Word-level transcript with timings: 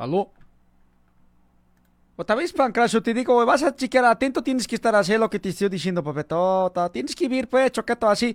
¿Aló? 0.00 0.32
Otra 2.16 2.34
vez, 2.34 2.54
Pancracio, 2.54 3.02
te 3.02 3.12
digo, 3.12 3.44
vas 3.44 3.62
a 3.62 3.76
chequear 3.76 4.06
atento, 4.06 4.42
tienes 4.42 4.66
que 4.66 4.74
estar 4.74 4.94
haciendo 4.94 5.26
lo 5.26 5.30
que 5.30 5.38
te 5.38 5.50
estoy 5.50 5.68
diciendo, 5.68 6.02
papetota. 6.02 6.90
Tienes 6.90 7.14
que 7.14 7.26
ir, 7.26 7.46
pues, 7.46 7.70
choqueto, 7.70 8.08
así. 8.08 8.34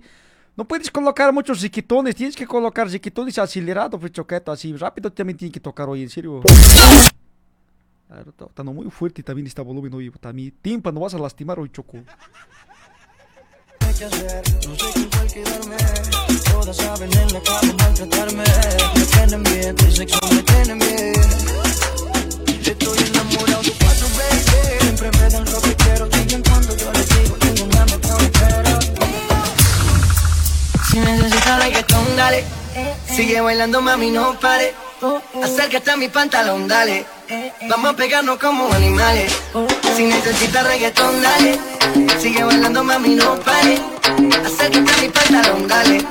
No 0.56 0.64
puedes 0.64 0.88
colocar 0.92 1.32
muchos 1.32 1.60
riquitones, 1.60 2.14
tienes 2.14 2.36
que 2.36 2.46
colocar 2.46 2.88
riquitones 2.88 3.36
acelerados, 3.38 3.98
pues, 3.98 4.12
choqueto, 4.12 4.52
así. 4.52 4.76
Rápido 4.76 5.12
también 5.12 5.36
tiene 5.36 5.50
que 5.50 5.58
tocar 5.58 5.88
hoy, 5.88 6.04
en 6.04 6.08
serio. 6.08 6.40
Está, 8.28 8.44
está 8.44 8.62
muy 8.62 8.88
fuerte 8.88 9.24
también 9.24 9.48
este 9.48 9.60
volumen 9.60 9.92
hoy. 9.92 10.06
Está 10.06 10.32
mi 10.32 10.52
tímpano, 10.52 11.00
vas 11.00 11.14
a 11.14 11.18
lastimar 11.18 11.58
hoy, 11.58 11.68
choco. 11.70 11.98
No 13.98 14.10
sé 14.10 14.92
con 14.92 15.04
cuál 15.04 15.32
quedarme. 15.32 15.76
Todas 16.52 16.76
saben 16.76 17.10
en 17.14 17.32
la 17.32 17.40
cama 17.40 17.72
maltratarme. 17.78 18.44
Me 18.94 19.04
tienen 19.06 19.42
bien, 19.42 19.74
tu 19.74 19.90
sexo 19.90 20.18
me 20.30 20.42
tienen 20.42 20.78
bien. 20.78 21.14
Estoy 22.62 22.98
enamorado 22.98 23.62
de 23.62 23.72
cuatro 23.72 24.06
baby. 24.18 24.80
Siempre 24.80 25.10
me 25.12 25.30
dan 25.30 25.44
lo 25.46 25.62
que 25.62 25.74
quiero. 25.76 26.08
Siguen 26.12 26.42
cuando 26.42 26.76
yo 26.76 26.92
les 26.92 27.08
digo, 27.08 27.36
tengo 27.36 27.64
una 27.64 27.84
mejor 27.86 28.22
espera. 28.22 28.78
Si 30.90 30.98
necesitas 30.98 31.64
reggaetón, 31.64 32.16
dale. 32.16 32.44
Sigue 33.08 33.40
bailando, 33.40 33.80
mami, 33.80 34.10
no 34.10 34.38
pare. 34.38 34.74
Acércate 35.42 35.90
a 35.90 35.96
mi 35.96 36.10
pantalón, 36.10 36.68
dale. 36.68 37.06
Vamos 37.68 37.90
a 37.90 37.96
pegarnos 37.96 38.38
como 38.38 38.72
animales. 38.72 39.32
Si 39.96 40.04
necesitas 40.04 40.64
reggaetón, 40.64 41.20
dale. 41.22 41.58
Sigue 42.20 42.44
bailando, 42.44 42.84
mami, 42.84 43.16
no 43.16 43.34
pare. 43.40 43.80
Acércate 44.44 44.92
a 44.92 45.02
mi 45.02 45.08
pantalón, 45.08 45.66
dale. 45.66 46.04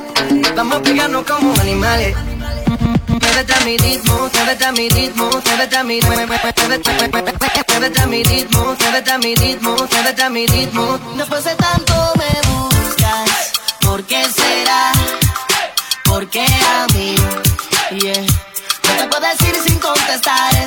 Vamos 0.55 0.77
a 0.77 0.81
pegarnos 0.81 1.23
como 1.25 1.53
animales. 1.61 2.15
Muévete 3.07 3.53
a 3.53 3.59
mi 3.65 3.77
ritmo, 3.77 4.29
muévete 4.33 4.65
a 4.65 4.71
mi 4.71 4.89
ritmo, 4.89 5.29
muévete 5.29 5.77
a 5.77 5.83
mi 5.83 6.01
ritmo, 6.01 6.15
muévete 6.15 8.01
a 8.01 8.07
mi 8.07 8.23
ritmo, 8.23 8.75
muévete 8.77 9.11
a 9.11 9.17
mi 9.17 9.35
ritmo, 9.35 9.75
muévete 9.75 10.21
a 10.23 10.29
mi 10.29 10.47
ritmo. 10.47 10.99
Después 11.15 11.43
de 11.45 11.55
tanto 11.55 12.13
me 12.17 12.49
buscas, 12.49 13.51
¿por 13.81 14.03
qué 14.03 14.23
será? 14.25 14.91
¿Por 16.03 16.27
qué 16.29 16.45
a 16.45 16.87
mí? 16.93 17.15
Yeah. 18.01 18.34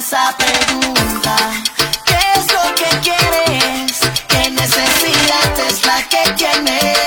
Esa 0.08 0.34
pregunta. 0.38 1.36
¿Qué 2.06 2.16
es 2.34 2.46
lo 2.50 2.74
que 2.74 2.88
quieres? 3.00 4.00
¿Qué 4.26 4.50
necesidad 4.50 5.58
es 5.68 5.84
la 5.84 6.02
que 6.08 6.32
tienes 6.32 6.98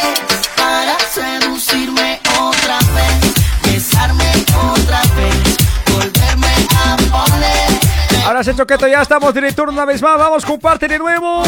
para 0.55 0.95
seducirme 1.11 2.19
otra 2.39 2.77
vez? 2.94 3.33
Besarme 3.63 4.45
otra 4.72 5.02
vez, 5.16 5.57
volverme 5.91 6.53
a 6.75 6.95
poner. 6.97 8.23
Ahora 8.23 8.44
sí, 8.44 8.52
choqueto, 8.55 8.88
ya 8.88 9.02
estamos 9.02 9.33
de 9.33 9.41
retorno 9.41 9.73
una 9.73 9.85
vez 9.85 9.99
más. 9.99 10.19
Vamos, 10.19 10.45
comparte 10.45 10.88
de 10.88 10.99
nuevo. 10.99 11.44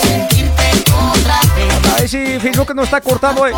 Sentirte 0.00 0.84
otra 1.12 1.40
vez. 1.56 1.92
A 1.92 2.00
ver 2.00 2.08
si 2.08 2.40
Facebook 2.40 2.74
nos 2.74 2.86
está 2.86 3.02
cortando 3.02 3.42
hoy. 3.42 3.52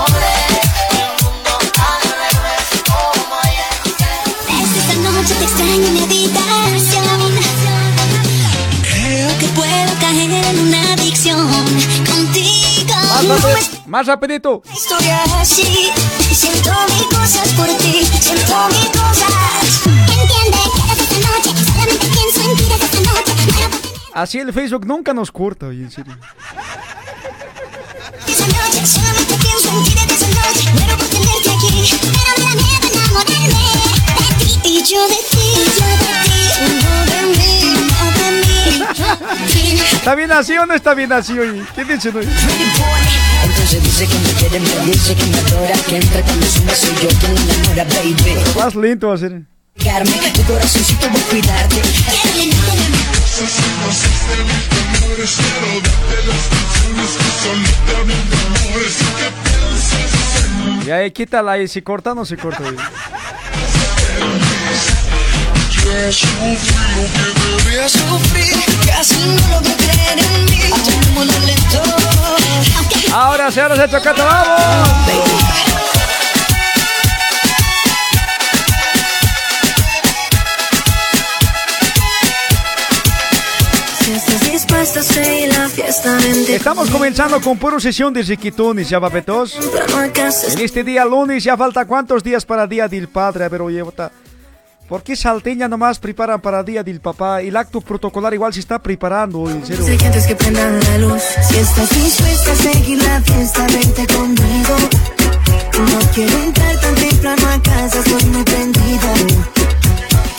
Noche 5.20 5.34
te 5.34 5.44
extraño 5.44 5.86
en 5.86 5.92
mi 5.94 6.02
habitación. 6.02 7.32
Creo 8.82 9.38
que 9.38 9.46
puedo 9.48 9.98
caer 10.00 10.30
en 10.30 10.58
una 10.68 10.92
adicción 10.92 11.46
contigo. 12.06 12.94
Más, 12.94 13.24
No 13.24 13.34
rápido, 13.36 13.56
es 13.58 13.86
más 13.86 14.06
rapidito. 14.06 14.62
historia 14.72 15.22
así. 15.40 15.90
Siento 16.32 16.70
mil 16.88 17.06
cosas 17.18 17.48
por 17.54 17.66
ti, 17.78 18.06
siento 18.20 18.68
mil 18.68 18.86
cosas. 18.92 19.82
Entiende 19.84 20.58
que 20.74 20.82
desde 20.88 21.02
esta 21.02 21.18
noche 21.28 21.50
solamente 21.64 22.06
pienso 22.06 22.40
en 22.50 22.56
ti 22.56 22.62
desde 22.64 22.84
esta 22.84 23.00
noche. 23.00 23.32
Así 24.14 24.38
el 24.38 24.52
Facebook 24.52 24.86
nunca 24.86 25.12
nos 25.12 25.30
corta, 25.30 25.66
oye, 25.66 25.82
en 25.84 25.90
serio. 25.90 26.16
esa 28.26 28.46
noche, 28.46 28.86
solamente 28.86 29.34
pienso 29.34 29.68
en 29.68 29.84
ti 29.84 29.90
desde 29.94 30.14
esa 30.14 30.28
noche. 30.28 30.72
Muero 30.72 30.96
por 30.96 31.06
tenerte 31.08 31.50
aquí, 31.50 31.98
pero 32.00 32.12
me 32.12 32.44
da 32.44 32.54
miedo 32.54 32.88
enamorarme 32.92 33.79
y 34.64 34.82
yo 34.82 35.08
de 35.08 35.16
ti, 35.30 35.46
yo 35.78 35.86
de 35.86 36.08
ti, 36.24 36.40
uno 36.66 36.92
de 37.06 37.20
mí, 37.36 37.52
uno 37.64 38.04
de 38.18 38.28
mí, 38.40 38.46
yo 38.94 39.10
de 39.16 39.34
ti. 39.52 39.80
¿Está 39.96 40.14
bien 40.14 40.32
así 40.32 40.56
o 40.58 40.66
no 40.66 40.74
está 40.74 40.94
bien 40.94 41.12
así, 41.12 41.38
oye? 41.38 41.62
¿Qué 41.74 41.84
dicen 41.84 42.16
hoy? 42.16 42.28
Entonces 43.44 43.82
dice 43.82 44.06
que 44.06 44.18
me 44.18 44.32
quiere, 44.34 44.60
me 44.60 44.86
dice 44.86 45.14
que 45.14 45.26
me 45.26 45.38
adora, 45.38 45.74
que 45.88 45.96
entra 45.96 46.22
cuando 46.22 46.46
suma 46.46 46.74
soy 46.74 46.94
yo 47.02 47.08
quien 47.08 47.34
la 47.34 47.40
enamora, 47.40 47.84
baby. 47.84 48.36
Más 48.56 48.74
lento 48.74 49.08
va 49.08 49.14
a 49.14 49.18
ser. 49.18 49.42
Carmen, 49.82 50.32
tu 50.34 50.42
corazoncito 50.44 51.08
voy 51.08 51.20
a 51.20 51.24
cuidarte. 51.24 51.82
Y 60.84 60.90
ahí 60.90 61.10
quítala 61.10 61.52
ahí, 61.52 61.68
si 61.68 61.82
corta 61.82 62.14
no 62.14 62.24
se 62.24 62.36
corta. 62.36 62.62
Ahora 73.12 73.50
ahora 73.60 73.76
sí, 73.76 73.82
choqueto, 73.90 74.24
vamos. 74.24 75.69
Estamos 86.48 86.90
comenzando 86.90 87.40
con 87.40 87.56
puro 87.58 87.78
sesión 87.78 88.12
de 88.12 88.24
chiquitones, 88.24 88.88
ya 88.88 88.98
papetos. 89.00 89.56
Pero 89.72 90.02
En 90.04 90.58
este 90.58 90.82
día 90.82 91.04
lunes 91.04 91.44
ya 91.44 91.56
falta 91.56 91.84
cuántos 91.84 92.24
días 92.24 92.44
para 92.44 92.66
Día 92.66 92.88
del 92.88 93.06
Padre. 93.06 93.44
A 93.44 93.48
ver, 93.48 93.62
oye, 93.62 93.82
bota. 93.82 94.10
¿Por 94.88 95.04
qué 95.04 95.14
Salteña 95.14 95.68
nomás 95.68 96.00
preparan 96.00 96.40
para 96.40 96.64
Día 96.64 96.82
del 96.82 97.00
Papá? 97.00 97.40
El 97.40 97.56
acto 97.56 97.80
protocolar 97.80 98.34
igual 98.34 98.52
se 98.52 98.58
está 98.58 98.80
preparando, 98.80 99.48
en 99.48 99.64
serio. 99.64 99.84
Si 99.86 99.96
quieres 99.96 100.26
que 100.26 100.34
prendan 100.34 100.80
la 100.80 100.98
luz 100.98 101.22
Si 101.48 101.56
estás 101.58 101.90
dispuesta 101.90 102.50
a 102.50 102.56
seguir 102.56 103.00
la 103.00 103.20
fiesta, 103.20 103.66
vente 103.68 104.06
conmigo 104.12 104.76
No 105.74 105.98
quiero 106.12 106.36
entrar 106.42 106.80
tan 106.80 106.94
temprano 106.96 107.46
a 107.48 107.62
casa, 107.62 107.98
estoy 108.00 108.24
muy 108.30 108.42
prendida 108.42 109.14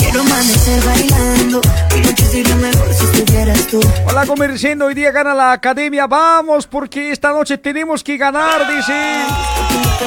Quiero 0.01 0.22
amanecer 0.22 0.84
bailando 0.84 1.62
Mi 1.94 2.01
noche 2.01 2.25
sería 2.25 2.56
mejor 2.56 2.94
si 2.94 3.06
estuvieras 3.06 3.67
tú 3.67 3.79
Hola, 4.07 4.25
comerciando. 4.25 4.85
Hoy 4.85 4.94
día 4.94 5.12
gana 5.12 5.34
la 5.34 5.53
academia. 5.53 6.07
Vamos, 6.07 6.67
porque 6.67 7.12
esta 7.12 7.31
noche 7.31 7.57
tenemos 7.57 8.03
que 8.03 8.17
ganar, 8.17 8.67
dice. 8.67 9.22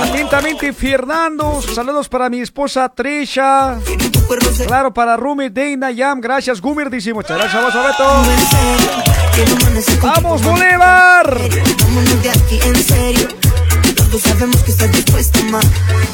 Atentamente, 0.03 0.73
Fernando. 0.73 1.63
Saludos 1.63 2.09
para 2.09 2.29
mi 2.29 2.41
esposa 2.41 2.89
Trisha. 2.89 3.79
Claro, 4.67 4.93
para 4.93 5.17
Rumi, 5.17 5.49
Deina, 5.49 5.91
Yam. 5.91 6.21
Gracias, 6.21 6.61
Gumir. 6.61 6.91
Dice 6.91 7.15
muchas 7.15 7.39
gracias, 7.39 7.65
Beto. 7.65 8.05
amanecer 9.63 9.99
contigo 9.99 10.13
¡Vamos, 10.15 10.43
Bolívar! 10.43 11.39
Vámonos 11.83 12.23
de 12.23 12.31
aquí 12.31 12.61
en 12.65 12.77
serio 12.77 13.44
Todos 14.15 14.31
sabemos 14.31 14.63
que 14.63 14.71
estás 14.71 14.93
dispuesta, 14.93 15.43
ma. 15.51 15.59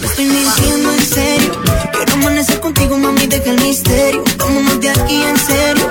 No 0.01 0.07
estoy 0.07 0.25
mintiendo 0.25 0.91
en 0.91 1.05
serio. 1.05 1.53
Quiero 1.93 2.15
amanecer 2.15 2.59
contigo, 2.61 2.97
mami, 2.97 3.27
deja 3.27 3.51
el 3.51 3.61
misterio. 3.61 4.25
Vámonos 4.39 4.81
de 4.81 4.89
aquí 4.89 5.23
en 5.23 5.37
serio. 5.37 5.87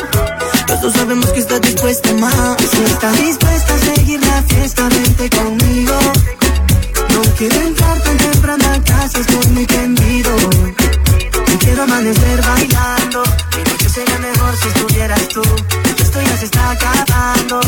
Todos 0.65 0.91
sabemos 0.93 1.27
que 1.27 1.39
estás 1.41 1.61
dispuesta, 1.61 2.11
ma. 2.15 2.57
Si 2.57 2.81
estás 2.81 3.15
dispuesta 3.15 3.75
a 3.75 3.77
seguir 3.77 4.19
la 4.25 4.41
fiesta, 4.41 4.89
vente 4.89 5.29
conmigo. 5.29 5.99
No 7.13 7.21
quiero 7.37 7.61
entrar 7.61 8.01
tan 8.01 8.17
temprano 8.17 8.63
a 8.73 8.83
casa, 8.83 9.19
estoy 9.19 9.45
muy 9.53 9.67
tendido. 9.67 10.35
Y 11.53 11.57
quiero 11.57 11.83
amanecer 11.83 12.41
bailando. 12.41 13.23
Mi 13.55 13.71
noche 13.71 13.87
sería 13.87 14.17
mejor 14.17 14.55
si 14.57 14.67
estuvieras 14.69 15.27
tú 15.27 15.43
Esto 16.19 16.31
ya 16.31 16.37
se 16.37 16.45
está 16.45 16.71
acabando 16.71 17.61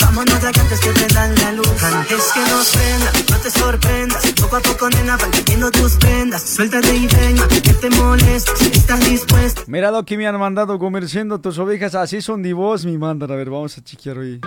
Vámonos 0.00 0.40
de 0.40 0.48
acá 0.48 0.60
antes 0.60 0.80
que 0.80 0.90
prendan 0.90 1.34
la 1.36 1.52
luz 1.52 1.82
Antes 1.82 2.32
que 2.32 2.40
nos 2.40 2.68
prenda, 2.70 3.12
no 3.30 3.36
te 3.38 3.50
sorprendas 3.50 4.32
Poco 4.40 4.56
a 4.56 4.60
poco, 4.60 4.90
nena, 4.90 5.16
van 5.16 5.30
cayendo 5.30 5.70
tus 5.70 5.92
prendas 5.94 6.42
Suéltate 6.42 6.96
y 6.96 7.06
ven, 7.06 7.38
a 7.38 7.46
que 7.46 7.60
te 7.60 7.90
molesta 7.90 8.56
Si 8.56 8.66
estás 8.66 9.00
dispuesta 9.08 9.62
Mira 9.68 9.92
lo 9.92 10.04
que 10.04 10.16
me 10.16 10.26
han 10.26 10.38
mandado 10.38 10.78
comerciando 10.78 11.40
tus 11.40 11.58
ovejas. 11.58 11.94
Así 11.94 12.20
son 12.20 12.42
de 12.42 12.52
vos, 12.52 12.84
mi 12.84 12.98
mandan. 12.98 13.30
A 13.30 13.36
ver, 13.36 13.50
vamos 13.50 13.78
a 13.78 13.84
chequear 13.84 14.18
hoy. 14.18 14.40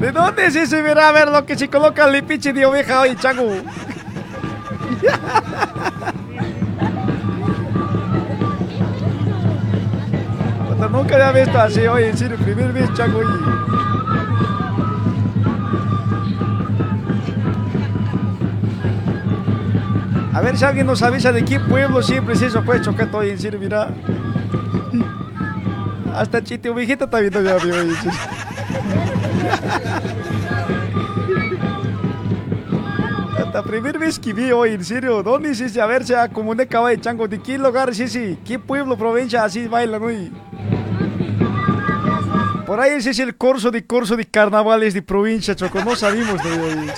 ¿De 0.00 0.12
dónde 0.12 0.46
es 0.46 0.56
ese? 0.56 0.82
Verá 0.82 1.10
a 1.10 1.12
ver 1.12 1.28
lo 1.28 1.44
que 1.44 1.56
se 1.56 1.68
coloca 1.68 2.08
el 2.08 2.24
pinche 2.24 2.52
de 2.52 2.64
oveja 2.66 3.00
hoy, 3.02 3.14
chango. 3.16 3.52
Nunca 10.90 11.14
había 11.14 11.44
visto 11.44 11.58
así 11.58 11.86
hoy, 11.86 12.04
en 12.04 12.16
serio, 12.16 12.36
primer 12.36 12.72
vez, 12.72 12.92
chango. 12.92 13.18
oye. 13.20 13.62
ver 20.42 20.58
si 20.58 20.64
alguien 20.64 20.86
nos 20.86 21.02
avisa 21.02 21.32
de 21.32 21.44
qué 21.44 21.60
pueblo 21.60 22.02
siempre 22.02 22.34
es 22.34 22.42
eso, 22.42 22.62
pues 22.62 22.82
choqueto 22.82 23.18
hoy 23.18 23.30
en 23.30 23.38
serio, 23.38 23.60
mira. 23.60 23.88
Hasta 26.14 26.42
Chite 26.42 26.68
Ovejita 26.68 27.04
está 27.06 27.20
viendo 27.20 27.40
ya, 27.42 27.56
amigo. 27.56 27.80
Hasta 33.52 33.68
primera 33.68 33.98
vez 33.98 34.18
que 34.18 34.32
vi 34.32 34.50
hoy, 34.50 34.70
en 34.70 34.82
serio. 34.82 35.22
¿Dónde 35.22 35.50
ese? 35.50 35.78
A 35.78 35.84
ver, 35.84 36.06
sea 36.06 36.26
como 36.26 36.52
un 36.52 36.56
caballo 36.64 36.96
de 36.96 37.02
chango. 37.02 37.28
¿De 37.28 37.38
qué 37.38 37.58
lugar 37.58 37.90
ese? 37.90 38.38
¿Qué 38.46 38.58
pueblo, 38.58 38.96
provincia 38.96 39.44
así 39.44 39.68
bailan 39.68 40.02
hoy? 40.02 40.32
Por 42.64 42.80
ahí 42.80 42.92
ese 42.92 43.10
es 43.10 43.18
el 43.18 43.36
curso 43.36 43.70
de 43.70 43.84
curso 43.84 44.16
de 44.16 44.24
carnavales 44.24 44.94
de 44.94 45.02
provincia, 45.02 45.54
Choco. 45.54 45.84
No 45.84 45.94
sabemos 45.94 46.42
de 46.42 46.50
hoy. 46.50 46.90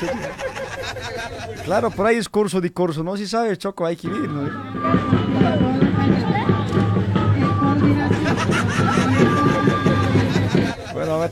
Claro, 1.64 1.90
por 1.90 2.06
ahí 2.06 2.18
es 2.18 2.28
curso 2.28 2.60
de 2.60 2.70
curso. 2.72 3.02
No 3.02 3.16
si 3.16 3.26
sabes, 3.26 3.58
Choco, 3.58 3.84
hay 3.84 3.96
que 3.96 4.06
ir, 4.06 4.28
¿no? 4.28 4.48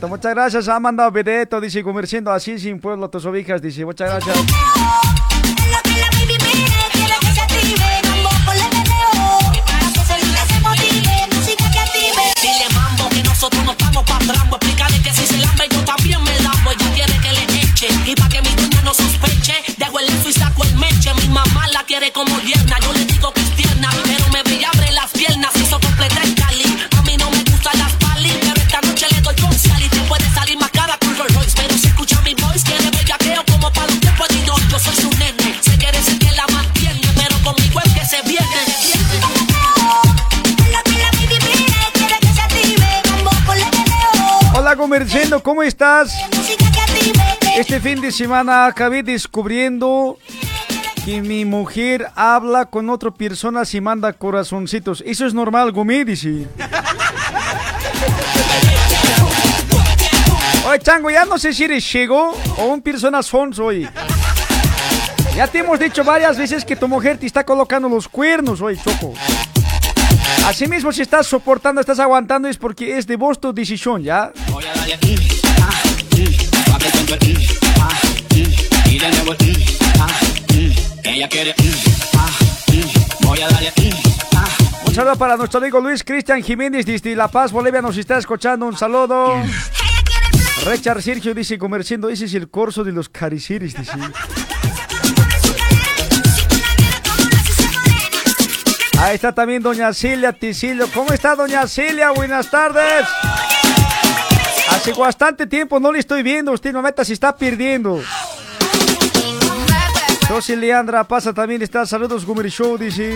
Muchas 0.09 0.35
gracias. 0.35 0.69
Ha 0.69 0.81
mandado 0.81 1.11
videto, 1.11 1.61
dice, 1.61 1.83
comerciando 1.83 2.31
así 2.33 2.59
sin 2.59 2.81
pueblo 2.81 3.09
tus 3.11 3.25
ovejas, 3.27 3.61
dice, 3.61 3.85
muchas 3.85 4.09
gracias. 4.09 4.37
Sospeche. 18.94 19.55
Dejo 19.79 19.99
el 20.00 20.06
y 20.29 20.33
saco 20.33 20.65
el. 20.65 20.75
Mi 20.75 21.29
mamá 21.29 21.67
la 21.73 21.83
quiere 21.85 22.12
como 22.12 22.39
yo 22.41 22.93
le 22.93 23.05
digo 23.06 23.33
que 23.33 23.62
¿cómo 45.43 45.62
estás? 45.62 46.12
Este 47.56 47.81
fin 47.81 48.03
de 48.03 48.12
semana 48.12 48.67
acabé 48.67 49.03
descubriendo 49.03 50.19
que 51.03 51.23
mi 51.23 51.47
mujer 51.47 52.09
habla 52.15 52.67
con 52.67 52.91
otra 52.91 53.11
persona 53.11 53.62
y 53.73 53.81
manda 53.81 54.12
corazoncitos. 54.12 55.03
Eso 55.06 55.25
es 55.25 55.33
normal, 55.33 55.73
Gumi. 55.73 56.05
Oye, 60.67 60.79
Chango, 60.81 61.11
ya 61.11 61.25
no 61.25 61.39
sé 61.39 61.55
si 61.55 61.65
eres 61.65 61.83
Chego 61.85 62.37
o 62.59 62.65
un 62.67 62.83
persona 62.83 63.23
sonso 63.23 63.65
hoy. 63.65 63.89
Ya 65.35 65.47
te 65.47 65.61
hemos 65.61 65.79
dicho 65.79 66.05
varias 66.05 66.37
veces 66.37 66.67
que 66.67 66.77
tu 66.77 66.87
mujer 66.87 67.17
te 67.17 67.25
está 67.25 67.44
colocando 67.44 67.89
los 67.89 68.09
cuernos 68.09 68.61
hoy, 68.61 68.77
Choco. 68.77 69.15
Así 70.47 70.67
mismo, 70.67 70.93
si 70.93 71.03
estás 71.03 71.27
soportando, 71.27 71.81
estás 71.81 72.00
aguantando, 72.00 72.49
es 72.49 72.59
porque 72.59 72.99
es 72.99 73.06
de 73.06 73.17
vos 73.17 73.41
tu 73.41 73.55
decisión, 73.55 74.03
¿ya? 74.03 74.33
Un 84.85 84.95
saludo 84.95 85.17
para 85.17 85.37
nuestro 85.37 85.59
amigo 85.59 85.81
Luis 85.81 86.05
Cristian 86.05 86.43
Jiménez 86.43 86.85
desde 86.85 87.17
La 87.17 87.29
Paz, 87.29 87.51
Bolivia, 87.53 87.81
nos 87.81 87.97
está 87.97 88.19
escuchando. 88.19 88.67
Un 88.67 88.77
saludo. 88.77 89.43
Richard 90.67 91.03
Sergio 91.03 91.35
dice, 91.35 91.59
comerciando, 91.59 92.09
ese 92.09 92.27
es 92.27 92.35
el 92.35 92.49
corso 92.49 92.85
de 92.85 92.93
los 92.93 93.09
cariciris, 93.09 93.75
dice. 93.75 93.93
Ahí 98.99 99.17
está 99.17 99.35
también 99.35 99.63
doña 99.63 99.93
Celia 99.93 100.33
Ticillo. 100.33 100.87
¿Cómo 100.95 101.13
está 101.13 101.35
doña 101.35 101.67
Celia? 101.67 102.11
Buenas 102.13 102.51
tardes. 102.51 103.07
Hace 104.75 104.93
bastante 104.95 105.47
tiempo 105.47 105.79
no 105.79 105.93
le 105.93 105.99
estoy 105.99 106.23
viendo. 106.23 106.53
Usted 106.53 106.73
no 106.73 106.83
meta 106.83 107.05
se 107.05 107.13
está 107.13 107.37
perdiendo. 107.37 108.01
José 110.29 110.57
Leandra 110.57 111.05
pasa 111.05 111.33
también. 111.33 111.63
Está 111.63 111.85
saludos 111.87 112.25
Gomer 112.25 112.51
Show, 112.51 112.79
dice. 112.79 113.15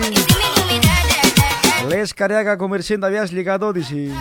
Les 1.89 2.13
Cariaga 2.13 2.57
comerciando. 2.57 3.07
Habías 3.07 3.31
ligado, 3.31 3.73
dice. 3.73 4.11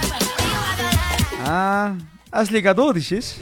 Ah, 1.44 1.94
¿has 2.31 2.50
ligado, 2.50 2.93
dices? 2.93 3.39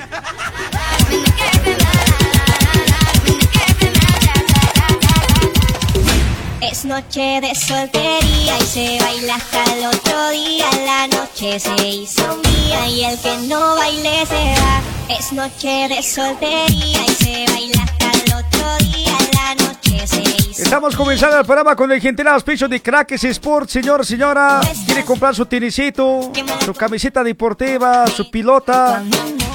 Es 6.74 6.84
noche 6.84 7.40
de 7.40 7.54
soltería 7.54 8.58
y 8.58 8.66
se 8.66 8.98
baila 9.00 9.36
hasta 9.36 9.62
el 9.74 9.86
otro 9.86 10.30
día. 10.30 10.66
La 10.84 11.06
noche 11.06 11.60
se 11.60 11.88
hizo 11.88 12.36
mía 12.38 12.88
y 12.88 13.04
el 13.04 13.16
que 13.20 13.36
no 13.46 13.76
baile 13.76 14.26
se 14.26 14.60
va. 14.60 14.82
Es 15.08 15.32
noche 15.32 15.86
de 15.88 16.02
soltería 16.02 17.06
y 17.06 17.14
se 17.14 17.44
baila 17.52 17.80
hasta 17.80 18.10
el 18.10 18.34
otro 18.34 18.76
día. 18.88 19.16
La 19.34 19.54
noche 19.54 19.83
Estamos 20.04 20.94
comenzando 20.96 21.38
el 21.38 21.46
programa 21.46 21.74
con 21.74 21.90
el 21.90 21.98
gentil 21.98 22.28
auspicio 22.28 22.68
de 22.68 22.82
Crackers 22.82 23.24
Sport, 23.24 23.70
señor, 23.70 24.04
señora. 24.04 24.60
Quiere 24.84 25.02
comprar 25.02 25.34
su 25.34 25.46
tenisito, 25.46 26.30
su 26.62 26.74
camiseta 26.74 27.24
deportiva, 27.24 28.06
su 28.08 28.30
pilota, 28.30 29.02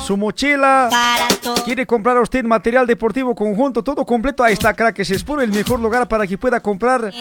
su 0.04 0.18
mochila. 0.18 0.90
Quiere 1.66 1.86
comprar 1.86 2.18
a 2.18 2.22
usted 2.22 2.44
material 2.44 2.88
deportivo 2.88 3.36
conjunto, 3.36 3.84
todo 3.84 4.04
completo. 4.06 4.44
Ahí 4.44 4.54
está 4.54 4.74
Crackers 4.74 5.12
Sport, 5.12 5.44
el 5.44 5.52
mejor 5.52 5.80
lugar 5.80 6.08
para 6.08 6.26
que 6.26 6.38
pueda 6.38 6.60
comprar 6.60 7.14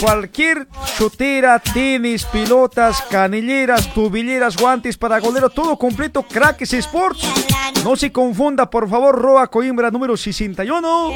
cualquier 0.00 0.68
chutera, 0.96 1.58
tenis, 1.58 2.24
pilotas, 2.26 3.02
canilleras, 3.10 3.92
tubilleras, 3.92 4.56
guantes 4.56 4.96
para 4.96 5.18
golero, 5.18 5.50
todo 5.50 5.76
completo. 5.76 6.22
Crackers 6.22 6.74
Sports. 6.74 7.26
No 7.84 7.96
se 7.96 8.10
confunda, 8.10 8.68
por 8.68 8.88
favor, 8.88 9.16
Roa 9.16 9.46
Coimbra 9.48 9.90
número 9.90 10.16
61. 10.16 11.12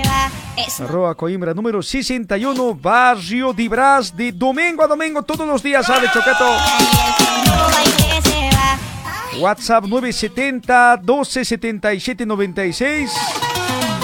Es 0.56 0.80
Roa 0.80 1.14
Coimbra 1.14 1.51
número 1.54 1.82
61, 1.82 2.74
Barrio 2.74 3.52
de 3.52 3.68
Brás, 3.68 4.16
de 4.16 4.32
domingo 4.32 4.82
a 4.82 4.86
domingo, 4.86 5.22
todos 5.22 5.46
los 5.46 5.62
días, 5.62 5.86
¿sabe, 5.86 6.06
va. 6.06 6.56
WhatsApp 9.38 9.84
970 9.84 11.00
12 11.02 11.44
77 11.44 12.26
96. 12.26 13.10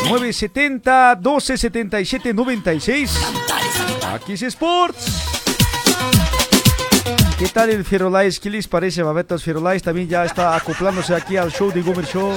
970 0.09 1.15
12 1.17 1.57
77 1.59 2.35
96. 2.35 3.19
Aquí 4.15 4.33
es 4.33 4.43
Sports. 4.43 5.25
¿Qué 7.39 7.47
tal 7.49 7.71
el 7.71 7.85
Ferolais? 7.85 8.41
¿Qué 8.41 8.51
les 8.51 8.67
parece, 8.67 9.03
Babetos? 9.03 9.45
Ferolais 9.45 9.83
también 9.83 10.09
ya 10.09 10.25
está 10.25 10.57
acoplándose 10.57 11.15
aquí 11.15 11.37
al 11.37 11.53
show 11.53 11.71
de 11.71 11.83
Gomer 11.83 12.07
Show. 12.07 12.33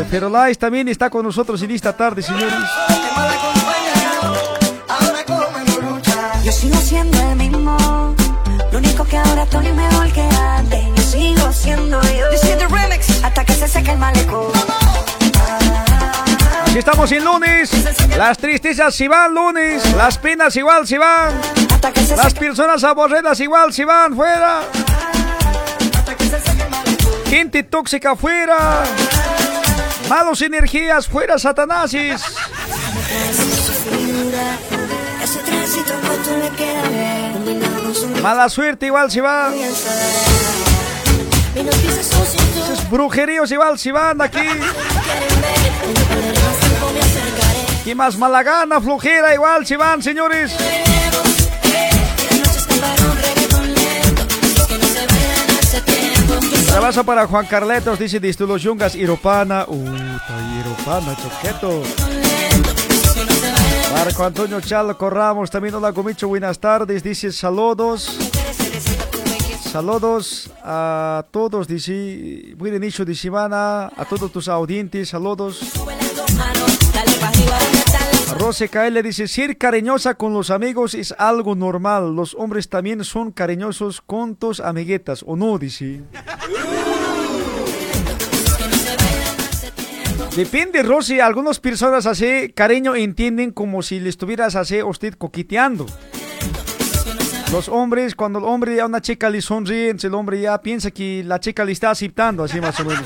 El 0.00 0.06
Ferolais 0.06 0.56
también 0.56 0.88
está 0.88 1.10
con 1.10 1.26
nosotros 1.26 1.60
en 1.60 1.72
esta 1.72 1.94
tarde, 1.94 2.22
señores. 2.22 2.54
Yo 6.42 6.52
sigo 6.52 6.76
siendo 6.76 7.20
el 7.20 7.36
mismo. 7.36 8.16
Lo 8.72 8.78
único 8.78 9.04
que 9.04 9.18
ahora 9.18 9.42
estoy 9.42 9.70
mejor 9.70 10.10
que 10.10 10.22
antes. 10.22 10.86
Yo 10.96 11.02
sigo 11.02 11.52
siendo 11.52 12.00
yo. 12.00 12.30
This 12.30 12.44
is 12.44 12.56
the 12.56 12.66
remix. 12.68 13.22
Hasta 13.22 13.44
que 13.44 13.52
se 13.52 13.68
seque 13.68 13.90
el 13.90 13.98
malecón. 13.98 14.50
Aquí 16.66 16.78
estamos 16.78 17.12
en 17.12 17.22
lunes. 17.22 17.70
Las 18.16 18.38
tristezas 18.38 18.94
si 18.94 19.06
van 19.06 19.34
lunes. 19.34 19.84
Las 19.96 20.16
penas 20.16 20.56
igual 20.56 20.86
si 20.86 20.96
van. 20.96 21.38
Las 22.16 22.32
personas 22.32 22.82
aburridas 22.84 23.38
igual 23.38 23.70
si 23.74 23.84
van 23.84 24.16
fuera. 24.16 24.62
Gente 27.26 27.64
tóxica 27.64 28.16
fuera. 28.16 28.82
Malos 30.10 30.42
energías 30.42 31.06
fuera, 31.06 31.38
su 31.38 31.48
Mala 38.20 38.48
suerte 38.48 38.86
igual 38.86 39.08
si 39.08 39.20
cintura. 39.20 39.54
Esos 41.54 42.90
brujeríos 42.90 43.52
igual 43.52 43.78
si 43.78 43.92
van 43.92 44.20
aquí. 44.20 44.48
Y 47.84 47.94
más 47.94 48.16
mala 48.16 48.42
gana, 48.42 48.80
flojera 48.80 49.32
igual 49.32 49.64
si 49.64 49.76
van, 49.76 50.02
señores. 50.02 50.52
Trabajo 56.70 57.04
para 57.04 57.26
Juan 57.26 57.46
Carletos, 57.46 57.98
dice 57.98 58.20
Disto 58.20 58.46
los 58.46 58.62
Yungas, 58.62 58.94
Iropana. 58.94 59.64
Uh, 59.66 59.84
Iropana, 60.60 61.16
choqueto. 61.16 61.82
Marco 63.92 64.24
Antonio 64.24 64.60
Chalco 64.60 65.10
Ramos, 65.10 65.50
también 65.50 65.74
hola 65.74 65.90
Gomicho, 65.90 66.28
buenas 66.28 66.60
tardes, 66.60 67.02
dice 67.02 67.32
saludos. 67.32 68.16
Saludos 69.60 70.50
a 70.64 71.24
todos, 71.32 71.66
dice, 71.66 72.54
buen 72.56 72.74
inicio 72.74 73.04
de 73.04 73.14
semana, 73.16 73.90
a 73.96 74.04
todos 74.08 74.30
tus 74.32 74.48
audientes, 74.48 75.08
saludos. 75.08 75.60
Rose 78.38 78.68
KL 78.68 79.02
dice, 79.02 79.28
ser 79.28 79.58
cariñosa 79.58 80.14
con 80.14 80.32
los 80.32 80.50
amigos 80.50 80.94
es 80.94 81.14
algo 81.18 81.54
normal, 81.54 82.14
los 82.14 82.34
hombres 82.34 82.68
también 82.68 83.04
son 83.04 83.32
cariñosos 83.32 84.00
con 84.00 84.36
tus 84.36 84.60
amiguetas, 84.60 85.24
¿o 85.26 85.36
no? 85.36 85.58
Dice. 85.58 86.02
Depende, 90.36 90.82
Rosy. 90.82 91.20
Algunas 91.20 91.58
personas 91.58 92.06
así, 92.06 92.52
cariño, 92.54 92.94
entienden 92.94 93.50
como 93.50 93.82
si 93.82 93.98
le 94.00 94.08
estuvieras 94.08 94.54
así 94.56 94.82
usted 94.82 95.14
coqueteando. 95.14 95.86
Los 97.52 97.68
hombres, 97.68 98.14
cuando 98.14 98.38
el 98.38 98.44
hombre 98.44 98.80
a 98.80 98.86
una 98.86 99.00
chica 99.00 99.28
le 99.28 99.42
sonríe, 99.42 99.90
el 100.00 100.14
hombre 100.14 100.40
ya 100.40 100.60
piensa 100.62 100.92
que 100.92 101.24
la 101.24 101.40
chica 101.40 101.64
le 101.64 101.72
está 101.72 101.90
aceptando, 101.90 102.44
así 102.44 102.60
más 102.60 102.78
o 102.78 102.84
menos. 102.84 103.04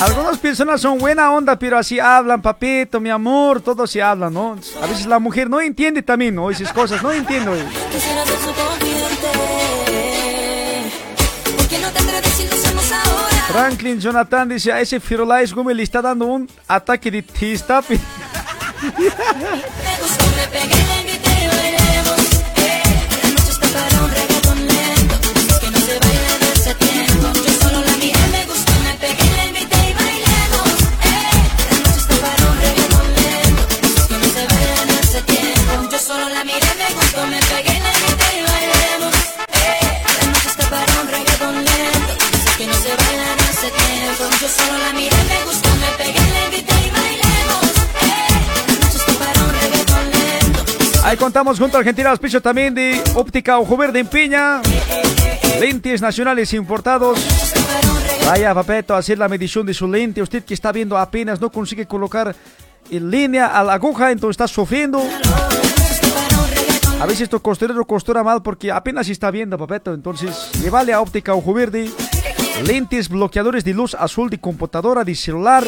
Algunas 0.00 0.38
personas 0.38 0.80
son 0.80 0.98
buena 0.98 1.32
onda, 1.32 1.58
pero 1.58 1.76
así 1.76 1.98
hablan, 1.98 2.40
papito, 2.40 3.00
mi 3.00 3.10
amor, 3.10 3.60
todo 3.60 3.86
se 3.86 4.00
habla, 4.00 4.30
¿no? 4.30 4.56
A 4.80 4.86
veces 4.86 5.06
la 5.06 5.18
mujer 5.18 5.50
no 5.50 5.60
entiende 5.60 6.02
también, 6.02 6.36
¿no? 6.36 6.50
Esas 6.50 6.72
cosas, 6.72 7.02
no 7.02 7.12
entiendo. 7.12 7.52
Franklin 13.48 14.00
Jonathan 14.00 14.48
dice, 14.48 14.72
a 14.72 14.80
ese 14.80 15.00
Firulais 15.00 15.52
Gómez 15.52 15.76
le 15.76 15.82
está 15.82 16.00
dando 16.00 16.26
un 16.26 16.48
ataque 16.68 17.10
de 17.10 17.22
tistapi. 17.22 17.98
Ahí 51.08 51.16
contamos 51.16 51.58
junto 51.58 51.78
a 51.78 51.80
Argentina 51.80 52.10
Auspicio 52.10 52.42
también 52.42 52.74
de 52.74 53.02
Óptica 53.14 53.58
Ojo 53.58 53.78
Verde 53.78 54.00
en 54.00 54.06
Piña. 54.06 54.60
Lentes 55.58 56.02
nacionales 56.02 56.52
importados. 56.52 57.18
Vaya, 58.26 58.52
papeto, 58.52 58.94
hacer 58.94 59.16
la 59.16 59.26
medición 59.26 59.64
de 59.64 59.72
su 59.72 59.88
lente. 59.88 60.20
Usted 60.20 60.44
que 60.44 60.52
está 60.52 60.70
viendo 60.70 60.98
apenas 60.98 61.40
no 61.40 61.50
consigue 61.50 61.86
colocar 61.86 62.36
en 62.90 63.10
línea 63.10 63.46
a 63.46 63.64
la 63.64 63.72
aguja, 63.72 64.10
entonces 64.10 64.34
está 64.34 64.46
sufriendo. 64.46 65.02
A 67.00 67.06
veces 67.06 67.30
tu 67.30 67.40
costurero 67.40 67.86
costura 67.86 68.22
mal 68.22 68.42
porque 68.42 68.70
apenas 68.70 69.08
está 69.08 69.30
viendo, 69.30 69.56
papeto. 69.56 69.94
Entonces, 69.94 70.50
llévale 70.60 70.92
a 70.92 71.00
Óptica 71.00 71.32
Ojo 71.32 71.54
Verde. 71.54 71.90
Lentes 72.66 73.08
bloqueadores 73.08 73.64
de 73.64 73.72
luz 73.72 73.94
azul 73.94 74.30
de 74.30 74.38
computadora, 74.38 75.04
de 75.04 75.14
celular. 75.14 75.64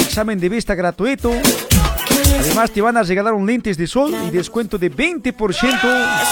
Examen 0.00 0.38
de 0.38 0.48
vista 0.48 0.74
gratuito. 0.74 1.30
Además 2.38 2.70
te 2.70 2.80
van 2.80 2.96
a 2.96 3.02
regalar 3.02 3.34
un 3.34 3.46
lentes 3.46 3.76
de 3.76 3.86
sol 3.86 4.12
y 4.26 4.30
descuento 4.30 4.76
de 4.78 4.90
20% 4.90 6.24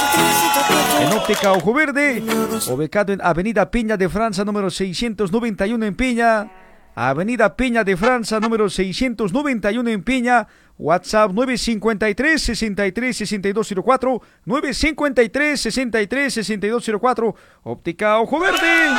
en 1.00 1.12
óptica 1.12 1.52
Ojo 1.52 1.72
Verde, 1.72 2.22
ubicado 2.68 3.12
en 3.12 3.20
Avenida 3.22 3.70
Piña 3.70 3.96
de 3.96 4.08
Francia 4.08 4.44
número 4.44 4.70
691 4.70 5.86
en 5.86 5.94
Piña, 5.94 6.50
Avenida 6.94 7.56
Piña 7.56 7.84
de 7.84 7.96
Francia 7.96 8.38
número 8.40 8.68
691 8.68 9.90
en 9.90 10.02
Piña, 10.02 10.46
WhatsApp 10.78 11.32
953 11.32 12.42
63 12.42 13.16
6204 13.16 14.22
953 14.44 15.60
63 15.60 16.34
6204 16.34 17.34
Óptica 17.62 18.18
Ojo 18.18 18.40
Verde. 18.40 18.90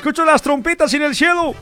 Escucho 0.00 0.24
las 0.24 0.40
trompetas 0.40 0.94
en 0.94 1.02
el 1.02 1.14
cielo. 1.14 1.54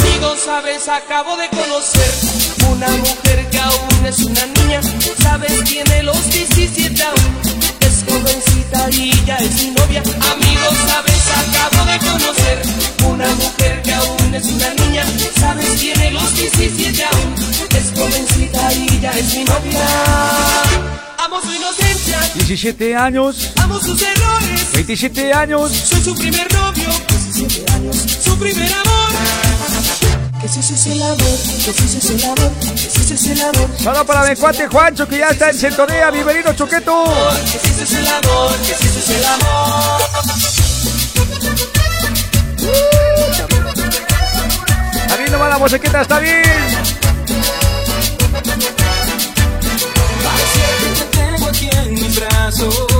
Amigos, 0.00 0.40
sabes, 0.44 0.88
acabo 0.88 1.36
de 1.36 1.48
conocer 1.50 2.10
una 2.68 2.88
mujer 2.88 3.48
que 3.48 3.58
aún 3.60 4.04
es 4.04 4.18
una 4.24 4.44
niña. 4.46 4.80
Sabes, 5.22 5.62
tiene 5.62 6.02
los 6.02 6.20
17 6.32 7.00
aún. 7.00 7.79
Y 8.92 9.24
ya 9.24 9.36
es 9.36 9.54
mi 9.62 9.70
novia. 9.72 10.00
Amigos, 10.00 10.76
sabes, 10.86 11.22
acabo 11.36 11.84
de 11.90 11.98
conocer 11.98 12.62
una 13.04 13.28
mujer 13.34 13.82
que 13.82 13.92
aún 13.92 14.34
es 14.34 14.44
una 14.44 14.74
niña. 14.74 15.04
Sabes, 15.38 15.80
tiene 15.80 16.10
los 16.12 16.34
17 16.34 17.04
aún. 17.04 17.34
Es 17.76 17.92
jovencita 17.94 18.72
y 18.72 19.00
ya 19.00 19.10
es 19.10 19.34
mi 19.34 19.44
novia. 19.44 19.86
Amo 21.18 21.40
su 21.42 21.52
inocencia, 21.52 22.20
17 22.34 22.96
años, 22.96 23.52
amo 23.56 23.78
sus 23.80 24.00
errores. 24.02 24.72
27 24.72 25.32
años. 25.32 25.72
Soy 25.72 26.02
su 26.02 26.14
primer 26.14 26.52
novio, 26.52 26.88
17 27.32 27.72
años, 27.72 27.96
su 27.96 28.38
primer 28.38 28.72
amor. 28.72 29.49
Solo 33.78 34.06
para 34.06 34.30
mi 34.30 34.36
cuate 34.36 34.66
Juancho 34.68 35.06
que 35.06 35.18
ya 35.18 35.28
está 35.28 35.50
en 35.50 35.58
sintonía. 35.58 36.10
Bienvenido, 36.10 36.54
Choqueto. 36.54 37.04
Que 37.04 37.58
si 37.58 37.68
ese 37.68 37.82
es 37.82 37.92
el 37.92 38.06
amor, 38.08 38.56
que 38.58 38.74
si 38.74 38.86
ese 38.86 38.98
es 39.00 39.10
el 39.10 39.24
amor. 39.24 40.00
Está 44.94 45.16
bien 45.16 45.32
nomás 45.32 45.50
la 45.50 45.58
musiquita, 45.58 46.00
está 46.00 46.18
bien. 46.18 46.42
Parece 50.24 50.60
que 50.80 50.88
te 50.96 51.04
tengo 51.18 51.48
aquí 51.48 51.70
en 51.70 51.94
mis 51.94 52.16
brazos. 52.16 52.99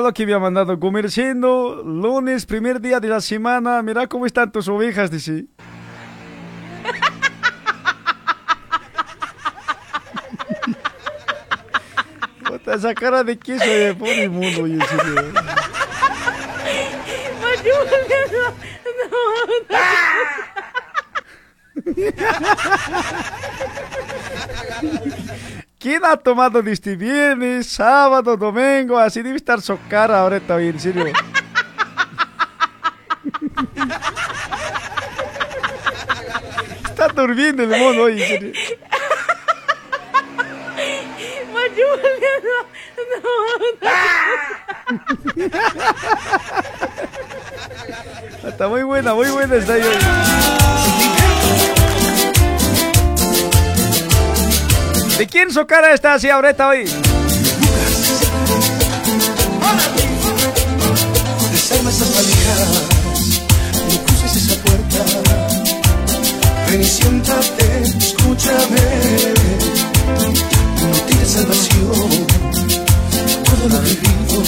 Lo 0.00 0.12
que 0.12 0.26
me 0.26 0.34
ha 0.34 0.38
mandado 0.38 0.78
comerciando. 0.78 1.82
Lunes, 1.84 2.46
primer 2.46 2.80
día 2.80 3.00
de 3.00 3.08
la 3.08 3.20
semana. 3.20 3.82
Mira 3.82 4.06
cómo 4.06 4.26
están 4.26 4.52
tus 4.52 4.68
ovejas, 4.68 5.10
dice. 5.10 5.46
Puta, 12.46 12.74
esa 12.74 12.94
cara 12.94 13.24
de 13.24 13.36
queso 13.38 13.64
me 13.66 13.94
pone 13.94 14.24
inmundo, 14.24 14.64
oye, 14.64 14.74
en 14.74 14.82
serio. 14.82 15.32
¿Quién 25.78 26.04
ha 26.04 26.16
tomado 26.16 26.60
de 26.62 26.72
este 26.72 26.96
viernes, 26.96 27.68
sábado, 27.68 28.36
domingo? 28.36 28.98
Así 28.98 29.22
debe 29.22 29.36
estar 29.36 29.60
su 29.60 29.78
cara 29.88 30.20
ahorita, 30.20 30.56
oye, 30.56 30.70
en 30.70 30.80
serio. 30.80 31.06
Está 36.84 37.08
durmiendo 37.08 37.62
el 37.62 37.70
mono, 37.70 38.02
oye, 38.02 38.22
en 38.22 38.28
serio. 38.28 38.52
Está 48.46 48.68
muy 48.68 48.82
buena, 48.82 49.14
muy 49.14 49.28
buena 49.30 49.56
está 49.56 49.74
ahí. 49.74 49.82
¿De 55.18 55.26
quién 55.26 55.50
su 55.52 55.66
cara 55.66 55.92
está 55.92 56.14
así 56.14 56.30
ahorita 56.30 56.68
hoy? 56.68 56.84
Desarma 61.52 61.90
esas 61.90 62.14
valijas, 62.14 62.68
no 63.92 64.04
cruces 64.04 64.36
esa 64.36 64.54
puerta. 64.62 65.04
Ven 66.70 66.80
y 66.80 66.84
siéntate, 66.84 67.82
escúchame. 67.98 68.86
No 70.80 70.98
tienes 71.06 71.28
salvación, 71.28 72.26
todo 73.58 73.68
lo 73.68 73.82
que 73.82 73.94
vivo. 73.94 74.42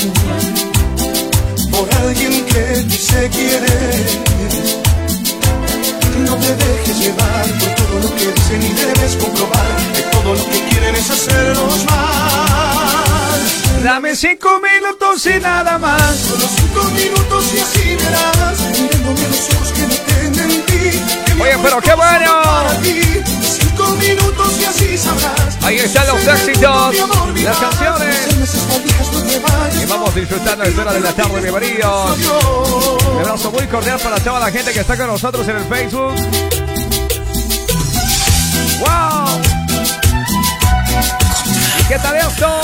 Por 1.70 1.94
alguien 1.94 2.46
que 2.46 2.62
dice 2.84 3.30
quiere. 3.30 3.78
No 6.26 6.36
te 6.36 6.54
dejes 6.54 6.98
llevar 7.00 7.46
por 7.60 7.74
todo 7.74 8.00
lo 8.00 8.14
que 8.16 8.26
dicen 8.32 8.62
y 8.62 8.72
debes 8.74 9.16
comprobar 9.16 9.76
que 9.94 10.02
todo 10.02 10.34
lo 10.34 10.44
que 10.44 10.60
quieren 10.68 10.94
es 10.94 11.10
hacernos 11.10 11.84
mal. 11.86 13.40
Dame 13.82 14.14
cinco 14.14 14.60
minutos 14.60 15.26
y 15.26 15.40
nada 15.40 15.78
más. 15.78 16.16
Solo 16.16 16.46
cinco 16.56 16.84
minutos 16.90 17.44
y 17.54 17.58
así 17.60 17.96
verás 17.96 18.60
Mirándome 18.78 19.26
los 19.28 19.48
ojos 19.54 19.72
que 19.72 19.82
no 19.82 19.94
tienen 20.06 20.50
en 20.50 20.66
ti 20.66 21.00
que 21.24 21.34
mi 21.34 21.42
Oye, 21.42 21.58
pero 21.62 21.80
qué 21.80 21.94
bueno. 21.94 22.30
Para 23.76 23.76
ti. 23.76 23.76
Cinco 23.76 23.90
minutos 23.96 24.60
y 24.60 24.64
así 24.64 24.98
sabrás 24.98 25.58
Ahí 25.62 25.76
están 25.76 26.06
los 26.06 26.26
éxitos, 26.26 26.96
las 27.42 27.56
canciones. 27.58 28.28
Y 29.82 29.86
vamos 29.86 30.14
disfrutando 30.14 30.64
el 30.64 30.70
espera 30.70 30.92
de 30.92 31.00
la 31.00 31.12
tarde, 31.12 31.40
bienvenidos. 31.40 32.18
Un 33.12 33.20
abrazo 33.20 33.50
muy 33.52 33.66
cordial 33.66 33.98
para 34.00 34.18
toda 34.20 34.40
la 34.40 34.50
gente 34.50 34.72
que 34.72 34.80
está 34.80 34.96
con 34.96 35.06
nosotros 35.06 35.46
en 35.48 35.56
el 35.56 35.64
Facebook. 35.64 36.14
¡Wow! 38.80 39.40
¿Y 41.80 41.84
qué 41.84 41.98
tal 41.98 42.16
esto? 42.16 42.60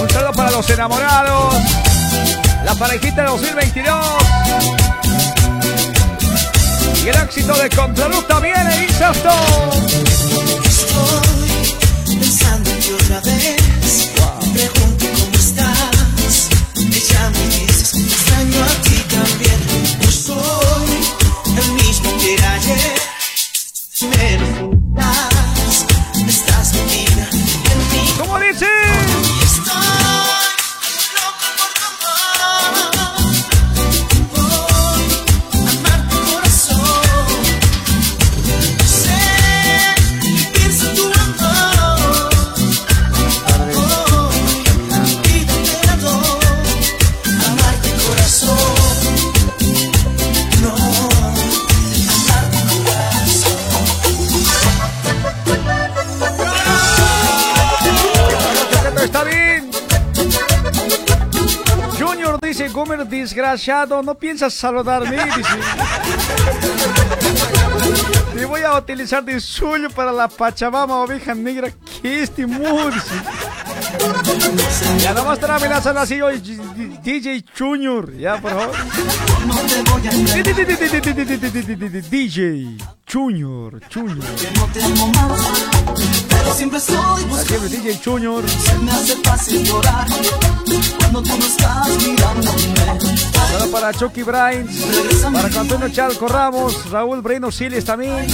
Un 0.00 0.10
saludo 0.10 0.32
para 0.32 0.50
los 0.50 0.70
enamorados. 0.70 1.54
La 2.64 2.74
parejita 2.74 3.22
de 3.22 3.28
2022. 3.28 4.19
Y 7.02 7.08
el 7.08 7.16
éxito 7.16 7.54
de 7.54 7.70
Contraluz 7.70 8.26
viene, 8.42 8.86
dice 8.86 9.04
esto. 9.10 9.30
Estoy 10.64 12.16
pensando 12.16 12.70
en 12.70 12.80
ti 12.80 12.92
otra 12.92 13.20
vez. 13.20 14.10
Me 14.52 14.58
pregunto 14.68 15.06
cómo 15.16 15.34
estás. 15.34 16.48
Me 16.76 17.00
llamo 17.08 17.36
y 17.38 17.66
dices, 17.66 17.90
te 17.92 18.00
extraño 18.00 18.62
a 18.62 18.82
ti 18.82 18.96
también. 19.08 19.60
No 20.02 20.10
soy 20.10 20.90
el 21.56 21.72
mismo 21.72 22.10
que 22.18 22.32
ayer. 22.44 23.00
Me 24.02 24.38
lo 24.38 25.29
desgraciado, 63.20 64.02
no 64.02 64.14
piensas 64.14 64.54
saludarme, 64.54 65.16
dice. 65.36 65.42
Te 68.34 68.44
voy 68.46 68.62
a 68.62 68.76
utilizar 68.76 69.22
de 69.22 69.38
suyo 69.40 69.90
para 69.90 70.12
la 70.12 70.28
Pachamama 70.28 70.96
oveja 70.96 71.34
negra 71.34 71.70
que 72.00 72.22
este 72.22 72.46
mood. 72.46 72.94
Ya 74.98 75.12
no 75.12 75.24
más 75.24 75.42
a 75.42 75.56
amenazar 75.56 75.96
así 75.98 76.20
hoy, 76.20 76.40
DJ 77.02 77.44
Junior, 77.56 78.16
ya 78.16 78.40
por 78.40 78.52
favor. 78.52 78.76
DJ 82.10 82.78
Junior, 83.10 83.80
Junior. 83.92 84.24
Siempre 86.54 86.78
estoy 86.78 87.24
buscando. 87.24 87.68
Siempre 87.68 87.68
DJ 87.68 88.00
Junior. 88.04 88.44
Se 88.48 88.78
me 88.78 88.90
hace 88.90 89.16
fácil 89.16 89.64
llorar 89.64 90.06
cuando 90.98 91.22
tú 91.22 91.36
no 91.38 91.44
estás 91.44 91.88
mirándome. 92.06 93.20
Saludo 93.32 93.70
para 93.70 93.92
Chucky 93.92 94.22
Brains, 94.22 94.70
para 95.32 95.60
Antonio 95.60 95.88
Chalco 95.88 96.28
Ramos, 96.28 96.90
Raúl 96.90 97.20
Breno 97.20 97.50
Siles 97.50 97.84
también. 97.84 98.26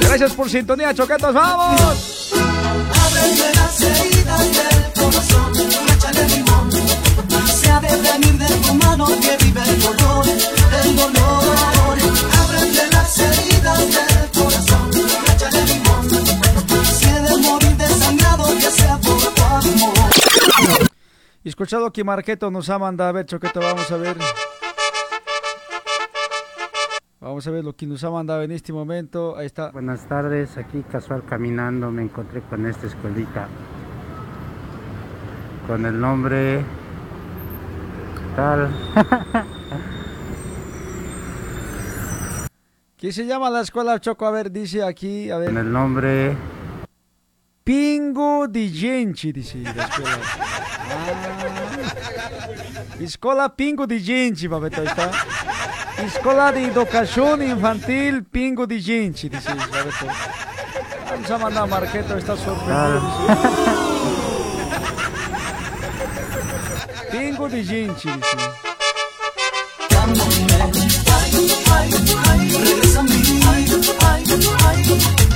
Gracias 0.00 0.32
por 0.32 0.50
sintonía, 0.50 0.94
choquetos, 0.94 1.34
vamos. 1.34 2.32
ábreme 2.32 3.54
las 3.54 3.80
heridas 3.80 4.40
del 4.40 5.02
corazón, 5.02 5.52
échale 5.96 6.28
limón. 6.28 6.70
Se 7.60 7.70
ha 7.70 7.80
de 7.80 7.96
venir 7.96 8.38
de 8.38 8.54
tu 8.66 8.74
mano 8.74 9.06
que 9.06 9.36
vive 9.44 9.62
el 9.62 9.80
dolor, 9.80 10.24
el 10.84 10.96
dolor. 10.96 11.56
Ábreme 12.44 12.88
las 12.90 13.18
heridas 13.18 13.78
del 13.78 14.11
Y 21.44 21.48
escuchado 21.48 21.92
que 21.92 22.04
Marqueto 22.04 22.50
nos 22.50 22.70
ha 22.70 22.78
mandado 22.78 23.10
a 23.10 23.12
ver, 23.12 23.26
choqueto, 23.26 23.58
vamos 23.60 23.90
a 23.90 23.96
ver. 23.96 24.16
Vamos 27.20 27.46
a 27.46 27.50
ver 27.50 27.64
lo 27.64 27.74
que 27.74 27.86
nos 27.86 28.04
ha 28.04 28.10
mandado 28.10 28.42
en 28.42 28.52
este 28.52 28.72
momento. 28.72 29.36
Ahí 29.36 29.46
está. 29.46 29.70
Buenas 29.72 30.06
tardes, 30.08 30.56
aquí 30.56 30.82
casual 30.82 31.24
caminando 31.24 31.90
me 31.90 32.02
encontré 32.02 32.42
con 32.42 32.66
esta 32.66 32.86
escuelita 32.86 33.48
con 35.66 35.86
el 35.86 36.00
nombre 36.00 36.64
tal 38.34 38.68
¿Qué 42.96 43.12
se 43.12 43.26
llama 43.26 43.48
la 43.50 43.60
escuela 43.62 44.00
Choco? 44.00 44.26
A 44.26 44.30
ver, 44.30 44.50
dice 44.50 44.82
aquí, 44.82 45.30
a 45.30 45.36
con 45.36 45.54
ver. 45.54 45.56
el 45.64 45.72
nombre 45.72 46.36
Pingo 47.64 48.46
di 48.48 48.68
Gente, 48.72 49.32
dice 49.32 49.58
la 49.62 49.70
escuela. 49.84 50.18
Ah. 50.90 51.06
Escola 53.00 53.48
Pingo 53.50 53.86
di 53.86 54.00
Gente, 54.00 54.48
Babeto, 54.48 54.80
ahí 54.80 54.86
está. 54.88 55.10
Escola 56.04 56.50
de 56.52 56.64
Educación 56.64 57.42
Infantil 57.42 58.24
Pingo 58.24 58.66
di 58.66 58.82
Gente, 58.82 59.28
dice 59.28 59.54
Babeto. 59.54 60.06
Vamos 61.10 61.30
a 61.30 61.38
mandar 61.38 61.62
a 61.62 61.66
Marqueto, 61.66 62.16
está 62.16 62.36
sorprendido. 62.36 63.00
dice. 63.00 63.36
Pingo 67.16 67.48
di 67.48 67.64
Gente, 67.64 68.10
dice. 68.10 68.36
Regresa 72.58 73.00
a 73.00 73.02
mí, 73.04 73.22
ay, 73.46 73.64
ay, 73.66 73.80
ay, 74.00 74.24
ay, 74.64 74.82
ay, 75.18 75.31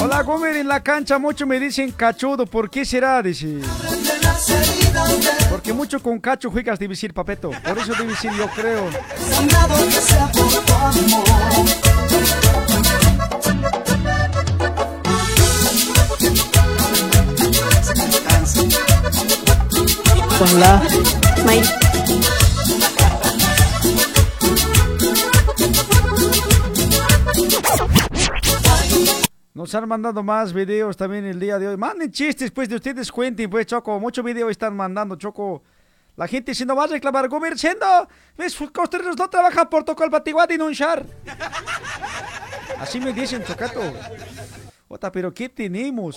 Hola, 0.00 0.22
Gomer, 0.22 0.56
en 0.56 0.68
la 0.68 0.82
cancha 0.82 1.18
mucho 1.18 1.46
me 1.46 1.60
dicen 1.60 1.92
cachudo, 1.92 2.46
¿por 2.46 2.68
qué 2.68 2.84
será? 2.84 3.22
Dice. 3.22 3.60
Porque 5.50 5.72
mucho 5.72 6.02
con 6.02 6.18
cacho 6.18 6.50
juegas, 6.50 6.78
debe 6.78 6.92
decir 6.92 7.14
papeto. 7.14 7.50
Por 7.50 7.78
eso 7.78 7.92
debe 7.94 8.10
decir, 8.10 8.30
yo 8.32 8.48
creo. 8.48 8.88
Con 20.42 20.58
la 20.60 20.82
May. 21.46 21.62
Nos 29.54 29.72
han 29.76 29.88
mandado 29.88 30.24
más 30.24 30.52
videos 30.52 30.96
también 30.96 31.26
el 31.26 31.38
día 31.38 31.60
de 31.60 31.68
hoy. 31.68 31.76
Manden 31.76 32.10
chistes, 32.10 32.50
pues, 32.50 32.68
de 32.68 32.74
ustedes 32.74 33.12
cuenten, 33.12 33.48
pues, 33.48 33.66
Choco. 33.66 34.00
Mucho 34.00 34.24
video 34.24 34.50
están 34.50 34.74
mandando, 34.74 35.14
Choco. 35.14 35.62
La 36.16 36.26
gente 36.26 36.56
si 36.56 36.64
no 36.64 36.74
va 36.74 36.84
a 36.84 36.88
reclamar, 36.88 37.28
Gomer, 37.28 37.56
siendo, 37.56 37.86
mis 38.36 38.56
costeros 38.72 39.16
no 39.16 39.30
trabajan 39.30 39.70
por 39.70 39.84
tocar 39.84 40.10
batiguá 40.10 40.48
denunciar. 40.48 41.06
Así 42.80 42.98
me 42.98 43.12
dicen, 43.12 43.44
Chocato. 43.44 43.80
Ota, 44.88 45.12
pero 45.12 45.32
¿qué 45.32 45.48
tenemos? 45.48 46.16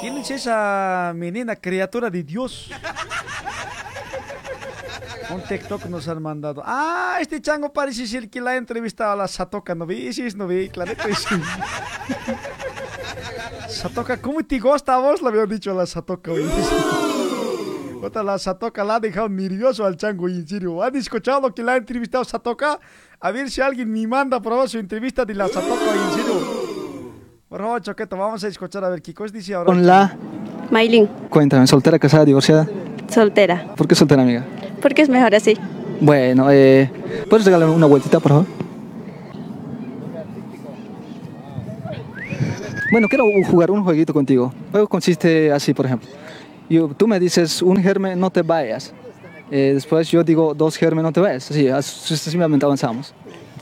¿Quién 0.00 0.16
es 0.16 0.30
esa 0.30 1.12
menina 1.14 1.54
criatura 1.56 2.08
de 2.08 2.22
Dios? 2.22 2.70
Un 5.30 5.42
TikTok 5.42 5.84
nos 5.86 6.08
han 6.08 6.22
mandado. 6.22 6.62
Ah, 6.64 7.18
este 7.20 7.40
chango 7.40 7.72
parece 7.72 8.06
ser 8.06 8.28
que 8.28 8.40
la 8.40 8.52
ha 8.52 8.56
entrevistado 8.56 9.12
a 9.12 9.16
la 9.16 9.28
Satoka, 9.28 9.74
¿no 9.74 9.86
vi? 9.86 10.12
Sí, 10.12 10.26
no 10.34 10.46
vi, 10.48 10.68
claro 10.68 10.92
que 10.96 11.14
sí. 11.14 11.36
Satoka, 13.68 14.20
¿cómo 14.20 14.42
te 14.42 14.58
gusta 14.58 14.94
a 14.94 14.98
vos? 14.98 15.22
Le 15.22 15.28
había 15.28 15.46
dicho 15.46 15.70
a 15.70 15.74
la 15.74 15.86
Satoka. 15.86 16.32
Otra, 18.02 18.22
la 18.22 18.38
Satoka 18.38 18.82
la 18.82 18.96
ha 18.96 19.00
dejado 19.00 19.28
nervioso 19.28 19.84
al 19.84 19.96
chango, 19.96 20.28
en 20.28 20.48
serio. 20.48 20.82
¿Han 20.82 20.96
escuchado 20.96 21.54
que 21.54 21.62
la 21.62 21.74
ha 21.74 21.76
entrevistado 21.76 22.24
Satoka? 22.24 22.80
A 23.20 23.30
ver 23.30 23.50
si 23.50 23.60
alguien 23.60 23.92
me 23.92 24.06
manda 24.06 24.40
por 24.40 24.52
favor 24.52 24.68
su 24.68 24.78
entrevista 24.78 25.24
de 25.24 25.34
la 25.34 25.46
Satoka, 25.46 25.92
en 25.92 26.10
serio. 26.12 26.59
Por 27.50 27.60
favor, 27.60 27.82
Choqueto, 27.82 28.16
vamos 28.16 28.44
a 28.44 28.46
escuchar 28.48 28.84
a 28.84 28.88
ver 28.88 29.02
qué 29.02 29.12
cosa 29.12 29.32
dice 29.34 29.54
ahora. 29.54 29.66
Con 29.66 29.84
la... 29.84 30.16
Maylin, 30.70 31.08
Cuéntame, 31.28 31.66
¿soltera, 31.66 31.98
casada, 31.98 32.24
divorciada? 32.24 32.68
soltera. 33.08 33.74
¿Por 33.76 33.88
qué 33.88 33.96
soltera, 33.96 34.22
amiga? 34.22 34.44
Porque 34.80 35.02
es 35.02 35.08
mejor 35.08 35.34
así. 35.34 35.56
Bueno, 36.00 36.46
eh, 36.52 36.88
¿puedes 37.28 37.44
regalarme 37.44 37.74
una 37.74 37.86
vueltita, 37.86 38.20
por 38.20 38.30
favor? 38.30 38.46
Bueno, 42.92 43.08
quiero 43.08 43.24
jugar 43.50 43.72
un 43.72 43.82
jueguito 43.82 44.12
contigo. 44.14 44.52
El 44.66 44.70
juego 44.70 44.88
consiste 44.88 45.50
así, 45.50 45.74
por 45.74 45.86
ejemplo. 45.86 46.08
Yo, 46.68 46.86
tú 46.96 47.08
me 47.08 47.18
dices, 47.18 47.62
un 47.62 47.76
germen, 47.82 48.18
no 48.20 48.30
te 48.30 48.42
vayas. 48.42 48.94
Eh, 49.50 49.72
después 49.74 50.08
yo 50.08 50.22
digo, 50.22 50.54
dos 50.54 50.76
germen, 50.76 51.02
no 51.02 51.10
te 51.12 51.18
vayas. 51.18 51.50
Así, 51.50 51.66
as- 51.66 51.84
sucesivamente 51.84 52.64
avanzamos. 52.64 53.12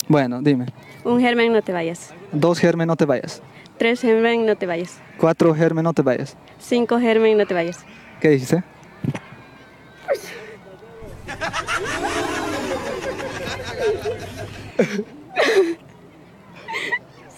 Bueno, 0.07 0.43
dime. 0.43 0.67
Un 1.05 1.19
germen, 1.21 1.55
no 1.55 1.63
te 1.63 1.73
vayas. 1.73 2.11
Dos 2.33 2.59
germen, 2.59 2.87
no 2.87 2.97
te 2.97 3.07
vayas. 3.07 3.41
Tres 3.79 4.01
germen, 4.01 4.45
no 4.45 4.57
te 4.57 4.67
vayas. 4.67 4.99
Cuatro 5.19 5.55
germen, 5.55 5.85
no 5.85 5.93
te 5.93 6.03
vayas. 6.03 6.37
Cinco 6.59 6.99
germen, 6.99 7.39
no 7.39 7.47
te 7.47 7.55
vayas. 7.55 7.85
¿Qué 8.21 8.31
dijiste? 8.31 8.65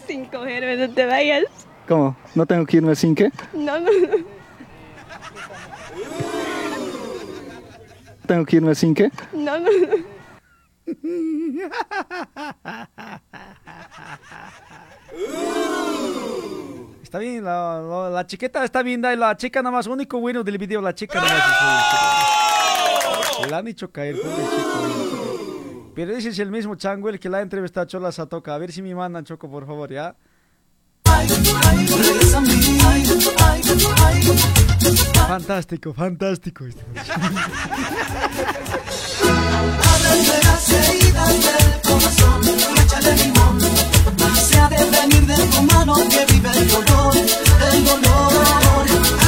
Cinco 0.06 0.44
germen, 0.44 0.80
no 0.80 0.94
te 0.94 1.04
vayas. 1.04 1.44
¿Cómo? 1.86 2.16
¿No 2.34 2.46
tengo 2.46 2.64
que 2.64 2.78
irme 2.78 2.96
sin 2.96 3.14
qué? 3.14 3.30
No, 3.52 3.78
no, 3.78 3.90
no. 3.90 4.24
¿Tengo 8.26 8.46
que 8.46 8.56
irme 8.56 8.74
sin 8.74 8.94
qué? 8.94 9.10
No, 9.34 9.58
no, 9.58 9.68
no. 9.70 9.96
Está 17.02 17.18
bien, 17.18 17.42
la, 17.44 17.80
la- 17.80 18.10
la 18.10 18.26
chiqueta 18.26 18.64
está 18.64 18.82
bien, 18.82 19.02
la 19.02 19.36
chica 19.36 19.62
nada 19.62 19.74
más, 19.76 19.86
único 19.86 20.20
bueno 20.20 20.44
del 20.44 20.58
video, 20.58 20.80
la 20.80 20.94
chica 20.94 21.20
nada 21.20 21.34
más. 23.40 23.50
La 23.50 23.58
han 23.58 23.68
hecho 23.68 23.90
caer. 23.90 24.16
Pero 25.94 26.12
ese 26.16 26.28
es 26.28 26.38
el 26.38 26.50
mismo 26.50 26.76
chango 26.76 27.10
que 27.18 27.28
la 27.28 27.38
ha 27.38 27.40
entrevistado 27.40 27.84
a 27.84 27.86
Chola 27.88 28.12
Satoka. 28.12 28.54
A 28.54 28.58
ver 28.58 28.70
si 28.70 28.80
me 28.82 28.94
mandan, 28.94 29.24
Choco, 29.24 29.50
por 29.50 29.66
favor, 29.66 29.90
¿ya? 29.90 30.14
Fantástico, 35.26 35.92
fantástico. 35.92 36.64
Ábrete 44.00 44.00
las 44.00 44.00
heridas 44.00 44.00
del 44.00 44.00
corazón, 44.00 44.00
échale 44.00 44.02
limón. 44.14 44.36
Se 44.36 44.58
ha 44.58 44.68
de 44.68 44.84
venir 44.90 45.26
de 45.26 45.36
tu 45.46 45.62
mano 45.62 45.94
que 46.08 46.26
vive 46.32 46.50
el 46.50 46.68
dolor, 46.68 47.14
el 47.72 47.84
dolor. 47.84 48.32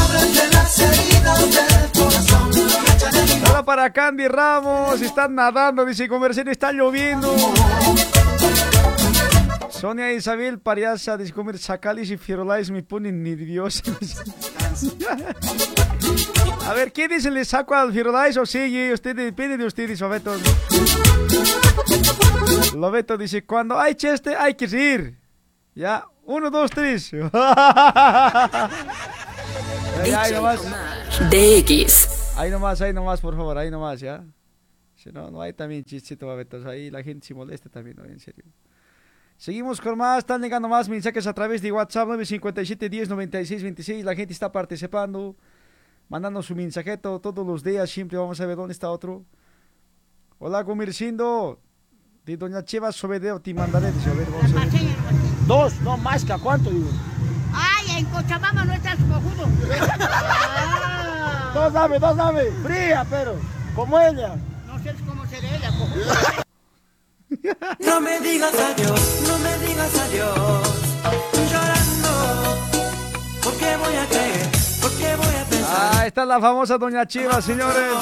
Ábrete 0.02 0.48
las 0.52 0.78
heridas 0.80 1.40
del 1.40 1.92
corazón, 1.92 2.50
échale 2.96 3.26
limón. 3.26 3.50
Hola 3.50 3.62
para 3.64 3.92
Candy 3.92 4.28
Ramos, 4.28 5.00
están 5.00 5.34
nadando, 5.34 5.84
dice 5.84 6.08
conversión, 6.08 6.48
está 6.48 6.72
lloviendo. 6.72 7.34
Sonia 9.70 10.12
Isabel 10.12 10.60
Pariasa, 10.60 11.16
dice 11.16 11.32
comer 11.32 11.58
chacalis 11.58 12.10
y 12.10 12.16
firulais 12.16 12.70
me 12.70 12.82
ponen 12.82 13.22
nerviosa. 13.22 13.82
A 16.66 16.74
ver, 16.74 16.92
¿quién 16.92 17.10
dice 17.10 17.30
le 17.30 17.44
saco 17.44 17.74
al 17.74 17.92
firulais 17.92 18.36
o 18.36 18.46
sigue? 18.46 18.92
Usted 18.92 19.16
depende 19.16 19.56
de 19.56 19.66
ustedes, 19.66 20.00
Lobeto. 20.00 20.34
Lobeto 22.76 23.16
dice, 23.18 23.44
cuando 23.44 23.78
hay 23.78 23.94
cheste 23.94 24.34
hay 24.36 24.54
que 24.54 24.64
ir. 24.64 25.18
Ya, 25.74 26.04
uno, 26.24 26.50
dos, 26.50 26.70
tres. 26.70 27.12
Ahí 30.16 30.32
nomás. 30.32 30.60
DX. 31.30 32.36
Ahí 32.36 32.50
nomás, 32.50 32.80
ahí 32.80 32.92
nomás, 32.92 33.20
por 33.20 33.36
favor, 33.36 33.58
ahí 33.58 33.70
nomás, 33.70 34.00
¿ya? 34.00 34.24
Si 34.94 35.10
no, 35.10 35.30
no 35.30 35.42
hay 35.42 35.52
también 35.52 35.84
chistito, 35.84 36.26
babetos. 36.26 36.64
Ahí 36.64 36.90
la 36.90 37.02
gente 37.02 37.26
se 37.26 37.34
molesta 37.34 37.68
también, 37.68 37.96
¿no? 37.96 38.04
En 38.04 38.18
serio. 38.18 38.44
Seguimos 39.36 39.80
con 39.80 39.98
más, 39.98 40.18
están 40.18 40.40
llegando 40.40 40.68
más 40.68 40.88
mensajes 40.88 41.26
a 41.26 41.32
través 41.32 41.60
de 41.60 41.72
WhatsApp 41.72 42.06
957 42.08 42.88
10 42.88 43.08
96 43.08 43.62
26. 43.62 44.04
La 44.04 44.14
gente 44.14 44.32
está 44.32 44.52
participando, 44.52 45.36
mandando 46.12 46.40
su 46.42 46.54
mensajeto 46.54 47.18
todos 47.20 47.46
los 47.46 47.64
días. 47.64 47.88
Siempre 47.88 48.18
vamos 48.18 48.38
a 48.38 48.44
ver 48.44 48.54
dónde 48.54 48.74
está 48.74 48.90
otro. 48.90 49.24
Hola, 50.38 50.62
Gumircindo. 50.62 51.58
De 52.26 52.36
Doña 52.36 52.62
Cheva 52.62 52.92
Sobedeo, 52.92 53.40
te 53.40 53.54
mandaré. 53.54 53.90
Dice, 53.90 54.10
a 54.10 54.12
ver, 54.12 54.28
vamos 54.30 54.52
a 54.52 54.56
ver. 54.60 54.68
Dos, 55.46 55.80
no 55.80 55.96
más 55.96 56.22
que 56.22 56.34
a 56.34 56.38
cuánto, 56.38 56.68
digo. 56.70 56.90
Ay, 57.54 57.98
en 57.98 58.04
Cochabamba 58.04 58.62
no 58.64 58.74
estás 58.74 58.96
cojudo. 58.96 59.48
Dos 61.54 61.72
dame, 61.72 61.98
dos 61.98 62.14
dame. 62.16 62.42
Fría, 62.62 63.06
pero, 63.10 63.34
como 63.74 63.98
ella. 63.98 64.36
No 64.66 64.78
sé 64.82 64.94
cómo 65.06 65.24
será 65.26 65.56
ella, 65.56 65.70
cojudo. 65.70 66.04
No 67.80 67.98
me 68.00 68.20
digas 68.20 68.54
adiós, 68.54 69.22
no 69.26 69.38
me 69.38 69.58
digas 69.66 69.98
adiós. 70.00 70.68
Llorando, 71.50 72.10
¿por 73.42 73.56
qué 73.56 73.74
voy 73.78 73.96
a 73.96 74.06
creer? 74.06 74.41
¿Por 76.02 76.08
qué 76.08 76.08
voy 76.08 76.08
a 76.08 76.08
pensar? 76.08 76.08
Ah, 76.08 76.08
esta 76.08 76.22
es 76.22 76.28
la 76.28 76.40
famosa 76.40 76.78
Doña 76.78 77.06
Chiva, 77.06 77.40
señores. 77.40 77.92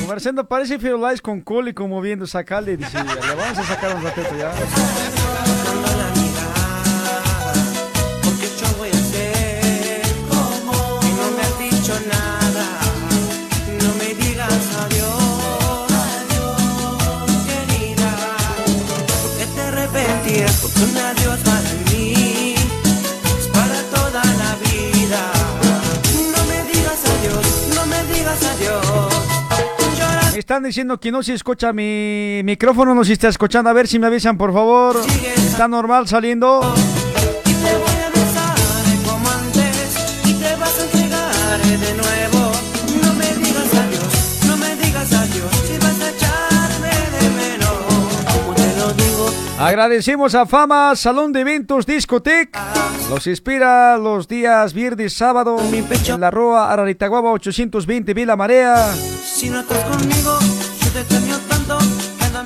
Conversando, 0.00 0.48
parece 0.48 0.78
Firulais 0.78 1.20
con 1.20 1.42
Cole 1.42 1.74
como 1.74 1.96
moviendo 1.96 2.26
sacarle. 2.26 2.76
Dice, 2.78 2.96
le 3.04 3.34
vamos 3.34 3.58
a 3.58 3.64
sacar 3.64 3.94
un 3.94 4.02
ratito 4.02 4.36
ya. 4.38 5.35
Un 20.82 20.96
adiós 20.96 21.38
para 21.40 21.72
mí 21.90 22.54
es 22.54 23.46
para 23.48 23.82
toda 23.94 24.22
la 24.24 24.56
vida. 24.64 25.32
No 26.32 26.44
me 26.46 26.72
digas 26.72 27.00
adiós, 27.04 27.74
no 27.74 27.86
me 27.86 28.02
digas 28.14 28.42
adiós. 28.42 30.32
Me 30.32 30.38
están 30.38 30.62
diciendo 30.62 30.98
que 31.00 31.10
no 31.10 31.22
se 31.22 31.34
escucha 31.34 31.72
mi 31.72 32.42
micrófono, 32.44 32.94
no 32.94 33.04
se 33.04 33.14
está 33.14 33.28
escuchando. 33.28 33.70
A 33.70 33.72
ver 33.72 33.88
si 33.88 33.98
me 33.98 34.06
avisan, 34.06 34.36
por 34.36 34.52
favor. 34.52 35.00
Está 35.36 35.66
normal 35.66 36.06
saliendo. 36.08 36.60
Agradecemos 49.58 50.34
a 50.34 50.44
Fama, 50.44 50.94
Salón 50.96 51.32
de 51.32 51.40
Eventos 51.40 51.86
Discotec. 51.86 52.58
Los 53.08 53.26
inspira 53.26 53.96
los 53.96 54.28
días 54.28 54.74
viernes, 54.74 55.14
sábado 55.14 55.56
en 55.58 56.20
la 56.20 56.30
Roa 56.30 56.70
Araritaguaba 56.70 57.32
820 57.32 58.12
Vila 58.12 58.36
Marea. 58.36 58.92
si 58.94 59.48
no 59.48 59.60
estás 59.60 59.82
conmigo, 59.84 60.38
yo 60.84 60.90
te 60.92 61.00
extraño 61.00 61.38
tanto. 61.48 61.78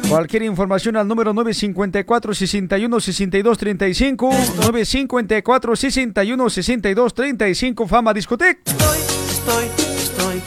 Cualquier 0.08 0.44
información 0.44 0.96
al 0.96 1.08
número 1.08 1.32
954 1.32 2.34
61 2.34 3.00
62 3.00 3.58
35 3.58 4.30
954 4.30 5.76
61 5.76 6.50
62 6.50 7.14
35 7.14 7.86
Fama 7.88 8.14
Discotec. 8.14 8.60
Estoy, 8.66 8.98
estoy, 9.98 10.42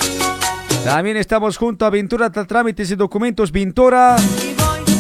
También 0.86 1.18
estamos 1.18 1.58
junto 1.58 1.86
a 1.86 1.90
Ventura 1.90 2.30
Trámites 2.30 2.90
y 2.92 2.96
Documentos 2.96 3.52
Ventura. 3.52 4.16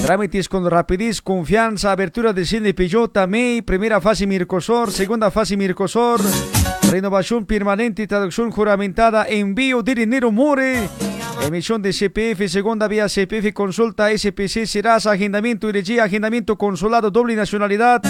Trámites 0.04 0.50
con 0.50 0.70
rapidez, 0.70 1.22
confianza, 1.22 1.94
abertura 1.94 2.34
de 2.34 2.46
cine 2.46 2.74
Peugeot, 2.74 3.26
MEI, 3.26 3.62
primera 3.62 4.02
fase 4.02 4.28
Mircosor, 4.28 4.92
segunda 4.92 5.32
fase 5.32 5.56
Mircosor, 5.56 6.20
renovación 6.92 7.46
permanente, 7.46 8.06
traducción 8.06 8.52
juramentada, 8.52 9.26
envío 9.30 9.82
de 9.82 9.96
dinero 9.96 10.30
More. 10.30 10.90
Emisión 11.42 11.82
de 11.82 11.94
CPF, 11.94 12.50
segunda 12.50 12.90
vía 12.90 13.08
CPF, 13.08 13.54
consulta 13.54 14.10
SPC, 14.10 14.66
Serasa, 14.66 15.10
agendamiento 15.12 15.70
IRG, 15.70 16.02
agendamiento 16.02 16.58
consulado, 16.58 17.10
doble 17.10 17.38
nacionalidad, 17.38 18.02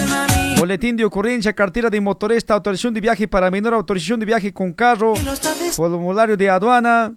boletín 0.58 0.96
de 0.96 1.04
ocurrencia, 1.04 1.52
cartera 1.52 1.90
de 1.90 2.00
motorista, 2.00 2.54
autorización 2.54 2.94
de 2.94 3.02
viaje 3.02 3.28
para 3.28 3.52
menor, 3.52 3.72
autorización 3.72 4.18
de 4.18 4.26
viaje 4.26 4.52
con 4.52 4.72
carro, 4.72 5.14
formulario 5.72 6.36
de 6.36 6.50
aduana, 6.50 7.14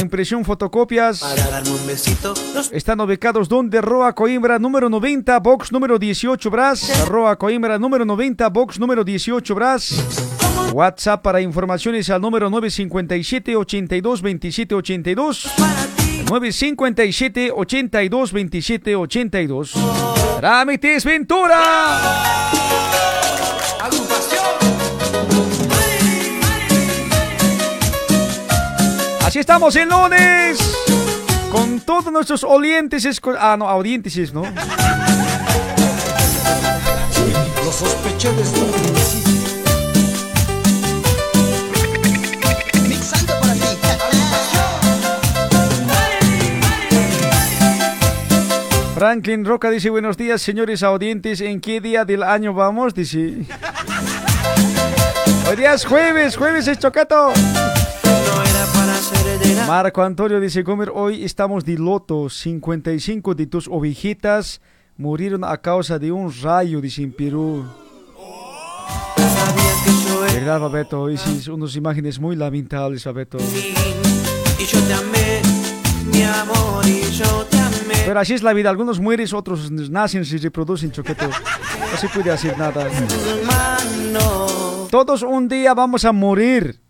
impresión, 0.00 0.44
fotocopias. 0.44 1.20
Para 1.20 1.50
darme 1.50 1.70
un 1.70 1.86
besito, 1.86 2.34
Están 2.72 3.00
ubicados 3.00 3.48
donde 3.48 3.80
Roa 3.80 4.14
Coimbra 4.14 4.58
número 4.58 4.88
90, 4.88 5.38
box 5.40 5.72
número 5.72 5.98
18 5.98 6.50
Bras. 6.50 7.08
Roa 7.08 7.36
Coimbra 7.36 7.78
número 7.78 8.04
90, 8.04 8.48
box 8.48 8.78
número 8.78 9.04
18 9.04 9.54
Bras. 9.54 9.94
WhatsApp 10.72 11.22
para 11.22 11.40
informaciones 11.40 12.10
al 12.10 12.20
número 12.20 12.50
957 12.50 13.56
82 13.56 14.22
27 14.22 14.74
82. 14.74 15.50
957 16.28 17.52
82 17.52 18.32
27 18.32 18.96
82. 18.96 19.72
Trámites 20.40 21.04
Ventura. 21.04 23.07
Así 29.28 29.40
estamos 29.40 29.76
el 29.76 29.90
lunes. 29.90 30.58
Con 31.52 31.80
todos 31.80 32.10
nuestros 32.10 32.42
olientes. 32.44 33.06
Ah, 33.38 33.56
no, 33.58 33.68
audientes, 33.68 34.32
¿no? 34.32 34.40
Lo 37.62 37.70
sospeché 37.70 38.32
desde 38.32 38.58
un 38.58 38.72
principio. 38.72 39.34
Mixando 42.88 43.34
para 43.38 43.52
ti. 43.52 43.60
Franklin 48.94 49.44
Roca 49.44 49.68
dice 49.68 49.90
buenos 49.90 50.16
días, 50.16 50.40
señores 50.40 50.82
audientes. 50.82 51.42
¿En 51.42 51.60
qué 51.60 51.82
día 51.82 52.06
del 52.06 52.22
año 52.22 52.54
vamos? 52.54 52.94
Dice. 52.94 53.18
Hoy 55.50 55.56
día 55.56 55.74
es 55.74 55.84
jueves, 55.84 56.34
jueves 56.34 56.66
es 56.66 56.78
chocato. 56.78 57.34
Marco 59.66 60.02
Antonio 60.02 60.40
dice, 60.40 60.62
Gomer, 60.62 60.90
hoy 60.94 61.24
estamos 61.24 61.64
de 61.64 61.78
loto. 61.78 62.28
55 62.28 63.34
de 63.34 63.46
tus 63.46 63.68
ovejitas 63.68 64.60
murieron 64.96 65.44
a 65.44 65.56
causa 65.58 65.98
de 65.98 66.10
un 66.10 66.32
rayo, 66.42 66.80
dice 66.80 67.02
en 67.02 67.12
Perú. 67.12 67.64
¿Verdad, 70.32 70.60
Babeto? 70.60 71.06
Son 71.16 71.54
unas 71.54 71.76
imágenes 71.76 72.18
muy 72.18 72.36
lamentables, 72.36 73.04
Babeto. 73.04 73.38
y 73.38 74.64
yo 74.64 74.80
te 74.82 74.92
amé, 74.94 75.42
mi 76.12 76.22
amor, 76.22 76.86
y 76.86 77.02
yo 77.12 77.44
te 77.50 77.58
amé. 77.58 78.02
Pero 78.06 78.20
así 78.20 78.34
es 78.34 78.42
la 78.42 78.52
vida, 78.52 78.70
algunos 78.70 79.00
mueren, 79.00 79.26
otros 79.34 79.70
nacen, 79.70 80.24
se 80.24 80.38
reproducen, 80.38 80.90
choqueto. 80.90 81.28
No 81.28 81.96
se 81.98 82.08
puede 82.08 82.30
hacer 82.30 82.56
nada. 82.58 82.88
Todos 84.90 85.22
un 85.22 85.48
día 85.48 85.74
vamos 85.74 86.04
a 86.04 86.12
morir. 86.12 86.80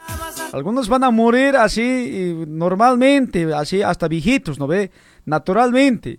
Algunos 0.53 0.89
van 0.89 1.05
a 1.05 1.11
morir 1.11 1.57
así 1.57 2.45
normalmente, 2.47 3.53
así 3.55 3.83
hasta 3.83 4.09
viejitos, 4.09 4.59
¿no 4.59 4.67
ve? 4.67 4.91
Naturalmente. 5.27 6.19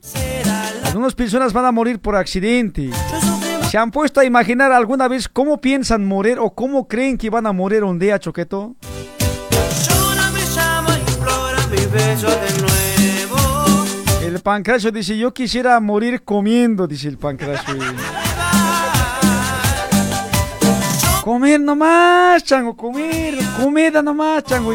Algunas 0.84 1.16
personas 1.16 1.52
van 1.52 1.66
a 1.66 1.72
morir 1.72 2.00
por 2.00 2.16
accidente. 2.16 2.92
¿Se 3.70 3.78
han 3.78 3.92
puesto 3.92 4.20
a 4.20 4.26
imaginar 4.26 4.72
alguna 4.72 5.08
vez 5.08 5.28
cómo 5.28 5.60
piensan 5.60 6.06
morir 6.06 6.38
o 6.40 6.52
cómo 6.52 6.88
creen 6.88 7.18
que 7.18 7.30
van 7.30 7.48
a 7.48 7.54
morir 7.54 7.84
un 7.84 8.00
día, 8.00 8.20
Choqueto? 8.20 8.76
El 14.24 14.40
pancracio 14.42 14.92
dice, 14.92 15.18
yo 15.18 15.34
quisiera 15.34 15.80
morir 15.80 16.24
comiendo, 16.24 16.88
dice 16.88 17.08
el 17.08 17.18
pancracio. 17.18 17.76
Comer 21.24 21.60
nomás, 21.60 22.44
chango, 22.44 22.76
comer, 22.76 23.38
comida 23.62 24.02
nomás, 24.02 24.44
chango. 24.44 24.74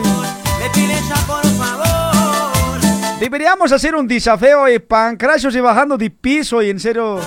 Deberíamos 3.19 3.73
hacer 3.73 3.95
un 3.95 4.07
desafío 4.07 4.65
de 4.65 4.81
pancracios 4.81 5.55
y 5.57 5.61
bajando 5.61 5.97
de 5.97 6.11
piso 6.11 6.63
y 6.63 6.71
en 6.71 6.79
serio. 6.79 7.19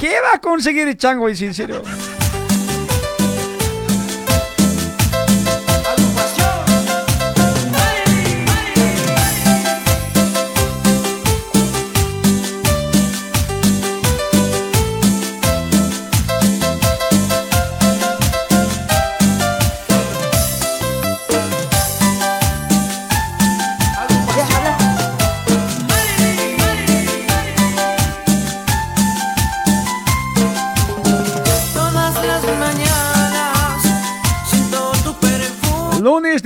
¿Qué 0.00 0.20
va 0.20 0.34
a 0.34 0.40
conseguir 0.40 0.88
el 0.88 0.96
chango 0.96 1.28
y 1.28 1.32
en 1.32 1.54
serio? 1.54 1.82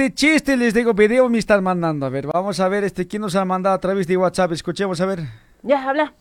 De 0.01 0.15
chiste, 0.15 0.57
les 0.57 0.73
digo, 0.73 0.95
video 0.95 1.29
me 1.29 1.37
están 1.39 1.63
mandando. 1.63 2.07
A 2.07 2.09
ver, 2.09 2.27
vamos 2.27 2.59
a 2.59 2.69
ver 2.69 2.85
este 2.85 3.07
quién 3.07 3.21
nos 3.21 3.37
ha 3.37 3.45
mandado 3.45 3.75
a 3.75 3.79
través 3.79 4.07
de 4.07 4.17
WhatsApp. 4.17 4.53
Escuchemos, 4.53 4.99
a 5.03 5.05
ver. 5.07 5.21
Ya, 5.63 5.87
habla. 5.87 6.15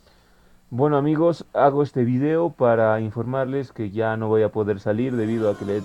Bueno 0.70 0.98
amigos, 0.98 1.46
hago 1.54 1.82
este 1.82 2.04
video 2.04 2.50
para 2.50 3.00
informarles 3.00 3.72
que 3.72 3.89
ya 3.89 4.18
no 4.18 4.28
voy 4.28 4.44
a 4.44 4.50
poder 4.50 4.82
salir 4.82 5.15
debido 5.15 5.50
a 5.50 5.58
que 5.58 5.63
le 5.65 5.82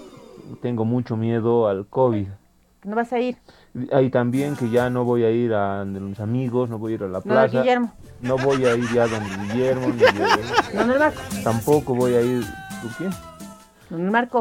tengo 0.60 0.84
mucho 0.84 1.16
miedo 1.16 1.68
al 1.68 1.86
COVID. 1.86 2.26
No 2.82 2.96
vas 2.96 3.12
a 3.12 3.20
ir. 3.20 3.36
Y 3.74 4.10
también 4.10 4.56
que 4.56 4.68
ya 4.70 4.90
no 4.90 5.04
voy 5.04 5.22
a 5.22 5.30
ir 5.30 5.54
a 5.54 5.78
donde 5.78 6.00
los 6.00 6.18
amigos, 6.20 6.68
no 6.68 6.78
voy 6.78 6.92
a 6.92 6.94
ir 6.96 7.02
a 7.04 7.06
la 7.06 7.18
No, 7.18 7.22
plaza. 7.22 7.60
Guillermo. 7.60 7.92
No 8.20 8.36
voy 8.36 8.64
a 8.66 8.74
ir 8.74 8.84
ya 8.92 9.06
donde 9.06 9.30
Guillermo, 9.52 9.86
ni 9.86 9.92
de- 9.92 10.76
¿Dónde 10.76 10.94
el 10.94 10.98
Marco? 10.98 11.20
tampoco 11.44 11.94
voy 11.94 12.14
a 12.14 12.20
ir, 12.20 12.42
¿tú 12.82 12.88
qué? 12.98 13.08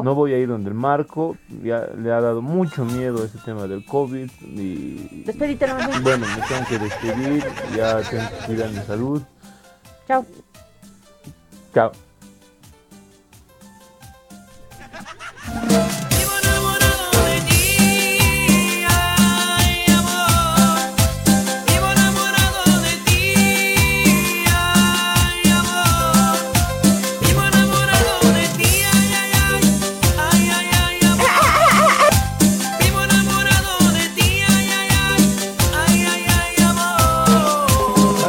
No 0.02 0.14
voy 0.14 0.32
a 0.32 0.38
ir 0.38 0.48
donde 0.48 0.70
el 0.70 0.74
Marco, 0.74 1.36
ya 1.62 1.86
le 1.96 2.12
ha 2.12 2.20
dado 2.20 2.42
mucho 2.42 2.84
miedo 2.84 3.24
ese 3.24 3.38
tema 3.38 3.66
del 3.66 3.84
COVID 3.84 4.30
y 4.42 5.22
Despedite 5.24 5.66
bueno, 6.02 6.26
me 6.26 6.46
tengo 6.46 6.66
que 6.68 6.78
despedir, 6.78 7.44
ya 7.76 8.00
tengo 8.02 8.22
que 8.28 8.46
cuidar 8.46 8.70
mi 8.70 8.80
salud. 8.80 9.22
Chao. 10.06 10.24
Chao. 11.72 11.92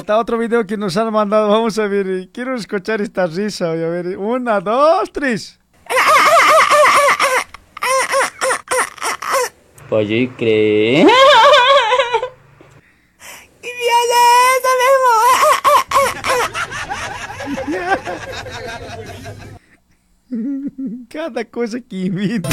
Hasta 0.06 0.20
otro 0.20 0.38
video 0.38 0.68
que 0.68 0.78
nos 0.78 0.96
han 0.98 1.12
mandado. 1.12 1.50
Vamos 1.50 1.80
a 1.80 1.88
ver. 1.88 2.30
Quiero 2.32 2.56
escuchar 2.56 3.02
esta 3.02 3.26
risa. 3.26 3.70
Voy 3.70 3.84
a 3.84 3.88
ver. 3.88 4.20
Una, 4.20 4.60
dos, 4.60 5.12
tres. 5.12 5.60
Pollo 9.90 10.16
y 10.16 10.28
cree. 10.28 11.08
Cada 21.10 21.46
cosa 21.46 21.80
que 21.82 21.96
invito. 21.96 22.50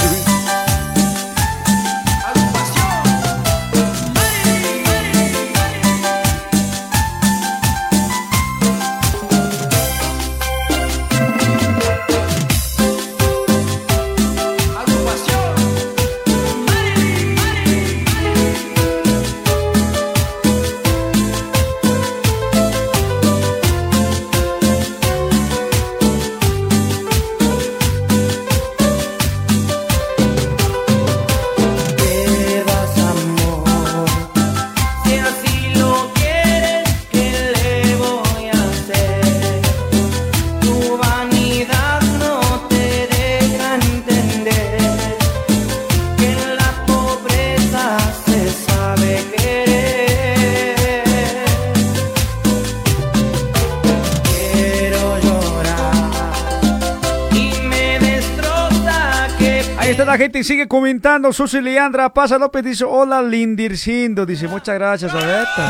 Gente 60.22 60.44
sigue 60.44 60.68
comentando. 60.68 61.32
Susi 61.32 61.60
Leandra 61.60 62.14
Pasa 62.14 62.38
López 62.38 62.64
dice: 62.64 62.84
Hola, 62.84 63.20
Lindircindo. 63.22 64.24
Dice: 64.24 64.46
Muchas 64.46 64.76
gracias, 64.76 65.12
Babeta. 65.12 65.68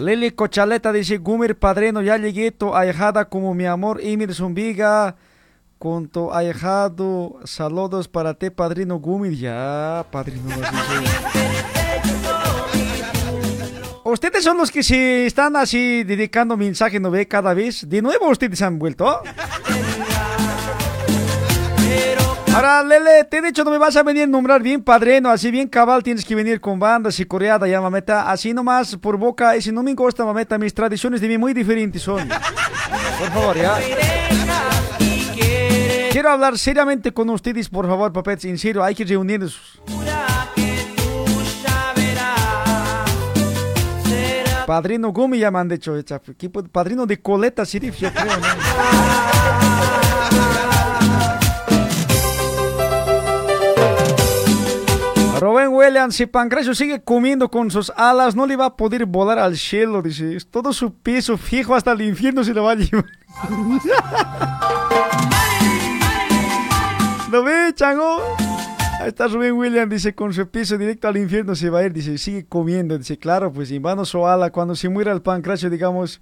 Lili 0.00 0.30
Cochaleta 0.30 0.90
dice: 0.90 1.18
Gumir 1.18 1.58
Padrino, 1.58 2.00
ya 2.00 2.16
llegué 2.16 2.50
tu 2.50 2.74
ahijada 2.74 3.26
como 3.26 3.52
mi 3.52 3.66
amor. 3.66 4.02
Imir 4.02 4.32
Zumbiga. 4.34 5.16
Con 5.78 6.08
tu 6.08 6.32
ahijado, 6.32 7.38
saludos 7.44 8.08
para 8.08 8.34
ti, 8.34 8.50
padrino 8.50 8.98
Gumir. 8.98 9.38
Ya, 9.38 10.04
padrino. 10.10 10.56
Ustedes 14.02 14.42
son 14.42 14.56
los 14.56 14.72
que 14.72 14.82
se 14.82 15.26
están 15.26 15.54
así 15.54 16.02
dedicando 16.02 16.56
mensaje, 16.56 16.98
¿no 16.98 17.12
ve? 17.12 17.28
Cada 17.28 17.54
vez. 17.54 17.88
De 17.88 18.02
nuevo 18.02 18.28
ustedes 18.28 18.60
han 18.62 18.78
vuelto. 18.78 19.22
Ahora, 22.58 22.82
Lele, 22.82 23.22
te 23.22 23.38
he 23.38 23.42
dicho, 23.42 23.62
no 23.62 23.70
me 23.70 23.78
vas 23.78 23.94
a 23.94 24.02
venir 24.02 24.24
a 24.24 24.26
nombrar 24.26 24.60
bien 24.60 24.82
padrino, 24.82 25.30
así 25.30 25.48
bien 25.52 25.68
cabal, 25.68 26.02
tienes 26.02 26.24
que 26.24 26.34
venir 26.34 26.60
con 26.60 26.80
bandas 26.80 27.20
y 27.20 27.24
coreada, 27.24 27.68
ya, 27.68 27.80
mameta. 27.80 28.28
Así 28.28 28.52
nomás, 28.52 28.96
por 28.96 29.16
boca, 29.16 29.60
si 29.60 29.70
no 29.70 29.80
me 29.84 29.94
gusta, 29.94 30.24
mameta, 30.24 30.58
mis 30.58 30.74
tradiciones 30.74 31.20
de 31.20 31.28
mí 31.28 31.38
muy 31.38 31.54
diferentes 31.54 32.02
son. 32.02 32.28
Por 32.28 33.28
favor, 33.28 33.56
ya. 33.56 33.78
Quiero 36.10 36.30
hablar 36.30 36.58
seriamente 36.58 37.12
con 37.12 37.30
ustedes, 37.30 37.68
por 37.68 37.86
favor, 37.86 38.12
papetes, 38.12 38.64
en 38.64 38.82
hay 38.82 38.94
que 38.96 39.04
reunirnos. 39.04 39.80
Padrino 44.66 45.12
Gumi 45.12 45.38
ya 45.38 45.52
me 45.52 45.60
han 45.60 45.68
dicho, 45.68 45.94
padrino 46.72 47.06
de 47.06 47.22
coleta 47.22 47.64
Sirif, 47.64 47.98
yo 47.98 48.12
creo, 48.12 48.36
¿no? 48.36 49.37
Rubén 55.40 55.68
Williams, 55.68 56.16
si 56.16 56.26
Pancracio 56.26 56.74
sigue 56.74 57.00
comiendo 57.00 57.48
con 57.48 57.70
sus 57.70 57.92
alas, 57.96 58.34
no 58.34 58.44
le 58.44 58.56
va 58.56 58.66
a 58.66 58.76
poder 58.76 59.06
volar 59.06 59.38
al 59.38 59.56
cielo, 59.56 60.02
dice. 60.02 60.34
Es 60.34 60.48
todo 60.48 60.72
su 60.72 60.92
piso 60.92 61.36
fijo 61.36 61.76
hasta 61.76 61.92
el 61.92 62.02
infierno 62.02 62.42
se 62.42 62.52
lo 62.52 62.64
va 62.64 62.72
a 62.72 62.74
llevar. 62.74 63.04
¿Lo 67.30 67.44
ve, 67.44 67.72
chango? 67.74 68.20
Ahí 69.00 69.08
está 69.08 69.28
Rubén 69.28 69.52
Williams, 69.52 69.90
dice, 69.90 70.12
con 70.12 70.32
su 70.32 70.48
piso 70.48 70.76
directo 70.76 71.06
al 71.06 71.16
infierno 71.16 71.54
se 71.54 71.70
va 71.70 71.80
a 71.80 71.84
ir, 71.84 71.92
dice, 71.92 72.18
sigue 72.18 72.44
comiendo, 72.44 72.98
dice, 72.98 73.16
claro, 73.16 73.52
pues 73.52 73.70
en 73.70 73.80
vano 73.80 74.04
su 74.04 74.26
ala, 74.26 74.50
cuando 74.50 74.74
se 74.74 74.88
muera 74.88 75.12
el 75.12 75.22
pancracio, 75.22 75.70
digamos, 75.70 76.20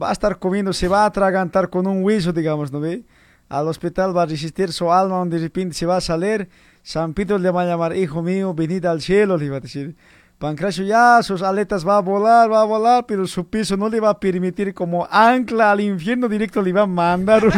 va 0.00 0.10
a 0.10 0.12
estar 0.12 0.38
comiendo, 0.38 0.72
se 0.72 0.86
va 0.86 1.02
a 1.02 1.06
atragantar 1.06 1.70
con 1.70 1.88
un 1.88 2.04
hueso, 2.04 2.32
digamos, 2.32 2.70
¿no 2.70 2.78
ve? 2.78 3.02
Al 3.48 3.66
hospital 3.66 4.16
va 4.16 4.22
a 4.22 4.26
resistir 4.26 4.72
su 4.72 4.92
alma, 4.92 5.16
donde 5.16 5.38
de 5.38 5.42
repente 5.42 5.74
se 5.74 5.86
va 5.86 5.96
a 5.96 6.00
salir, 6.00 6.48
San 6.82 7.14
Pedro 7.14 7.38
le 7.38 7.50
va 7.50 7.62
a 7.62 7.66
llamar, 7.66 7.96
hijo 7.96 8.22
mío, 8.22 8.54
venid 8.54 8.84
al 8.86 9.00
cielo, 9.00 9.36
le 9.36 9.50
va 9.50 9.56
a 9.58 9.60
decir. 9.60 9.96
Pancracio 10.38 10.84
ya, 10.84 11.20
sus 11.22 11.42
aletas 11.42 11.86
va 11.86 11.96
a 11.96 12.00
volar, 12.00 12.50
va 12.50 12.60
a 12.60 12.64
volar, 12.64 13.04
pero 13.06 13.26
su 13.26 13.48
piso 13.48 13.76
no 13.76 13.88
le 13.88 13.98
va 13.98 14.10
a 14.10 14.20
permitir 14.20 14.72
como 14.72 15.06
ancla 15.10 15.72
al 15.72 15.80
infierno 15.80 16.28
directo, 16.28 16.62
le 16.62 16.72
va 16.72 16.82
a 16.82 16.86
mandar. 16.86 17.42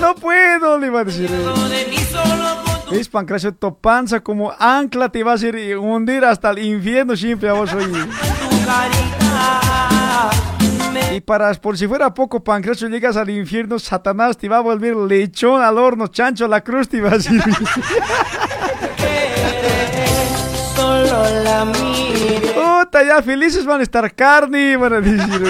No 0.00 0.14
puedo, 0.14 0.78
le 0.78 0.90
va 0.90 1.00
a 1.00 1.04
decir. 1.04 1.30
¿Ves, 2.90 3.08
Pancracio? 3.08 3.54
Tu 3.54 3.78
panza 3.78 4.20
como 4.20 4.52
ancla 4.58 5.08
te 5.08 5.24
va 5.24 5.32
a 5.32 5.34
hacer 5.36 5.56
hundir 5.78 6.24
hasta 6.26 6.50
el 6.50 6.58
infierno 6.58 7.16
siempre 7.16 7.48
a 7.48 7.54
vos 7.54 7.72
hoy. 7.72 7.90
Y 11.14 11.20
para, 11.20 11.54
por 11.54 11.78
si 11.78 11.86
fuera 11.86 12.12
poco, 12.12 12.42
Pancracio, 12.42 12.88
llegas 12.88 13.16
al 13.16 13.30
infierno, 13.30 13.78
Satanás 13.78 14.36
te 14.36 14.48
va 14.48 14.56
a 14.56 14.60
volver 14.60 14.96
lechón 14.96 15.62
al 15.62 15.78
horno, 15.78 16.08
chancho 16.08 16.46
a 16.46 16.48
la 16.48 16.60
cruz 16.62 16.88
te 16.88 17.00
va 17.00 17.10
a 17.10 17.12
decir. 17.12 17.40
Solo 20.74 21.40
la. 21.44 21.72
Puta, 22.52 23.04
ya 23.04 23.22
felices 23.22 23.64
van 23.64 23.78
a 23.78 23.84
estar 23.84 24.12
carne, 24.12 24.76
van 24.76 24.94
a 24.94 25.00
decir. 25.00 25.40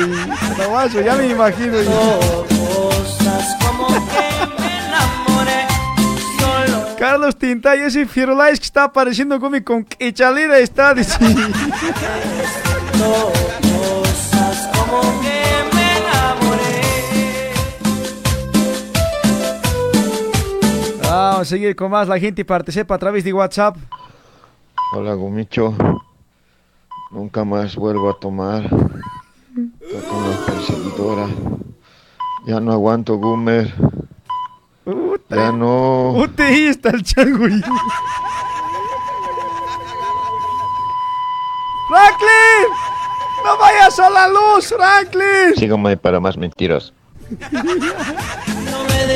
Tabazo, 0.54 1.00
ya 1.00 1.14
me 1.14 1.28
imagino. 1.28 1.78
Cosas 1.78 3.56
como 3.64 3.86
que 3.88 4.60
me 4.60 4.86
enamoré. 4.86 5.66
Solo 6.38 6.94
Carlos 6.98 7.38
Tinta 7.38 7.74
y 7.74 7.80
ese 7.80 8.04
Firulais 8.04 8.60
que 8.60 8.66
está 8.66 8.84
apareciendo 8.84 9.40
conmigo 9.40 9.64
con 9.64 9.86
Echalera 9.98 10.58
está 10.58 10.92
diciendo. 10.92 11.40
cosas 12.98 14.68
como 14.74 15.00
que 15.22 15.33
Vamos 21.24 21.40
a 21.40 21.44
seguir 21.46 21.74
con 21.74 21.90
más. 21.90 22.06
La 22.06 22.18
gente 22.18 22.44
participa 22.44 22.96
a 22.96 22.98
través 22.98 23.24
de 23.24 23.32
WhatsApp. 23.32 23.76
Hola 24.92 25.14
Gumicho, 25.14 25.74
nunca 27.10 27.44
más 27.44 27.76
vuelvo 27.76 28.10
a 28.10 28.20
tomar. 28.20 28.64
Estoy 28.64 30.02
con 30.10 30.30
la 30.30 30.36
perseguidora. 30.44 31.26
Ya 32.46 32.60
no 32.60 32.72
aguanto 32.72 33.16
Gumer. 33.16 33.72
Ya 35.30 35.50
no. 35.50 36.10
Uteísta 36.10 36.90
el 36.90 37.02
chango. 37.02 37.44
oye. 37.44 37.62
¡Franklin! 41.88 42.68
¡No 43.44 43.58
vayas 43.58 43.98
a 43.98 44.10
la 44.10 44.28
luz, 44.28 44.68
Franklin! 44.68 45.56
Síganme 45.56 45.96
para 45.96 46.20
más 46.20 46.36
mentiras. 46.36 46.92
Puta, 47.30 47.48
me 47.50 49.06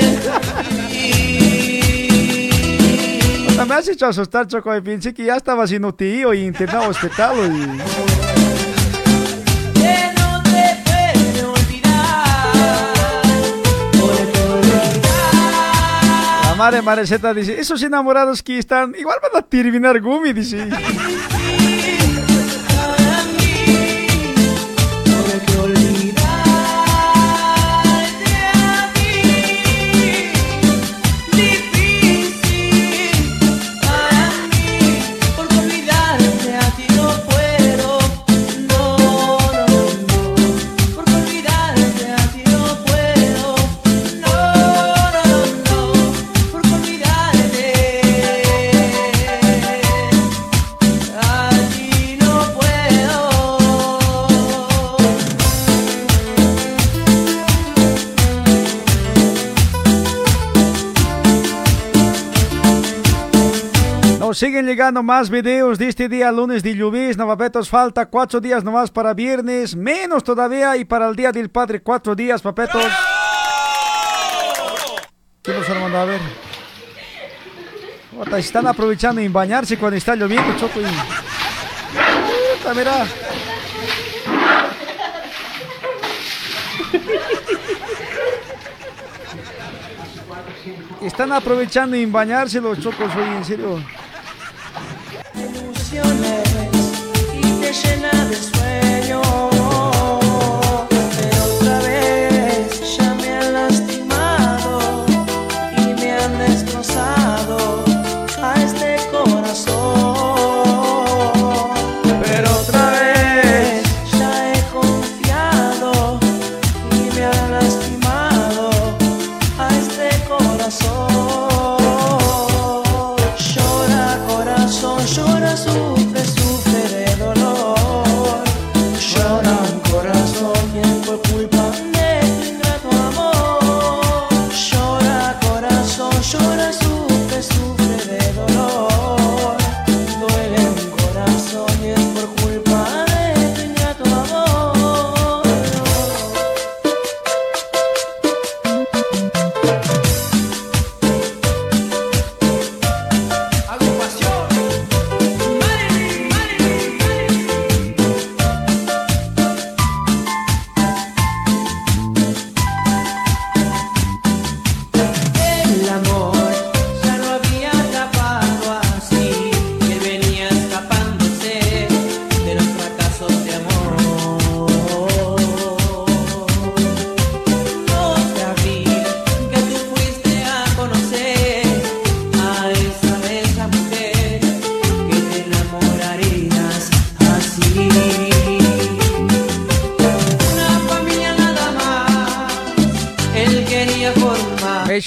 has 3.61 3.89
hecho 3.89 4.07
asustar, 4.07 4.47
Choco. 4.47 4.75
y 4.77 4.81
Pensé 4.81 5.13
que 5.13 5.25
ya 5.25 5.37
estaba 5.37 5.67
siendo 5.67 5.95
tío 5.95 6.33
y 6.35 6.45
internado 6.45 6.89
hospital. 6.89 7.35
no. 7.77 7.85
La 16.45 16.55
madre 16.57 16.83
Mareceta 16.83 17.33
dice, 17.33 17.61
esos 17.61 17.83
enamorados 17.83 18.43
que 18.43 18.59
están, 18.59 18.95
igual 18.99 19.19
van 19.23 19.43
a 19.43 19.47
terminar 19.47 20.01
Gumi, 20.01 20.33
dice. 20.33 20.69
Siguen 64.39 64.67
llegando 64.67 65.03
más 65.03 65.31
videos 65.31 65.81
de 65.81 65.89
este 65.89 66.09
día 66.09 66.31
lunes 66.31 66.63
de 66.63 66.77
lluvias, 66.77 67.17
papetos. 67.17 67.69
Falta 67.69 68.07
cuatro 68.07 68.41
días 68.41 68.63
nomás 68.63 68.89
para 68.89 69.13
viernes, 69.13 69.75
menos 69.75 70.23
todavía, 70.23 70.77
y 70.77 70.85
para 70.85 71.09
el 71.09 71.17
día 71.17 71.33
del 71.33 71.51
padre 71.51 71.83
cuatro 71.83 72.15
días, 72.15 72.41
papetos. 72.41 72.85
¿Qué 75.43 75.53
nos 75.53 75.69
han 75.69 75.81
mandado 75.81 76.05
a 76.05 76.07
ver? 76.07 76.21
Están 78.39 78.69
aprovechando 78.69 79.21
en 79.21 79.33
bañarse 79.33 79.77
cuando 79.77 79.97
está 79.97 80.15
lloviendo, 80.15 80.57
choco. 80.57 80.79
Y... 80.81 80.85
Mira. 82.77 83.07
Están 91.03 91.33
aprovechando 91.33 91.97
en 91.97 92.13
bañarse 92.13 92.61
los 92.61 92.79
chocos 92.79 93.11
hoy, 93.17 93.37
en 93.37 93.45
serio. 93.45 93.83
Ilusiones 95.39 96.49
y 97.35 97.41
te 97.61 97.73
llena 97.73 98.25
de 98.27 98.37
sueño. 98.37 99.58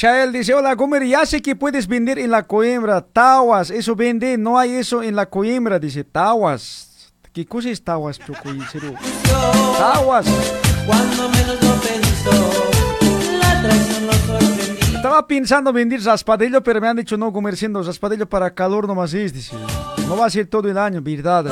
Michael 0.02 0.32
dice, 0.32 0.56
hola 0.56 0.74
Gomer, 0.74 1.06
ya 1.06 1.28
sé 1.28 1.43
que 1.43 1.56
puedes 1.56 1.88
vender 1.88 2.18
en 2.18 2.32
la 2.32 2.41
Coimbra, 2.41 3.02
tawas, 3.02 3.70
eso 3.70 3.95
vende, 3.95 4.36
no 4.36 4.58
hay 4.58 4.72
eso 4.72 5.04
en 5.04 5.16
la 5.16 5.28
Coimbra, 5.28 5.78
dice, 5.78 6.04
tawas. 6.04 7.12
¿Qué 7.32 7.45
cosa 7.45 7.70
es 7.70 7.84
tawas, 7.84 8.18
Choco? 8.18 8.49
En. 8.49 8.66
Tawas. 9.78 10.26
Cuando 10.88 11.30
menos 11.30 11.62
lo 11.62 11.74
pensó, 11.76 12.32
la 13.39 13.62
traición 13.62 14.08
lo. 14.08 14.95
Estaba 14.95 15.28
pensando 15.28 15.72
vender 15.72 16.02
raspadillo, 16.02 16.64
pero 16.64 16.82
me 16.82 16.88
han 16.88 16.97
dicho 16.97 17.16
no 17.16 17.32
comer 17.32 17.56
siendo 17.56 17.84
raspadillo 17.84 18.28
para 18.28 18.52
calor 18.56 18.88
nomás 18.88 19.14
es, 19.14 19.32
dice. 19.32 19.56
No 20.08 20.18
va 20.18 20.26
a 20.26 20.30
ser 20.32 20.47
todo 20.47 20.68
el 20.68 20.80
año, 20.80 20.99
verdad. 20.99 21.45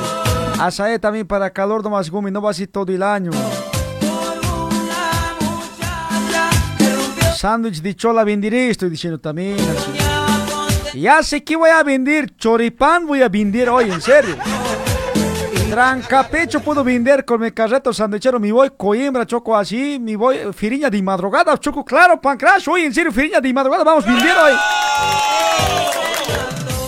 Azaé 0.59 0.97
también 0.97 1.27
para 1.27 1.51
calor 1.51 1.83
nomás 1.83 2.09
gumi, 2.09 2.31
no 2.31 2.41
va 2.41 2.49
a 2.49 2.53
ser 2.55 2.65
todo 2.65 2.91
el 2.91 3.03
año. 3.03 3.29
Sándwich 7.39 7.81
de 7.81 7.95
chola 7.95 8.25
venderé, 8.25 8.69
estoy 8.69 8.89
diciendo 8.89 9.17
también. 9.17 9.55
así. 9.55 10.99
Ya 10.99 11.23
sé 11.23 11.41
que 11.41 11.55
voy 11.55 11.69
a 11.69 11.81
vender, 11.83 12.35
choripán 12.35 13.07
voy 13.07 13.21
a 13.21 13.29
vender 13.29 13.69
hoy, 13.69 13.89
en 13.89 14.01
serio. 14.01 14.35
Trancapecho 15.69 16.59
puedo 16.59 16.83
vender 16.83 17.23
con 17.23 17.39
mi 17.39 17.49
carreto 17.53 17.93
sandwichero, 17.93 18.41
me 18.41 18.51
voy 18.51 18.69
Coimbra, 18.75 19.25
choco 19.25 19.55
así, 19.55 19.97
me 20.01 20.17
voy 20.17 20.51
firiña 20.53 20.89
de 20.89 21.01
madrugada, 21.01 21.57
choco, 21.57 21.85
claro, 21.85 22.19
pancrash, 22.19 22.67
hoy 22.67 22.81
en 22.81 22.93
serio, 22.93 23.09
firiña 23.09 23.39
de 23.39 23.53
madrugada, 23.53 23.85
vamos 23.85 24.05
a 24.05 24.13
vender 24.13 24.35
hoy. 24.35 24.51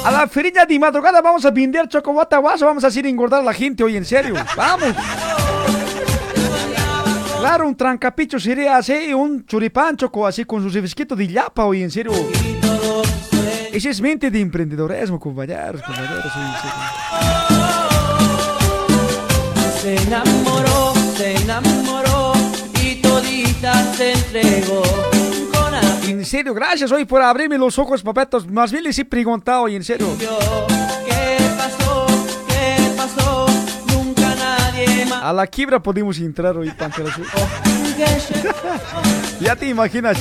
A 0.03 0.11
la 0.11 0.27
firiña 0.27 0.65
de 0.65 0.77
madrugada 0.77 1.21
vamos 1.21 1.45
a 1.45 1.51
vender 1.51 1.87
choco 1.87 2.11
guataguaso, 2.11 2.65
vamos 2.65 2.83
a 2.83 2.87
hacer 2.87 3.05
engordar 3.05 3.39
a 3.39 3.43
la 3.43 3.53
gente 3.53 3.85
hoy, 3.85 3.95
en 3.95 4.03
serio, 4.03 4.35
vamos. 4.57 4.89
Claro, 7.41 7.67
un 7.67 7.75
trancapicho 7.75 8.39
sería 8.39 8.77
así, 8.77 9.13
un 9.15 9.43
choripán 9.47 9.97
choco 9.97 10.27
así 10.27 10.45
con 10.45 10.61
su 10.61 10.69
refresquito 10.69 11.15
de 11.15 11.27
llapa 11.27 11.65
hoy, 11.65 11.81
en 11.81 11.89
serio. 11.89 12.11
Esa 13.73 13.89
es 13.89 13.99
mente 13.99 14.29
de 14.29 14.39
emprendedorismo, 14.39 15.19
compañeros, 15.19 15.81
compañeros, 15.81 16.23
hoy, 16.35 16.43
en 16.43 16.53
serio. 16.61 16.75
Se 19.81 19.95
enamoró, 20.03 20.93
se 21.17 21.35
enamoró 21.37 22.33
y 22.83 23.01
todita 23.01 23.91
se 23.95 24.13
entregó. 24.13 24.83
En 26.07 26.23
serio, 26.23 26.53
gracias 26.53 26.91
hoy 26.91 27.05
por 27.05 27.23
abrirme 27.23 27.57
los 27.57 27.79
ojos, 27.79 28.03
papetos. 28.03 28.47
Más 28.47 28.71
bien 28.71 28.83
les 28.83 28.99
he 28.99 29.05
preguntado 29.05 29.63
hoy, 29.63 29.75
en 29.75 29.83
serio. 29.83 30.07
¿Qué 30.19 31.37
pasó? 31.57 32.05
¿Qué 32.47 32.91
pasó? 32.95 33.50
A 35.09 35.33
la 35.33 35.47
quiebra 35.47 35.81
podemos 35.81 36.17
entrar 36.19 36.55
hoy, 36.57 36.69
Pancracio. 36.71 37.23
ya 39.39 39.55
te 39.55 39.67
imaginas, 39.67 40.19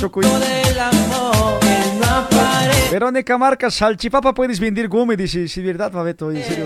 aparece. 2.03 2.91
Verónica 2.91 3.39
Marca, 3.39 3.71
salchipapa 3.71 4.35
puedes 4.35 4.59
vender 4.59 4.89
gumi, 4.89 5.17
dice. 5.17 5.47
Sí, 5.49 5.63
verdad, 5.63 5.93
Papeto, 5.93 6.31
en 6.31 6.43
serio. 6.43 6.65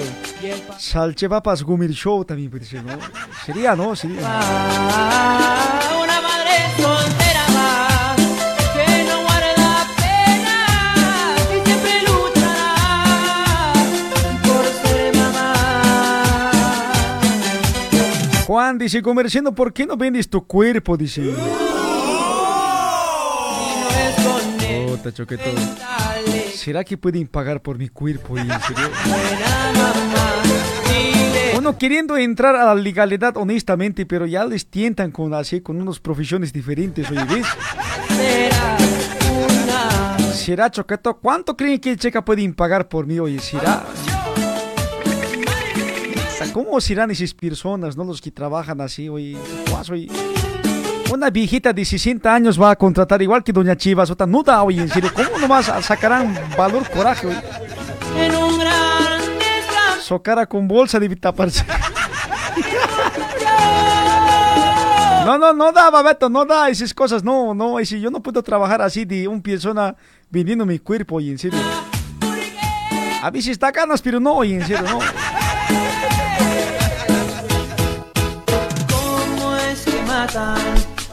Salchipapas 0.79 1.63
gumi 1.63 1.89
show 1.89 2.25
también 2.25 2.51
puede 2.51 2.65
ser, 2.65 2.85
¿no? 2.85 2.97
Sería, 3.45 3.75
¿no? 3.75 3.97
Sería. 3.97 4.21
Ah, 4.25 6.01
Una 6.03 6.21
madre 6.21 7.34
Juan 18.47 18.77
dice, 18.77 19.01
comerciando, 19.01 19.55
¿por 19.55 19.73
qué 19.73 19.87
no 19.87 19.97
vendes 19.97 20.29
tu 20.29 20.47
cuerpo? 20.47 20.99
Dice. 20.99 21.23
Puta, 24.87 25.13
choqueto. 25.13 25.51
¿Será 26.55 26.85
que 26.85 26.99
pueden 26.99 27.27
pagar 27.27 27.63
por 27.63 27.79
mi 27.79 27.89
cuerpo? 27.89 28.37
En 28.37 28.47
serio? 28.49 28.91
Uno 31.57 31.79
queriendo 31.79 32.19
entrar 32.19 32.55
a 32.55 32.67
la 32.67 32.75
legalidad 32.75 33.35
honestamente, 33.39 34.05
pero 34.05 34.27
ya 34.27 34.45
les 34.45 34.67
tientan 34.67 35.11
con 35.11 35.33
así, 35.33 35.63
con 35.63 35.81
unas 35.81 35.99
profesiones 35.99 36.53
diferentes, 36.53 37.11
oye, 37.11 37.25
¿ves? 37.25 37.47
¿Será 40.35 40.71
choqueto? 40.71 41.17
¿Cuánto 41.19 41.57
creen 41.57 41.81
que 41.81 41.93
el 41.93 41.99
checa 41.99 42.23
pueden 42.23 42.53
pagar 42.53 42.89
por 42.89 43.07
mí? 43.07 43.19
Oye, 43.19 43.39
¿será? 43.39 43.85
¿Cómo 46.53 46.81
serán 46.81 47.11
esas 47.11 47.35
personas, 47.35 47.97
no? 47.97 48.05
Los 48.05 48.21
que 48.21 48.31
trabajan 48.31 48.81
así, 48.81 49.09
oye. 49.09 49.37
Una 51.13 51.31
viejita 51.31 51.73
de 51.73 51.85
60 51.85 52.35
años 52.35 52.61
va 52.61 52.71
a 52.71 52.77
contratar 52.77 53.23
igual 53.23 53.45
que 53.45 53.53
Doña 53.53 53.77
Chivas, 53.77 54.11
otra 54.11 54.27
nuda, 54.27 54.63
oye, 54.63 54.83
en 54.83 54.89
serio. 54.89 55.11
¿Cómo 55.15 55.39
nomás 55.39 55.67
sacarán 55.85 56.37
valor, 56.57 56.89
coraje, 56.91 57.27
oye? 57.27 57.43
En 58.17 58.35
un 58.35 58.59
gran 58.59 59.21
Su 60.01 60.21
cara 60.23 60.47
con 60.47 60.67
bolsa 60.67 60.99
de 60.99 61.15
taparse. 61.17 61.65
No, 65.25 65.39
no, 65.39 65.53
no 65.55 65.73
da, 65.73 65.89
Babeto, 65.91 66.29
no 66.29 66.45
da 66.45 66.69
esas 66.69 66.93
cosas, 66.93 67.25
no, 67.25 67.55
no, 67.55 67.81
y 67.81 67.87
si 67.87 67.99
yo 67.99 68.11
no 68.11 68.23
puedo 68.23 68.43
trabajar 68.43 68.83
así 68.83 69.07
de 69.07 69.27
un 69.27 69.41
persona 69.41 69.97
vendiendo 70.29 70.67
mi 70.67 70.79
cuerpo, 70.79 71.17
oye, 71.17 71.31
en 71.31 71.39
serio. 71.39 71.59
A 73.23 73.31
veces 73.31 73.53
está 73.53 73.71
ganas, 73.71 74.03
pero 74.03 74.21
no, 74.21 74.35
oye, 74.35 74.57
en 74.57 74.67
serio, 74.67 74.83
no. 74.83 74.99
Matan 80.25 80.57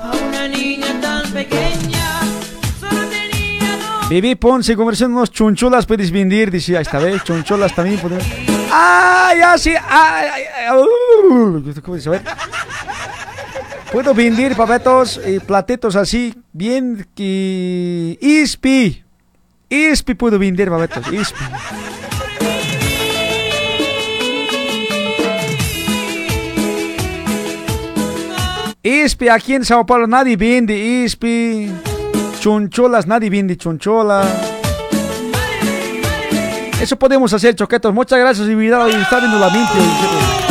a 0.01 0.11
una 0.27 0.47
niña 0.47 0.99
tan 1.01 1.31
pequeña? 1.31 2.21
Unos 5.05 5.31
chuncholas 5.31 5.85
puedes 5.85 6.11
vender, 6.11 6.51
decía 6.51 6.81
esta 6.81 6.99
vez, 6.99 7.23
chuncholas 7.23 7.73
también 7.73 7.99
podemos. 7.99 8.25
¡Ah, 8.71 9.33
ya 9.37 9.57
sí! 9.57 9.73
¡Ay, 9.89 10.27
ay, 10.33 10.43
ay! 10.59 10.77
uh, 10.77 11.81
¿Cómo? 11.81 11.97
A 11.97 12.09
ver. 12.09 12.21
Puedo 13.91 14.13
vender 14.13 14.55
papetos 14.55 15.19
y 15.25 15.39
platitos 15.39 15.95
así, 15.97 16.33
bien 16.53 17.05
que... 17.13 18.17
ISPI. 18.21 19.03
ISPI 19.69 20.13
puedo 20.13 20.39
vender 20.39 20.69
papetos, 20.69 21.11
ISPI. 21.11 21.43
ISPI, 28.83 29.29
aquí 29.29 29.53
en 29.53 29.63
Sao 29.63 29.85
Paulo 29.85 30.07
nadie 30.07 30.35
vende 30.35 30.75
ISPI. 30.75 31.71
Chuncholas, 32.39 33.05
nadie 33.05 33.29
vende 33.29 33.55
chunchola. 33.55 34.23
Eso 36.81 36.95
podemos 36.97 37.31
hacer, 37.31 37.53
choquetos. 37.53 37.93
Muchas 37.93 38.17
gracias, 38.17 38.47
y 38.47 38.53
y 38.53 38.65
está 38.65 39.19
viendo 39.19 39.37
la 39.37 39.49
limpio. 39.49 40.50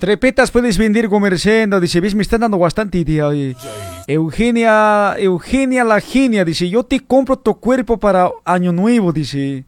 Trepetas 0.00 0.50
puedes 0.50 0.78
vender 0.78 1.10
comerciando, 1.10 1.78
dice, 1.78 2.00
ves, 2.00 2.14
me 2.14 2.22
están 2.22 2.40
dando 2.40 2.58
bastante 2.58 3.04
oye. 3.22 3.54
Eugenia, 4.06 5.14
Eugenia 5.18 5.84
la 5.84 6.00
genia, 6.00 6.42
dice, 6.42 6.70
yo 6.70 6.82
te 6.84 7.00
compro 7.00 7.38
tu 7.38 7.54
cuerpo 7.60 7.98
para 7.98 8.30
año 8.46 8.72
nuevo, 8.72 9.12
dice. 9.12 9.64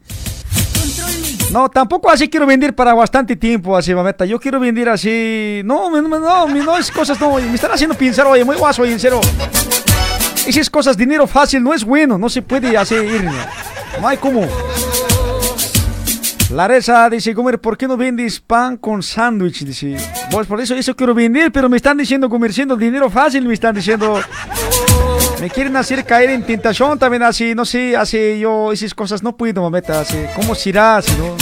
No, 1.51 1.69
tampoco 1.69 2.11
así 2.11 2.31
quiero 2.31 2.47
vender 2.47 2.75
para 2.75 2.95
bastante 2.95 3.37
tiempo, 3.37 3.77
así, 3.77 3.95
mameta. 3.95 4.25
Yo 4.25 4.41
quiero 4.41 4.59
vender 4.59 4.89
así. 4.89 5.61
No, 5.67 5.91
no, 5.91 6.01
no, 6.01 6.19
no, 6.19 6.47
no 6.49 6.79
es 6.79 6.91
cosas, 6.91 7.21
no. 7.21 7.35
Me 7.35 7.55
están 7.55 7.73
haciendo 7.73 7.95
pensar, 7.95 8.27
oye, 8.27 8.43
muy 8.43 8.57
guaso, 8.57 8.81
oye, 8.81 8.93
en 8.93 9.01
serio. 9.01 9.21
Esas 10.47 10.71
cosas, 10.71 10.97
dinero 10.97 11.27
fácil 11.27 11.63
no 11.63 11.75
es 11.75 11.85
bueno, 11.85 12.17
no 12.17 12.31
se 12.31 12.41
puede 12.41 12.75
hacer 12.75 13.05
ir. 13.05 13.29
No 14.01 14.09
hay 14.09 14.17
como. 14.17 14.49
Laresa 16.53 17.09
dice, 17.09 17.33
Gomer, 17.33 17.59
¿por 17.59 17.79
qué 17.79 17.89
no 17.89 17.97
vendes 17.97 18.39
pan 18.39 18.77
con 18.77 19.03
sándwich? 19.03 19.65
Dice, 19.65 19.97
pues 20.31 20.47
por 20.47 20.61
eso, 20.61 20.75
eso 20.75 20.95
quiero 20.95 21.15
vender, 21.15 21.51
pero 21.51 21.69
me 21.69 21.79
están 21.79 21.97
diciendo 21.97 22.29
comerciando 22.29 22.77
dinero 22.77 23.09
fácil, 23.09 23.47
me 23.47 23.55
están 23.55 23.75
diciendo... 23.75 24.21
Me 25.41 25.49
quieren 25.49 25.75
hacer 25.77 26.05
caer 26.05 26.31
en 26.31 26.45
tentación 26.45 26.99
también 26.99 27.23
así, 27.23 27.55
no 27.55 27.65
sé, 27.65 27.97
así 27.97 28.39
yo 28.39 28.71
esas 28.71 28.95
cosas 28.95 29.23
no 29.23 29.35
puedo, 29.35 29.63
mameta, 29.63 30.01
así, 30.01 30.17
¿cómo 30.37 30.55
será? 30.55 30.99
Así, 30.99 31.13
no? 31.17 31.37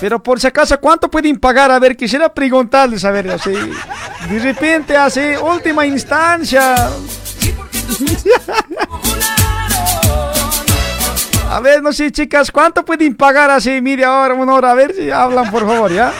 Pero 0.00 0.22
por 0.22 0.40
si 0.40 0.46
acaso, 0.46 0.80
¿cuánto 0.80 1.10
pueden 1.10 1.38
pagar? 1.38 1.70
A 1.70 1.78
ver, 1.78 1.94
quisiera 1.96 2.32
preguntarles, 2.32 3.04
a 3.04 3.10
ver, 3.10 3.30
así, 3.30 3.52
de 3.52 4.38
repente, 4.38 4.96
así, 4.96 5.20
última 5.42 5.86
instancia. 5.86 6.74
A 11.50 11.58
ver, 11.58 11.82
no 11.82 11.92
sé, 11.92 12.12
chicas, 12.12 12.52
¿cuánto 12.52 12.84
pueden 12.84 13.16
pagar 13.16 13.50
así 13.50 13.80
media 13.80 14.14
hora, 14.14 14.34
una 14.34 14.54
hora? 14.54 14.70
A 14.70 14.74
ver 14.74 14.94
si 14.94 15.10
hablan, 15.10 15.50
por 15.50 15.66
favor, 15.66 15.92
¿ya? 15.92 16.12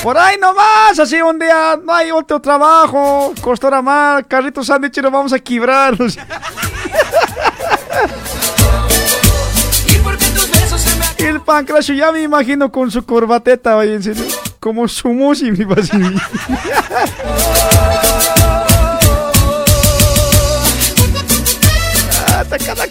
Por 0.00 0.16
ahí 0.16 0.36
nomás, 0.38 0.96
así 0.96 1.20
un 1.20 1.36
día 1.36 1.76
no 1.84 1.92
hay 1.92 2.12
otro 2.12 2.40
trabajo, 2.40 3.34
costará 3.40 3.82
mal, 3.82 4.24
carritos 4.28 4.68
sándwich 4.68 5.02
nos 5.02 5.10
vamos 5.10 5.32
a 5.32 5.40
quebrar. 5.40 5.96
El 11.18 11.40
pancracio 11.40 11.96
ya 11.96 12.12
me 12.12 12.22
imagino 12.22 12.70
con 12.70 12.92
su 12.92 13.04
corbateta, 13.04 13.76
oye, 13.76 13.96
en 13.96 14.04
serio, 14.04 14.24
como 14.60 14.86
su 14.86 15.08
música, 15.08 15.50
mi 15.50 15.64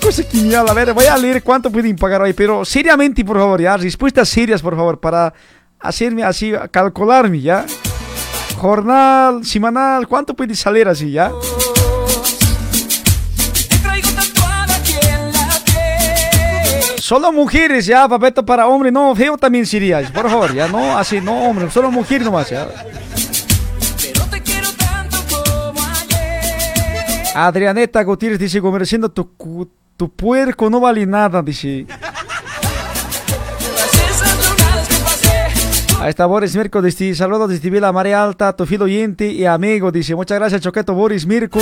cosa 0.09 0.23
me 0.33 0.55
habla. 0.55 0.71
A 0.71 0.75
ver, 0.75 0.93
voy 0.93 1.05
a 1.05 1.17
leer 1.17 1.43
cuánto 1.43 1.71
pueden 1.71 1.95
pagar 1.95 2.21
hoy, 2.21 2.33
pero 2.33 2.65
seriamente, 2.65 3.23
por 3.23 3.37
favor, 3.37 3.61
ya. 3.61 3.77
Respuestas 3.77 4.27
serias, 4.27 4.61
por 4.61 4.75
favor, 4.75 4.99
para 4.99 5.33
hacerme 5.79 6.23
así, 6.23 6.51
calcularme, 6.71 7.39
ya. 7.41 7.65
Jornal, 8.57 9.45
semanal, 9.45 10.07
¿cuánto 10.07 10.33
puede 10.33 10.55
salir 10.55 10.87
así, 10.87 11.11
ya? 11.11 11.31
Solo 16.97 17.31
mujeres, 17.31 17.85
ya, 17.85 18.07
papeto 18.07 18.45
para 18.45 18.67
hombre, 18.67 18.91
no, 18.91 19.15
feo 19.15 19.37
también 19.37 19.65
sería, 19.65 20.01
por 20.13 20.29
favor, 20.29 20.53
ya, 20.53 20.67
no, 20.67 20.97
así, 20.97 21.21
no, 21.21 21.43
hombre, 21.43 21.69
solo 21.71 21.89
mujer 21.91 22.21
nomás, 22.23 22.49
ya. 22.49 22.67
Adrianeta 27.33 28.03
Gutiérrez 28.03 28.39
dice, 28.39 28.59
comerciando 28.59 29.09
tu, 29.09 29.31
tu 29.99 30.09
puerco 30.09 30.69
no 30.69 30.79
vale 30.79 31.05
nada, 31.05 31.41
dice. 31.41 31.85
Ahí 35.99 36.09
está 36.09 36.25
Boris 36.25 36.55
Mirko, 36.55 36.81
dice, 36.81 37.13
saludos 37.13 37.49
desde 37.49 37.69
Vila 37.69 37.91
Marea 37.91 38.23
Alta, 38.23 38.55
tu 38.55 38.65
fiel 38.65 38.83
oyente 38.83 39.29
y 39.29 39.45
amigo, 39.45 39.91
dice, 39.91 40.15
muchas 40.15 40.39
gracias 40.39 40.61
Choqueto 40.61 40.93
Boris 40.93 41.25
Mirko. 41.25 41.59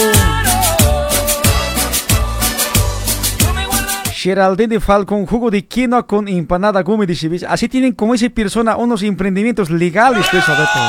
Geraldine 4.14 4.80
Falcon, 4.80 5.26
jugo 5.26 5.50
de 5.50 5.66
quinoa 5.66 6.06
con 6.06 6.28
empanada 6.28 6.84
gumi, 6.84 7.08
dice, 7.08 7.44
así 7.50 7.68
tienen 7.68 7.94
como 7.94 8.14
esa 8.14 8.30
persona 8.30 8.78
unos 8.78 9.02
emprendimientos 9.02 9.72
legales, 9.72 10.28
pues, 10.30 10.48
Alberto, 10.48 10.80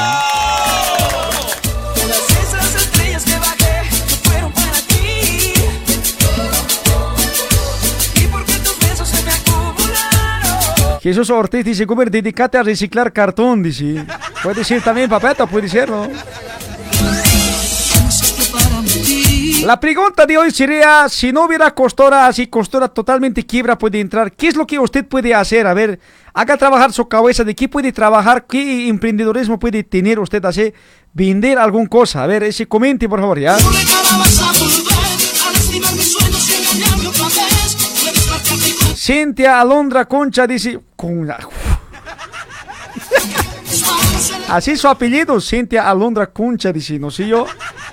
Jesús 11.09 11.31
Ortiz 11.31 11.65
dice, 11.65 11.87
Guber, 11.87 12.11
dedícate 12.11 12.59
a 12.59 12.63
reciclar 12.63 13.15
cartón, 13.15 13.63
dice. 13.63 14.05
Puede 14.43 14.63
ser 14.63 14.83
también, 14.83 15.09
papeta, 15.09 15.47
puede 15.47 15.67
ser, 15.67 15.89
¿no? 15.89 16.07
La 19.65 19.81
pregunta 19.81 20.27
de 20.27 20.37
hoy 20.37 20.51
sería, 20.51 21.09
si 21.09 21.33
no 21.33 21.47
hubiera 21.47 21.71
costura 21.75 22.27
así, 22.27 22.49
costura 22.49 22.89
totalmente 22.89 23.47
quiebra 23.47 23.79
puede 23.79 24.01
entrar, 24.01 24.33
¿qué 24.33 24.49
es 24.49 24.55
lo 24.55 24.67
que 24.67 24.79
usted 24.79 25.07
puede 25.07 25.35
hacer? 25.35 25.67
A 25.67 25.73
ver, 25.73 25.99
haga 26.35 26.59
trabajar 26.59 26.93
su 26.93 27.09
cabeza, 27.09 27.43
¿de 27.43 27.55
qué 27.55 27.71
puede 27.71 27.91
trabajar? 27.91 28.47
¿Qué 28.47 28.87
emprendedorismo 28.89 29.59
puede 29.59 29.85
tener 29.85 30.19
usted 30.19 30.45
así? 30.45 30.75
Vender 31.15 31.59
alguna 31.59 31.89
cosa. 31.89 32.23
A 32.23 32.27
ver, 32.27 32.43
ese 32.43 32.69
comente, 32.69 33.09
por 33.09 33.21
favor, 33.21 33.39
¿ya? 33.41 33.57
Cintia 39.09 39.59
Alondra 39.59 40.05
Concha 40.05 40.47
dice... 40.47 40.79
Con... 40.95 41.27
Así 44.51 44.77
su 44.77 44.87
apellido, 44.87 45.41
Cintia 45.41 45.89
Alondra 45.89 46.27
Concha, 46.27 46.71
dice, 46.75 46.99
no 46.99 47.11
sé 47.11 47.27
yo. 47.27 47.47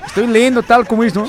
Estoy 0.05 0.27
leyendo 0.27 0.61
tal 0.61 0.85
como 0.85 1.05
es, 1.05 1.15
¿no? 1.15 1.25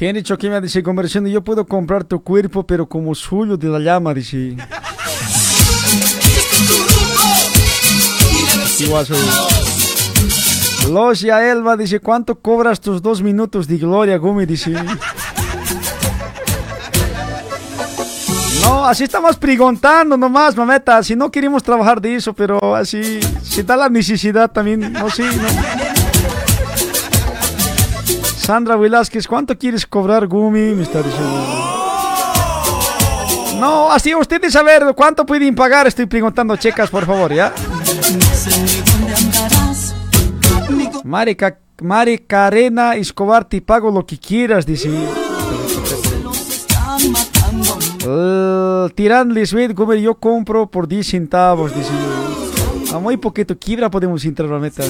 Henry 0.00 0.24
Choquima 0.24 0.60
dice, 0.60 0.82
conversión, 0.82 1.26
yo 1.26 1.44
puedo 1.44 1.64
comprar 1.64 2.02
tu 2.02 2.24
cuerpo, 2.24 2.66
pero 2.66 2.88
como 2.88 3.14
suyo 3.14 3.56
de 3.56 3.68
la 3.68 3.78
llama, 3.78 4.12
dice. 4.12 4.56
Igual 8.78 9.06
soy. 9.06 9.18
Logia 10.90 11.50
Elba 11.50 11.76
dice, 11.76 11.98
¿cuánto 12.00 12.36
cobras 12.36 12.80
tus 12.80 13.02
dos 13.02 13.20
minutos 13.22 13.66
de 13.66 13.78
gloria, 13.78 14.18
Gumi? 14.18 14.46
Dice. 14.46 14.72
No, 18.62 18.84
así 18.86 19.04
estamos 19.04 19.36
preguntando 19.36 20.16
nomás, 20.16 20.56
mameta. 20.56 21.02
Si 21.02 21.16
no 21.16 21.30
queremos 21.30 21.62
trabajar 21.62 22.00
de 22.00 22.16
eso, 22.16 22.32
pero 22.34 22.76
así, 22.76 23.20
si 23.42 23.62
da 23.62 23.76
la 23.76 23.88
necesidad 23.88 24.50
también, 24.50 24.92
no 24.92 25.10
sé, 25.10 25.24
no. 25.24 25.48
Sandra 28.36 28.76
Velázquez, 28.76 29.26
¿cuánto 29.26 29.58
quieres 29.58 29.86
cobrar, 29.86 30.26
Gumi? 30.28 30.74
Me 30.74 30.82
está 30.84 31.02
diciendo. 31.02 31.55
No, 33.60 33.90
así 33.90 34.14
ustedes 34.14 34.52
saber 34.52 34.84
cuánto 34.94 35.24
pueden 35.24 35.54
pagar. 35.54 35.86
Estoy 35.86 36.06
preguntando, 36.06 36.56
checas, 36.56 36.90
por 36.90 37.06
favor, 37.06 37.32
¿ya? 37.32 37.52
Mari, 41.04 41.34
Ca- 41.36 41.58
Mari 41.82 42.18
Carena 42.18 42.94
Escobar, 42.96 43.44
te 43.44 43.60
pago 43.62 43.90
lo 43.90 44.04
que 44.06 44.18
quieras, 44.18 44.66
dice. 44.66 44.90
Tirán 48.94 49.32
Lisbeth, 49.34 49.74
Gómez, 49.74 50.00
yo 50.02 50.14
compro 50.16 50.66
por 50.70 50.86
10 50.88 51.06
centavos, 51.06 51.74
dice. 51.74 51.90
A 52.94 52.98
muy 52.98 53.16
poquito 53.16 53.58
quiebra 53.58 53.90
podemos 53.90 54.24
entrar, 54.24 54.48
la 54.48 54.58
meta. 54.58 54.82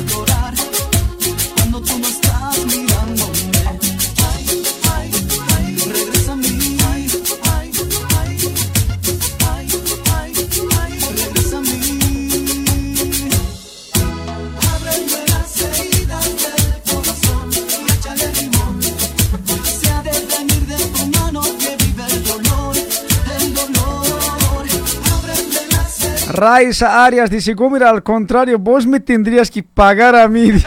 Raiza 26.37 27.05
Arias 27.05 27.31
dice, 27.31 27.55
Gómez, 27.55 27.81
al 27.83 28.03
contrario, 28.03 28.59
vos 28.59 28.87
me 28.87 29.01
tendrías 29.01 29.51
que 29.51 29.63
pagar 29.63 30.15
a 30.15 30.29
mí. 30.29 30.53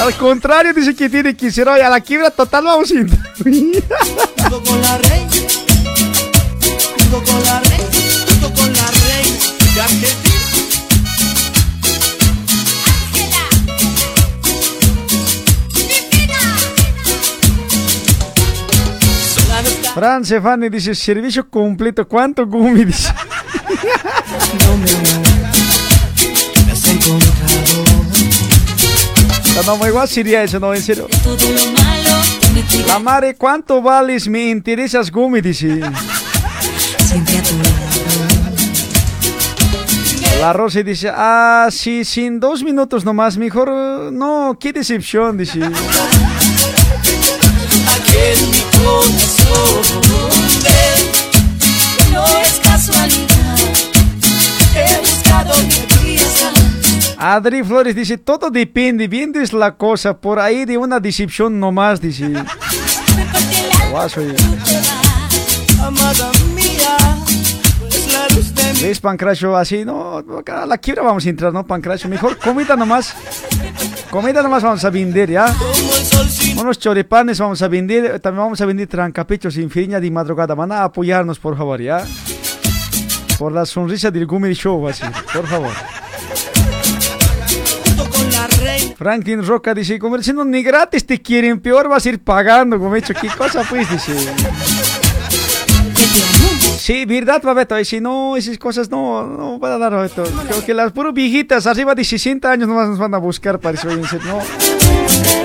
al 0.00 0.14
contrario, 0.14 0.72
dice 0.72 0.94
que 0.94 1.10
tiene 1.10 1.36
que 1.36 1.50
ser 1.50 1.68
hoy 1.68 1.80
a 1.80 1.90
la 1.90 2.00
quiebra 2.00 2.30
total, 2.30 2.64
vamos 2.64 2.88
a 2.92 2.94
ir. 2.94 3.10
Con 3.10 4.80
la 4.80 5.00
junto 6.96 7.24
con 7.24 7.42
la 7.42 7.60
junto 8.28 8.54
con 8.54 8.72
la 8.72 8.86
Argentina. 8.86 10.23
Fran 19.94 20.24
Stefani 20.24 20.68
dice, 20.68 20.92
servicio 20.92 21.48
completo, 21.48 22.08
¿cuánto 22.08 22.44
Gumi? 22.44 22.84
Dice. 22.84 23.12
Me 26.66 26.72
has 26.72 26.84
encontrado. 26.84 27.84
No, 29.64 29.76
no, 29.76 29.86
igual 29.86 30.08
sería 30.08 30.42
eso, 30.42 30.58
no, 30.58 30.74
en 30.74 30.82
serio. 30.82 31.06
La 32.88 32.98
madre, 32.98 33.36
¿cuánto 33.36 33.80
vales? 33.80 34.26
Me 34.26 34.50
interesas, 34.50 35.12
Gumi, 35.12 35.40
dice. 35.40 35.80
La 40.40 40.52
Rosy 40.52 40.82
dice, 40.82 41.12
ah, 41.14 41.68
sí, 41.70 42.04
sin 42.04 42.40
dos 42.40 42.64
minutos 42.64 43.04
nomás, 43.04 43.36
mejor, 43.36 43.70
no, 44.12 44.56
qué 44.58 44.72
decepción, 44.72 45.38
dice. 45.38 45.60
Aquí 48.14 48.22
en 48.22 48.50
mi 48.50 48.60
corazón, 48.78 50.00
ven, 50.62 52.12
no 52.12 52.24
es 52.38 52.60
casualidad. 52.62 53.58
He 54.76 55.00
buscado 55.00 55.54
mi 55.64 55.74
pieza. 56.02 56.52
Adri 57.18 57.64
Flores 57.64 57.96
dice, 57.96 58.18
todo 58.18 58.50
depende, 58.50 59.08
bien 59.08 59.32
es 59.34 59.52
la 59.52 59.76
cosa, 59.76 60.16
por 60.20 60.38
ahí 60.38 60.64
de 60.64 60.78
una 60.78 61.00
decepción 61.00 61.58
nomás, 61.58 62.00
dice. 62.00 62.30
guaso. 63.90 64.20
Amada 65.82 66.30
mía, 66.54 66.96
es 67.90 68.12
la 68.12 68.28
luz 68.28 68.54
de 68.54 68.72
mi 68.74 68.80
¿Ves, 68.80 69.00
Pancracio? 69.00 69.56
Así, 69.56 69.84
no, 69.84 70.18
a 70.18 70.66
la 70.66 70.78
quiebra 70.78 71.02
vamos 71.02 71.26
a 71.26 71.28
entrar, 71.28 71.52
¿no, 71.52 71.66
Pancracio? 71.66 72.08
Mejor 72.08 72.38
comida 72.38 72.76
nomás. 72.76 73.14
Comida 74.10 74.42
nomás 74.42 74.62
vamos 74.62 74.84
a 74.84 74.90
vender, 74.90 75.30
¿ya? 75.30 75.52
Unos 76.56 76.78
choripanes 76.78 77.38
vamos 77.40 77.60
a 77.62 77.68
vender, 77.68 78.20
también 78.20 78.44
vamos 78.44 78.60
a 78.60 78.66
vender 78.66 78.86
trancapichos 78.86 79.54
sin 79.54 79.68
firiña 79.70 80.00
de 80.00 80.10
madrugada. 80.10 80.54
Van 80.54 80.72
a 80.72 80.84
apoyarnos, 80.84 81.38
por 81.38 81.56
favor, 81.56 81.80
¿ya? 81.80 82.04
Por 83.38 83.52
la 83.52 83.66
sonrisa 83.66 84.10
del 84.10 84.26
Gumi 84.26 84.52
Show, 84.54 84.88
así, 84.88 85.04
por 85.32 85.46
favor. 85.46 85.72
Franklin 88.96 89.44
Roca 89.44 89.74
dice, 89.74 89.98
comerciando 89.98 90.44
ni 90.44 90.62
gratis 90.62 91.04
te 91.04 91.20
quieren, 91.20 91.60
peor 91.60 91.88
vas 91.88 92.06
a 92.06 92.08
ir 92.10 92.22
pagando, 92.22 92.78
como 92.78 92.94
he 92.94 93.00
hecho, 93.00 93.12
¿qué 93.14 93.28
cosa 93.28 93.62
pues? 93.68 93.90
Dice. 93.90 94.14
Sí, 96.78 97.04
verdad, 97.04 97.42
Babeto, 97.42 97.78
y 97.78 97.84
si 97.84 98.00
no, 98.00 98.36
esas 98.36 98.58
cosas 98.58 98.90
no, 98.90 99.26
no 99.26 99.58
van 99.58 99.72
a 99.72 99.78
dar, 99.78 99.92
Babeto. 99.92 100.22
Creo 100.22 100.64
que 100.64 100.74
las 100.74 100.92
puras 100.92 101.12
viejitas, 101.12 101.66
arriba 101.66 101.94
de 101.94 102.04
60 102.04 102.50
años 102.50 102.68
nomás 102.68 102.88
nos 102.88 102.98
van 102.98 103.14
a 103.14 103.18
buscar 103.18 103.58
para 103.58 103.76
eso, 103.76 103.90
en 103.90 104.04
serio, 104.04 104.26
no. 104.28 105.43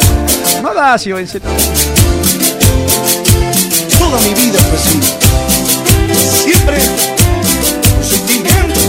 Así, 0.78 1.12
en. 1.12 1.42
Toda 3.98 4.20
mi 4.22 4.34
vida 4.34 4.60
fue 4.60 4.78
así. 4.78 5.00
Siempre 6.44 6.78
con 7.82 8.04
sentimiento. 8.04 8.80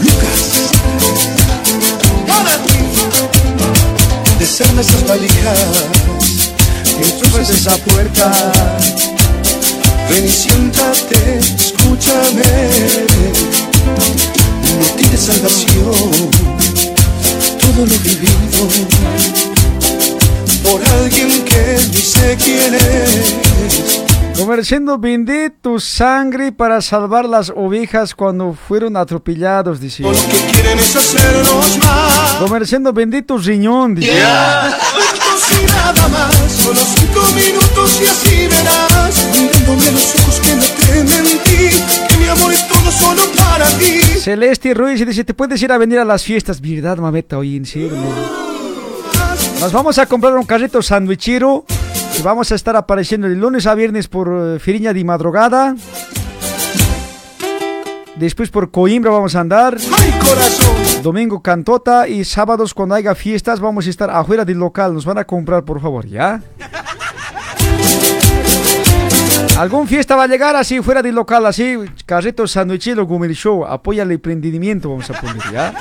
Lucas, 0.00 0.40
para 2.26 2.56
ti, 2.66 2.78
desarma 4.38 4.80
esas 4.80 5.06
valijas 5.06 5.58
y 6.98 7.02
enchufes 7.10 7.50
esa 7.50 7.76
puerta. 7.78 8.32
Ven 10.08 10.24
y 10.26 10.30
siéntate, 10.30 11.40
escúchame. 11.58 12.44
Salvación 15.20 16.30
todo 17.58 17.84
lo 17.84 17.98
vivido 17.98 18.68
por 20.62 20.82
alguien 20.94 21.44
que 21.44 21.76
sé 21.76 22.38
quién 22.42 22.74
es. 22.74 24.02
Comerciando, 24.38 24.96
vendí 24.96 25.50
tu 25.60 25.78
sangre 25.78 26.52
para 26.52 26.80
salvar 26.80 27.26
las 27.26 27.52
ovejas 27.54 28.14
cuando 28.14 28.54
fueron 28.54 28.96
atropellados, 28.96 29.78
dice. 29.78 30.04
Lo 30.04 30.12
que 30.12 30.52
quieren 30.52 30.78
es 30.78 30.96
hacernos 30.96 31.76
mal. 31.76 32.38
Comerciando, 32.38 32.90
vendí 32.94 33.20
tu 33.20 33.36
riñón, 33.36 33.96
dice. 33.96 34.12
Minutos 34.12 35.50
y 35.50 35.66
nada 35.66 36.08
más, 36.08 36.34
solo 36.50 36.80
cinco 36.96 37.20
minutos 37.34 38.00
y 38.00 38.06
así 38.06 38.48
verás. 38.48 39.49
Mirándome 39.60 39.88
a 39.88 39.90
los 39.92 40.14
ojos 40.16 40.40
que 40.40 40.54
no 40.54 40.64
te 40.64 41.04
mentí, 41.04 41.70
que 42.08 42.16
mi 42.16 42.28
amor 42.28 42.52
es 42.52 42.66
todo 42.66 42.90
solo 42.90 43.22
para 43.36 43.66
ti. 43.78 44.00
Celeste 44.20 44.74
Ruiz 44.74 45.04
dice, 45.06 45.24
te 45.24 45.34
puedes 45.34 45.60
ir 45.62 45.70
a 45.70 45.78
venir 45.78 45.98
a 45.98 46.04
las 46.04 46.22
fiestas, 46.22 46.60
¿verdad, 46.60 46.98
mameta? 46.98 47.38
Oye, 47.38 47.56
en 47.56 47.66
serio, 47.66 47.90
no? 47.92 49.60
Nos 49.60 49.72
vamos 49.72 49.98
a 49.98 50.06
comprar 50.06 50.34
un 50.34 50.44
carrito 50.44 50.80
sandwichero 50.80 51.66
y 52.18 52.22
vamos 52.22 52.50
a 52.52 52.54
estar 52.54 52.74
apareciendo 52.76 53.28
de 53.28 53.36
lunes 53.36 53.66
a 53.66 53.74
viernes 53.74 54.08
por 54.08 54.28
eh, 54.32 54.58
Firiña 54.58 54.94
de 54.94 55.04
Madrugada. 55.04 55.76
Después 58.16 58.50
por 58.50 58.70
Coimbra 58.70 59.10
vamos 59.10 59.34
a 59.34 59.40
andar. 59.40 59.76
Domingo 61.02 61.42
Cantota 61.42 62.08
y 62.08 62.24
sábados 62.24 62.74
cuando 62.74 62.94
haya 62.94 63.14
fiestas 63.14 63.60
vamos 63.60 63.86
a 63.86 63.90
estar 63.90 64.10
afuera 64.10 64.44
del 64.44 64.58
local. 64.58 64.94
Nos 64.94 65.04
van 65.04 65.18
a 65.18 65.24
comprar, 65.24 65.64
por 65.64 65.80
favor, 65.80 66.06
¿ya? 66.06 66.42
¿Algún 69.60 69.86
fiesta 69.86 70.16
va 70.16 70.22
a 70.22 70.26
llegar 70.26 70.56
así 70.56 70.80
fuera 70.80 71.02
del 71.02 71.14
local, 71.14 71.44
así? 71.44 71.76
Carrito 72.06 72.46
sandwichero, 72.46 73.04
Gumel 73.04 73.34
Show. 73.34 73.66
Apoya 73.66 74.04
el 74.04 74.12
emprendimiento, 74.12 74.88
vamos 74.88 75.10
a 75.10 75.20
poner, 75.20 75.42
¿ya? 75.52 75.74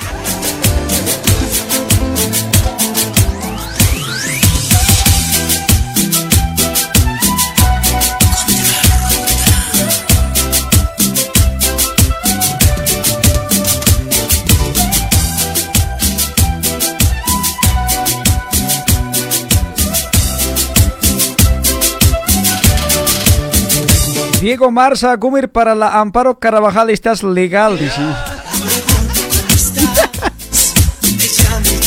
Diego 24.40 24.72
Marza, 24.72 25.14
Gumir 25.18 25.50
para 25.50 25.76
la 25.76 26.00
Amparo 26.00 26.40
Carabajal, 26.40 26.90
estás 26.90 27.24
legal, 27.24 27.78
dice. 27.80 28.02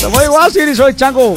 Soy 0.03 0.27
chango. 0.29 0.75
Soy 0.75 0.95
estás. 0.95 1.35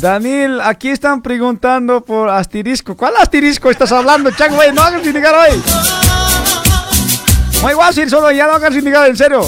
Daniel, 0.00 0.60
aquí 0.60 0.90
están 0.90 1.20
preguntando 1.20 2.04
por 2.04 2.28
asterisco. 2.28 2.96
¿Cuál 2.96 3.14
asterisco 3.16 3.70
estás 3.70 3.90
hablando, 3.90 4.30
chango? 4.30 4.58
no 4.72 4.82
hagas 4.82 5.04
indicar 5.04 5.34
hoy. 5.34 5.60
Muy 7.60 7.72
guay, 7.72 8.08
solo 8.08 8.30
ya 8.30 8.46
no 8.46 8.52
hagas 8.52 8.76
indicar, 8.76 9.08
en 9.08 9.16
serio. 9.16 9.40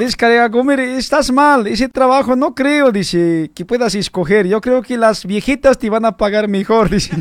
La 0.00 0.06
Liz 0.06 0.16
Carega 0.16 0.48
Gumir, 0.48 0.80
estás 0.80 1.30
mal, 1.30 1.66
ese 1.66 1.86
trabajo 1.86 2.34
no 2.34 2.54
creo, 2.54 2.90
dice, 2.90 3.50
que 3.54 3.66
puedas 3.66 3.94
escoger. 3.94 4.46
Yo 4.46 4.62
creo 4.62 4.80
que 4.80 4.96
las 4.96 5.26
viejitas 5.26 5.76
te 5.76 5.90
van 5.90 6.06
a 6.06 6.16
pagar 6.16 6.48
mejor, 6.48 6.88
dice. 6.88 7.14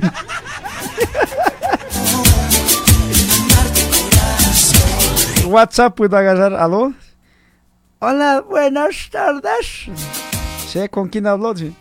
WhatsApp 5.45 5.93
puedo 5.93 6.15
agarrar, 6.15 6.53
¿aló? 6.53 6.93
Hola, 7.99 8.45
buenas 8.47 9.09
tardes. 9.11 9.89
Sé 10.65 10.88
con 10.88 11.09
quién 11.09 11.27
habló, 11.27 11.57
sí. 11.57 11.75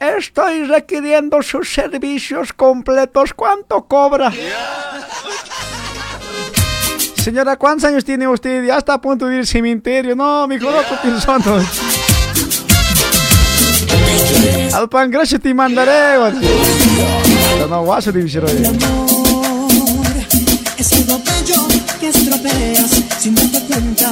Estoy 0.00 0.64
requiriendo 0.64 1.42
sus 1.42 1.70
servicios 1.70 2.54
completos. 2.54 3.34
¿Cuánto 3.34 3.84
cobra? 3.84 4.32
Señora, 7.20 7.56
¿cuántos 7.56 7.84
años 7.84 8.02
tiene 8.02 8.26
usted? 8.26 8.64
Ya 8.64 8.78
está 8.78 8.94
a 8.94 9.00
punto 9.00 9.26
de 9.26 9.34
ir 9.34 9.40
al 9.40 9.46
cementerio. 9.46 10.16
No, 10.16 10.48
mi 10.48 10.56
no 10.56 10.68
pensando. 11.02 11.60
Al 14.72 14.88
pan 14.88 15.10
gracias 15.10 15.38
te 15.42 15.52
mandaré. 15.52 16.16
guacho. 16.16 16.38
No, 17.68 17.84
guaso 17.84 18.10
de 18.10 18.22
visero. 18.22 18.46
Es 20.78 20.92
algo 20.94 21.20
bello 21.22 21.68
que 22.00 22.08
estropeas 22.08 23.02
sin 23.18 23.34
darte 23.34 23.60
cuenta. 23.66 24.10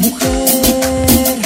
Mujer, 0.00 1.38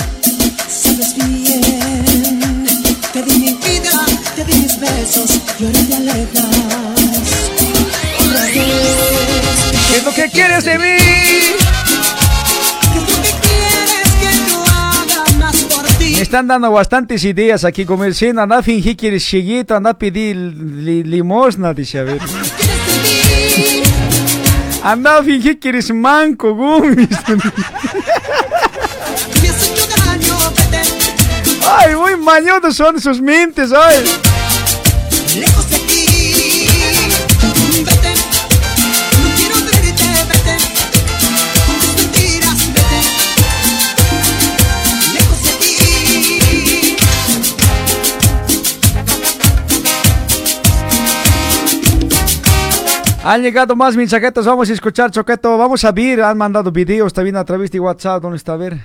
sabes 0.68 1.14
bien. 1.14 2.66
Te 3.12 3.22
di 3.22 3.38
mi 3.38 3.52
vida, 3.54 4.06
te 4.34 4.44
di 4.44 4.54
mis 4.58 4.80
besos 4.80 5.30
y 5.60 5.64
ahora 5.66 5.80
te 5.86 5.94
alejas. 5.94 6.78
¿Qué 9.88 9.96
es 9.98 10.04
lo 10.04 10.12
que 10.12 10.30
quieres 10.30 10.64
de 10.64 10.78
mí? 10.78 10.84
¿Qué 10.84 11.56
es 12.94 12.94
lo 12.94 13.22
que 13.22 13.32
quieres 13.46 14.12
que 14.20 14.50
yo 14.50 14.62
haga 14.64 15.24
más 15.38 15.56
por 15.64 15.84
ti? 15.98 16.14
Me 16.16 16.22
están 16.22 16.46
dando 16.46 16.70
bastantes 16.70 17.24
ideas 17.24 17.64
aquí, 17.64 17.84
comerciando. 17.84 18.42
Anda 18.42 18.58
a 18.58 18.62
fingir 18.62 18.96
que 18.96 19.08
eres 19.08 19.24
chiquito, 19.24 19.74
anda 19.76 19.90
a 19.90 19.98
pedir 19.98 20.36
li- 20.36 21.02
limosna, 21.04 21.72
dice 21.74 21.98
a 22.00 22.02
ver. 22.04 22.20
Anda 24.82 25.18
a 25.18 25.22
fingir 25.22 25.58
que 25.58 25.68
eres 25.70 25.90
manco, 25.92 26.54
vete 26.80 27.08
Ay, 31.70 31.94
muy 31.96 32.16
mañosos 32.16 32.76
son 32.76 33.00
sus 33.00 33.20
mentes, 33.20 33.70
ay. 33.72 34.04
Han 53.30 53.42
llegado 53.42 53.76
más 53.76 53.94
mensajetos, 53.94 54.46
vamos 54.46 54.70
a 54.70 54.72
escuchar, 54.72 55.10
Choqueto. 55.10 55.58
Vamos 55.58 55.84
a 55.84 55.92
ver, 55.92 56.22
han 56.22 56.38
mandado 56.38 56.72
videos 56.72 57.12
también 57.12 57.36
a 57.36 57.44
través 57.44 57.70
de 57.70 57.78
WhatsApp. 57.78 58.22
¿Dónde 58.22 58.38
está? 58.38 58.54
A 58.54 58.56
ver. 58.56 58.80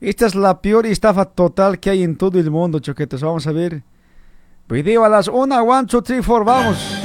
Esta 0.00 0.26
es 0.26 0.34
la 0.34 0.60
peor 0.60 0.86
estafa 0.86 1.24
total 1.24 1.78
que 1.78 1.90
hay 1.90 2.02
en 2.02 2.16
todo 2.16 2.36
el 2.40 2.50
mundo, 2.50 2.80
choquetos. 2.80 3.22
Vamos 3.22 3.46
a 3.46 3.52
ver. 3.52 3.84
Video 4.68 5.04
a 5.04 5.08
las 5.08 5.28
1, 5.28 5.62
1, 5.62 5.82
2, 5.84 6.02
3, 6.02 6.26
4, 6.26 6.44
vamos. 6.44 7.00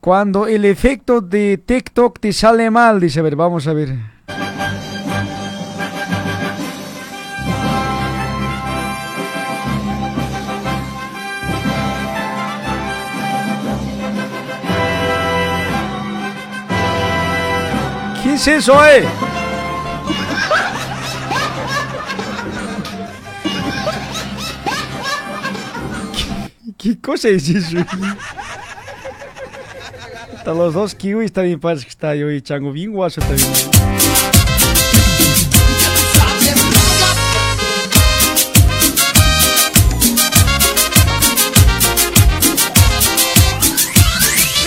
Cuando 0.00 0.46
el 0.46 0.64
efecto 0.64 1.20
de 1.20 1.58
TikTok 1.58 2.20
te 2.20 2.32
sale 2.32 2.70
mal, 2.70 3.00
dice, 3.00 3.20
a 3.20 3.22
ver, 3.22 3.36
vamos 3.36 3.66
a 3.66 3.74
ver. 3.74 4.15
¿Qué 18.36 18.40
es 18.40 18.48
eso, 18.48 18.84
eh? 18.84 19.02
¿Qué, 26.12 26.74
qué 26.76 27.00
cosa 27.00 27.28
es 27.28 27.48
eso? 27.48 27.78
Hasta 30.36 30.52
los 30.52 30.74
dos 30.74 30.94
kiwis 30.94 31.32
también 31.32 31.58
parece 31.58 31.84
que 31.84 31.88
está 31.88 32.14
yo 32.14 32.30
y 32.30 32.42
chango 32.42 32.72
bien 32.72 32.92
guaso 32.92 33.22
también. 33.22 33.40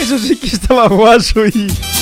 Eso 0.01 0.17
sí 0.17 0.35
que 0.37 0.47
estaba 0.47 0.87
guaso 0.87 1.45
y... 1.45 1.98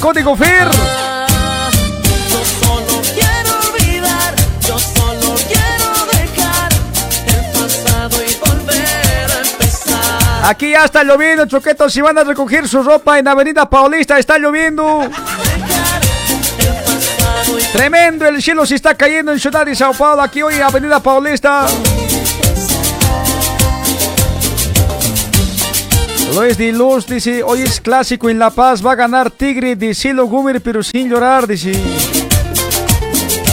Código 0.00 0.34
FIR. 0.34 0.48
Yo 2.30 2.44
solo 2.44 3.02
quiero 3.14 3.58
olvidar, 3.68 4.34
yo 4.66 4.78
solo 4.78 5.34
quiero 5.46 6.06
dejar 6.10 6.72
el 7.26 7.44
pasado 7.52 8.16
y 8.26 8.34
volver 8.36 9.30
a 9.30 9.40
empezar. 9.46 10.44
Aquí 10.44 10.70
ya 10.70 10.86
está 10.86 11.04
lloviendo, 11.04 11.44
Choquetos, 11.46 11.92
si 11.92 12.00
van 12.00 12.16
a 12.16 12.24
recoger 12.24 12.66
su 12.66 12.82
ropa 12.82 13.18
en 13.18 13.28
Avenida 13.28 13.68
Paulista, 13.68 14.18
está 14.18 14.38
lloviendo. 14.38 15.02
Tremendo, 17.72 18.26
el 18.26 18.42
cielo 18.42 18.64
se 18.64 18.76
está 18.76 18.94
cayendo 18.94 19.32
en 19.32 19.38
Ciudad 19.38 19.66
de 19.66 19.74
Sao 19.74 19.92
Paulo, 19.92 20.22
aquí 20.22 20.42
hoy 20.42 20.60
Avenida 20.60 21.00
Paulista. 21.00 21.66
Luis 26.40 26.56
de 26.56 26.72
Luz 26.72 27.06
dice, 27.06 27.42
hoy 27.42 27.60
es 27.60 27.82
clásico 27.82 28.30
en 28.30 28.38
La 28.38 28.48
Paz, 28.48 28.84
va 28.84 28.92
a 28.92 28.94
ganar 28.94 29.30
Tigre 29.30 29.76
de 29.76 29.92
Silo 29.92 30.24
Gumir, 30.24 30.62
pero 30.62 30.82
sin 30.82 31.10
llorar, 31.10 31.46
dice. 31.46 31.70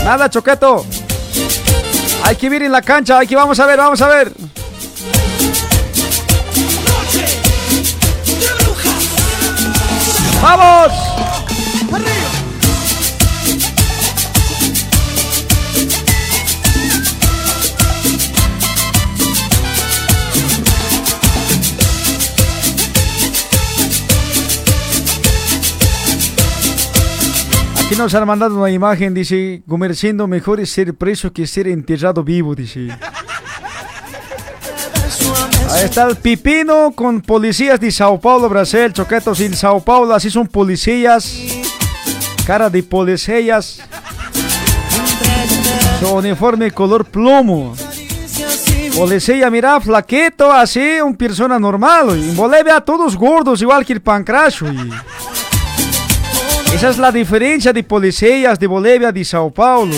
Nada, 0.05 0.29
Choqueto. 0.29 0.85
Hay 2.23 2.37
que 2.37 2.49
ver 2.49 2.63
en 2.63 2.71
la 2.71 2.81
cancha, 2.81 3.19
hay 3.19 3.27
que 3.27 3.35
vamos 3.35 3.59
a 3.59 3.65
ver, 3.65 3.77
vamos 3.77 4.01
a 4.01 4.07
ver. 4.07 4.31
¡Vamos! 10.41 10.96
Nos 27.97 28.13
han 28.13 28.27
mandado 28.27 28.55
una 28.57 28.69
imagen, 28.69 29.13
dice, 29.13 29.61
comerciando 29.67 30.27
mejor 30.27 30.59
es 30.59 30.69
ser 30.69 30.93
preso 30.93 31.31
que 31.33 31.47
ser 31.47 31.67
enterrado 31.67 32.23
vivo, 32.23 32.53
dice. 32.55 32.87
Ahí 35.71 35.83
está 35.85 36.07
el 36.07 36.15
pipino 36.15 36.91
con 36.95 37.21
policías 37.21 37.79
de 37.79 37.91
Sao 37.91 38.19
Paulo, 38.19 38.47
Brasil, 38.49 38.93
choquetos 38.93 39.39
en 39.41 39.55
Sao 39.55 39.83
Paulo, 39.83 40.13
así 40.13 40.29
son 40.29 40.47
policías, 40.47 41.33
cara 42.45 42.69
de 42.69 42.83
policías, 42.83 43.81
su 45.99 46.07
uniforme 46.13 46.71
color 46.71 47.05
plomo. 47.05 47.75
Policía, 48.95 49.49
mira, 49.51 49.79
flaquito, 49.79 50.51
así, 50.51 50.99
un 51.01 51.15
persona 51.15 51.59
normal. 51.59 52.09
En 52.11 52.35
Bolivia 52.35 52.79
todos 52.81 53.15
gordos, 53.15 53.61
igual 53.61 53.85
que 53.85 53.93
el 53.93 54.01
pancracho. 54.01 54.65
y- 54.71 54.89
Esa 56.73 56.89
es 56.89 56.97
la 56.97 57.11
diferencia 57.11 57.73
de 57.73 57.83
policías 57.83 58.59
de 58.59 58.67
Bolivia, 58.67 59.11
de 59.11 59.23
Sao 59.23 59.49
Paulo. 59.49 59.95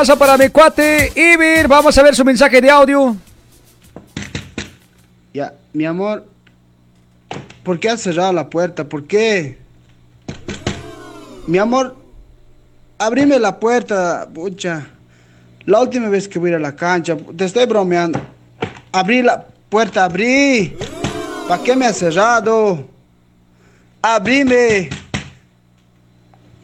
Temazo 0.00 0.18
para 0.18 0.38
mi 0.38 0.48
cuate 0.48 1.12
Ibir. 1.14 1.68
Vamos 1.68 1.98
a 1.98 2.02
ver 2.02 2.14
su 2.14 2.24
mensaje 2.24 2.58
de 2.58 2.70
audio. 2.70 3.14
Ya, 5.34 5.52
mi 5.74 5.84
amor, 5.84 6.26
¿por 7.62 7.78
qué 7.78 7.90
has 7.90 8.00
cerrado 8.00 8.32
la 8.32 8.48
puerta? 8.48 8.82
¿Por 8.88 9.06
qué? 9.06 9.58
Mi 11.46 11.58
amor, 11.58 11.96
abrime 12.96 13.38
la 13.38 13.60
puerta, 13.60 14.26
pucha. 14.32 14.86
La 15.66 15.80
última 15.80 16.08
vez 16.08 16.26
que 16.26 16.38
voy 16.38 16.48
a 16.48 16.52
ir 16.52 16.56
a 16.56 16.60
la 16.60 16.74
cancha, 16.74 17.14
te 17.36 17.44
estoy 17.44 17.66
bromeando. 17.66 18.18
Abrí 18.92 19.20
la 19.20 19.44
puerta, 19.68 20.06
abrí. 20.06 20.78
¿Para 21.46 21.62
qué 21.62 21.76
me 21.76 21.84
has 21.84 21.98
cerrado? 21.98 22.88
Abrime. 24.00 24.88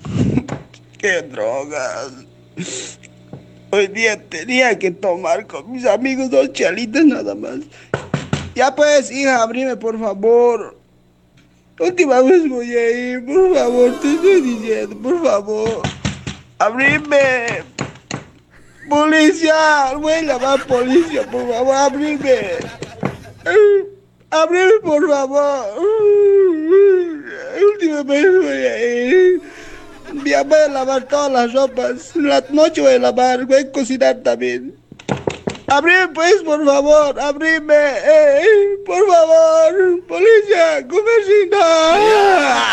qué 0.99 1.20
drogas. 1.20 2.12
Hoy 3.77 3.89
día 3.89 4.18
tenía 4.31 4.79
que 4.79 4.91
tomar 4.91 5.47
con 5.47 5.70
mis 5.70 5.85
amigos 5.85 6.31
dos 6.31 6.51
chalitas 6.55 7.05
nada 7.05 7.35
más. 7.35 7.59
Ya 8.55 8.74
pues, 8.74 9.11
hija, 9.11 9.43
abrime 9.43 9.77
por 9.77 10.01
favor. 10.01 10.79
Última 11.79 12.22
vez 12.22 12.49
voy 12.49 12.72
a 12.74 12.91
ir, 12.91 13.27
por 13.27 13.55
favor, 13.55 14.01
te 14.01 14.14
estoy 14.14 14.41
diciendo, 14.41 14.97
por 14.97 15.22
favor. 15.22 15.83
Abrime. 16.59 17.64
Policía, 18.89 19.93
voy 20.01 20.12
a 20.14 20.22
llamar 20.22 20.66
policía, 20.66 21.31
por 21.31 21.47
favor, 21.47 21.74
abrime. 21.74 22.41
Abrime, 24.31 24.72
por 24.83 25.07
favor. 25.07 25.66
Última 27.74 28.03
vez 28.05 28.37
voy 28.39 28.49
a 28.49 29.07
ir. 29.07 29.43
Ya 30.25 30.43
voy 30.43 30.59
a 30.59 30.69
lavar 30.69 31.05
todas 31.05 31.31
las 31.33 31.53
ropas. 31.53 32.15
La 32.15 32.43
noche 32.51 32.81
voy 32.81 32.95
a 32.95 32.99
lavar, 32.99 33.45
voy 33.45 33.59
a 33.59 33.73
cocinar 33.73 34.17
también. 34.23 34.75
Abrime 35.69 36.09
pues, 36.15 36.37
por 36.45 36.65
favor, 36.65 37.21
abrime. 37.21 37.75
eh, 37.75 38.79
por 38.87 39.05
favor, 39.07 40.01
policía, 40.07 40.87
comercina. 40.89 42.67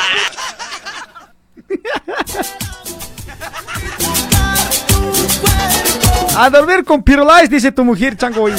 A 6.35 6.49
dormir 6.49 6.83
con 6.83 7.03
Pirulais, 7.03 7.47
dice 7.49 7.71
tu 7.71 7.83
mujer, 7.83 8.17
chango. 8.17 8.47
Ahí 8.47 8.53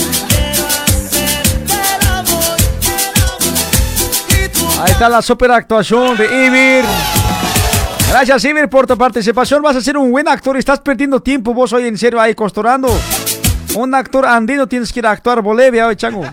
está 4.91 5.09
la 5.09 5.23
super 5.23 5.51
actuación 5.51 6.17
de 6.17 6.47
Ibir. 6.47 6.85
Gracias, 8.09 8.45
Ibir, 8.45 8.69
por 8.69 8.87
tu 8.87 8.97
participación. 8.97 9.63
Vas 9.63 9.77
a 9.77 9.81
ser 9.81 9.97
un 9.97 10.11
buen 10.11 10.29
actor. 10.29 10.57
Estás 10.57 10.81
perdiendo 10.81 11.21
tiempo 11.21 11.53
vos 11.53 11.73
hoy, 11.73 11.87
en 11.87 11.99
serio, 11.99 12.21
ahí 12.21 12.35
costurando. 12.35 12.89
Un 13.75 13.95
actor 13.95 14.25
andino 14.25 14.69
tienes 14.69 14.93
que 14.93 15.01
ir 15.01 15.07
a 15.07 15.11
actuar 15.11 15.43
Bolivia 15.43 15.87
hoy, 15.87 15.97
chango. 15.97 16.25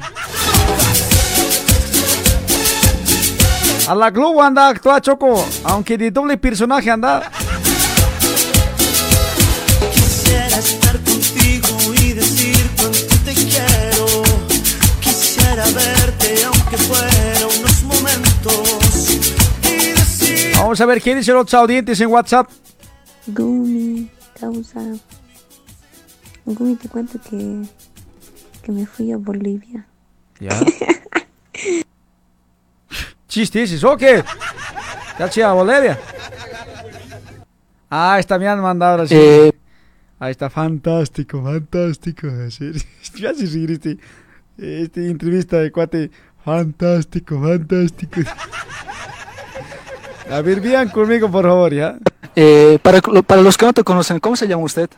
A 3.88 3.96
la 3.96 4.10
Globo 4.12 4.44
anda 4.44 4.68
a 4.68 4.70
actuar, 4.70 5.02
Choco. 5.02 5.44
Aunque 5.64 5.98
de 5.98 6.12
doble 6.12 6.38
personaje 6.38 6.92
anda. 6.92 7.32
Quisiera 9.92 10.58
estar 10.58 10.98
Vamos 20.72 20.80
a 20.80 20.86
ver 20.86 21.02
qué 21.02 21.14
dicen 21.14 21.36
los 21.36 21.54
audientes 21.54 22.00
en 22.00 22.08
WhatsApp. 22.08 22.50
Gumi, 23.28 24.10
causa. 24.40 24.80
Gumi, 26.46 26.78
te 26.78 26.88
cuento 26.88 27.20
que, 27.30 27.64
que 28.64 28.72
me 28.72 28.86
fui 28.86 29.12
a 29.12 29.18
Bolivia. 29.18 29.86
Ya. 30.40 30.58
Chistes, 33.28 33.84
¿o 33.84 33.98
qué? 33.98 34.24
¿Ya 35.20 35.30
che, 35.30 35.44
a 35.44 35.52
Bolivia? 35.52 36.00
Ah, 37.90 38.16
está 38.18 38.40
me 38.40 38.48
han 38.48 38.62
mandado 38.62 38.94
ahora 38.94 39.08
sí. 39.08 39.16
Eh. 39.18 39.52
Ahí 40.20 40.32
está, 40.32 40.50
fantástico, 40.50 41.44
fantástico. 41.44 42.28
Ya 43.16 43.34
seguir 43.34 43.72
este, 43.72 43.98
este 44.58 45.10
entrevista 45.10 45.58
de 45.58 45.70
cuate. 45.70 46.12
Fantástico, 46.46 47.42
fantástico. 47.42 48.22
A 50.32 50.42
ver, 50.42 50.62
bien 50.62 50.88
conmigo, 50.90 51.30
por 51.30 51.46
favor, 51.46 51.74
¿ya? 51.74 51.98
Eh, 52.36 52.80
para, 52.82 53.02
para 53.02 53.42
los 53.42 53.58
que 53.58 53.66
no 53.66 53.74
te 53.74 53.84
conocen, 53.84 54.20
¿cómo 54.20 54.38
se 54.38 54.48
llama 54.48 54.64
usted? 54.64 54.90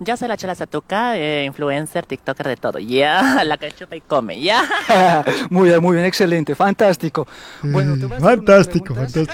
Yo 0.00 0.16
soy 0.16 0.26
la 0.26 0.36
Chela 0.36 0.56
Satuca, 0.56 1.16
eh, 1.16 1.44
influencer, 1.44 2.04
tiktoker 2.04 2.48
de 2.48 2.56
todo. 2.56 2.80
Ya, 2.80 3.44
la 3.44 3.56
que 3.58 3.70
chupa 3.70 3.94
y 3.94 4.00
come, 4.00 4.40
ya. 4.40 4.64
muy 5.50 5.68
bien, 5.68 5.80
muy 5.80 5.94
bien, 5.94 6.06
excelente, 6.06 6.56
fantástico. 6.56 7.28
Bueno, 7.62 7.96
te 7.96 8.20
Fantástico, 8.20 8.94
fantástico. 8.94 9.32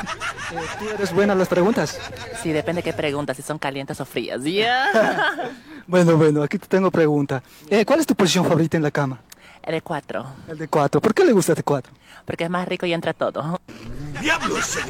Eh, 0.53 0.57
¿Tú 0.79 0.85
eres 0.95 1.13
buena 1.15 1.33
en 1.33 1.39
las 1.39 1.49
preguntas? 1.49 1.99
Sí, 2.43 2.53
depende 2.53 2.83
qué 2.83 2.93
preguntas, 2.93 3.37
si 3.37 3.43
son 3.43 3.59
calientes 3.59 3.99
o 4.01 4.05
frías, 4.05 4.45
ya. 4.45 4.87
Bueno, 5.89 6.19
bueno, 6.19 6.43
aquí 6.43 6.59
te 6.59 6.67
tengo 6.67 6.91
pregunta. 6.91 7.43
Eh, 7.71 7.87
¿Cuál 7.87 8.01
es 8.01 8.07
tu 8.07 8.15
posición 8.15 8.45
favorita 8.45 8.77
en 8.77 8.83
la 8.83 8.91
cama? 8.91 9.21
El 9.69 9.75
de 9.75 9.83
cuatro. 9.83 10.25
El 10.49 10.57
de 10.57 10.67
cuatro. 10.67 10.99
¿Por 10.99 11.13
qué 11.13 11.27
le 11.27 11.33
gusta 11.33 11.53
el 11.53 11.57
de 11.57 11.63
cuatro? 11.63 11.93
Porque 12.25 12.45
es 12.45 12.51
más 12.51 12.67
rico 12.67 12.87
y 12.87 12.95
entra 12.95 13.13
todo. 13.13 13.61
¡Diablos! 14.21 14.79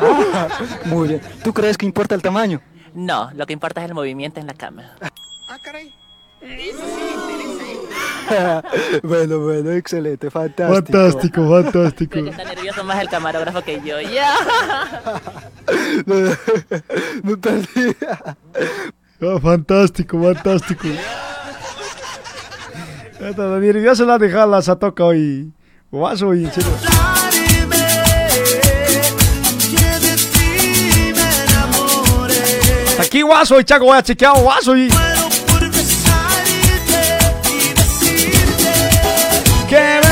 Ah, 0.00 0.48
muy 0.86 1.08
bien. 1.08 1.20
¿Tú 1.42 1.52
crees 1.52 1.76
que 1.76 1.84
importa 1.84 2.14
el 2.14 2.22
tamaño? 2.22 2.58
No, 2.94 3.30
lo 3.34 3.44
que 3.44 3.52
importa 3.52 3.82
es 3.82 3.88
el 3.88 3.94
movimiento 3.94 4.40
en 4.40 4.46
la 4.46 4.54
cama. 4.54 4.92
Ah, 5.50 5.58
caray. 5.62 5.94
bueno, 9.02 9.40
bueno, 9.40 9.72
excelente, 9.72 10.30
fantástico. 10.30 10.74
Fantástico, 10.74 11.50
fantástico. 11.50 12.12
Creo 12.12 12.24
que 12.24 12.30
está 12.30 12.44
nervioso 12.44 12.82
más 12.82 12.98
el 12.98 13.10
camarógrafo 13.10 13.60
que 13.60 13.82
yo, 13.84 14.00
ya. 14.00 14.34
no, 16.06 16.14
no 17.24 17.38
perdí. 17.38 17.94
Ah, 19.20 19.38
fantástico, 19.42 20.22
fantástico. 20.22 20.88
Esta 23.24 23.46
la 23.46 23.58
nerviosa 23.58 24.04
la 24.04 24.18
deja 24.18 24.44
la 24.44 24.60
Satoca 24.60 25.02
hoy. 25.02 25.50
Guaso 25.90 26.28
hoy, 26.28 26.44
en 26.44 26.52
serio. 26.52 26.70
Aquí 33.00 33.22
guaso 33.22 33.58
y 33.58 33.64
chaco 33.64 33.86
voy 33.86 33.96
a 33.96 34.02
chequear 34.02 34.38
guaso 34.38 34.76
y. 34.76 34.88
Que 39.70 40.03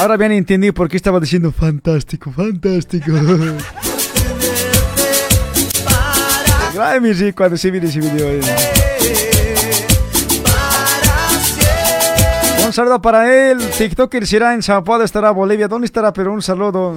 Ahora 0.00 0.16
bien 0.16 0.32
entendí 0.32 0.72
por 0.72 0.88
qué 0.88 0.96
estaba 0.96 1.20
diciendo 1.20 1.52
fantástico, 1.52 2.32
fantástico. 2.32 3.12
Grabe 6.72 7.00
mi 7.02 7.12
sí 7.12 7.34
cuando 7.34 7.58
se 7.58 7.70
mire 7.70 7.86
ese 7.86 8.00
video. 8.00 8.30
eh. 8.30 8.40
Un 12.64 12.72
saludo 12.72 13.02
para 13.02 13.30
él. 13.50 13.58
TikToker 13.76 14.26
será 14.26 14.54
en 14.54 14.62
Sao 14.62 14.82
estará 15.04 15.32
Bolivia. 15.32 15.68
¿Dónde 15.68 15.84
estará? 15.84 16.14
Pero 16.14 16.32
un 16.32 16.40
saludo. 16.40 16.96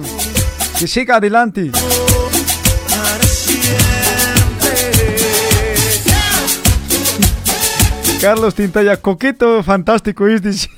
Que 0.78 0.88
siga 0.88 1.16
adelante. 1.16 1.72
Carlos 8.22 8.54
Tintaya, 8.54 8.96
coqueto, 8.96 9.62
fantástico. 9.62 10.26
Es 10.26 10.40
decir, 10.42 10.70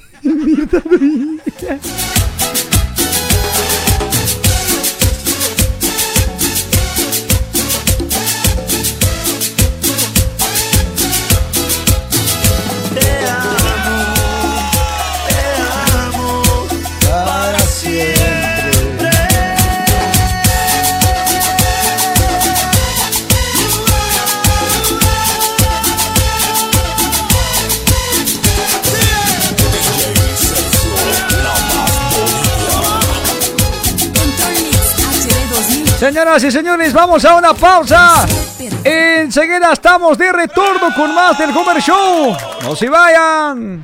Señoras 36.06 36.44
y 36.44 36.52
señores, 36.52 36.92
vamos 36.92 37.24
a 37.24 37.34
una 37.34 37.52
pausa. 37.52 38.24
Enseguida 38.84 39.72
estamos 39.72 40.16
de 40.16 40.30
retorno 40.30 40.94
con 40.94 41.12
más 41.12 41.36
del 41.36 41.50
Homer 41.50 41.82
Show. 41.82 42.36
No 42.62 42.76
se 42.76 42.88
vayan. 42.88 43.82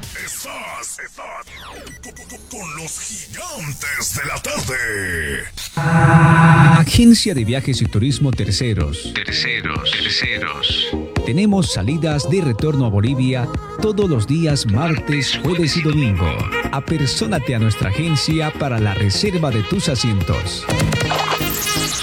Gigantes 2.88 4.14
de 4.14 4.24
la 4.24 4.40
tarde. 4.40 5.44
Agencia 6.78 7.34
de 7.34 7.44
Viajes 7.44 7.82
y 7.82 7.86
Turismo 7.86 8.30
Terceros. 8.30 9.12
Terceros, 9.14 9.90
terceros. 9.90 10.96
Tenemos 11.26 11.72
salidas 11.72 12.30
de 12.30 12.40
retorno 12.40 12.86
a 12.86 12.88
Bolivia 12.88 13.48
todos 13.80 14.08
los 14.08 14.28
días 14.28 14.64
martes, 14.66 15.40
jueves 15.42 15.76
y 15.76 15.82
domingo. 15.82 16.28
Apersónate 16.70 17.56
a 17.56 17.58
nuestra 17.58 17.90
agencia 17.90 18.52
para 18.60 18.78
la 18.78 18.94
reserva 18.94 19.50
de 19.50 19.64
tus 19.64 19.88
asientos. 19.88 20.64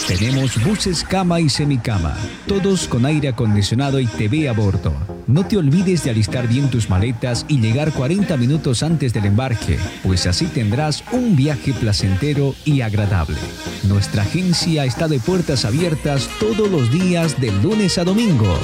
Tenemos 0.09 0.59
buses 0.65 1.03
cama 1.03 1.39
y 1.39 1.49
semicama, 1.49 2.17
todos 2.47 2.87
con 2.87 3.05
aire 3.05 3.27
acondicionado 3.27 3.99
y 3.99 4.07
TV 4.07 4.49
a 4.49 4.53
bordo. 4.53 4.91
No 5.27 5.45
te 5.45 5.55
olvides 5.55 6.03
de 6.03 6.09
alistar 6.09 6.47
bien 6.47 6.67
tus 6.71 6.89
maletas 6.89 7.45
y 7.47 7.59
llegar 7.59 7.93
40 7.93 8.35
minutos 8.35 8.81
antes 8.81 9.13
del 9.13 9.25
embarque, 9.25 9.77
pues 10.01 10.25
así 10.25 10.47
tendrás 10.47 11.03
un 11.11 11.35
viaje 11.35 11.73
placentero 11.73 12.55
y 12.65 12.81
agradable. 12.81 13.37
Nuestra 13.83 14.23
agencia 14.23 14.83
está 14.83 15.07
de 15.07 15.19
puertas 15.19 15.63
abiertas 15.63 16.27
todos 16.39 16.71
los 16.71 16.91
días 16.91 17.39
de 17.39 17.51
lunes 17.51 17.99
a 17.99 18.03
domingo. 18.03 18.57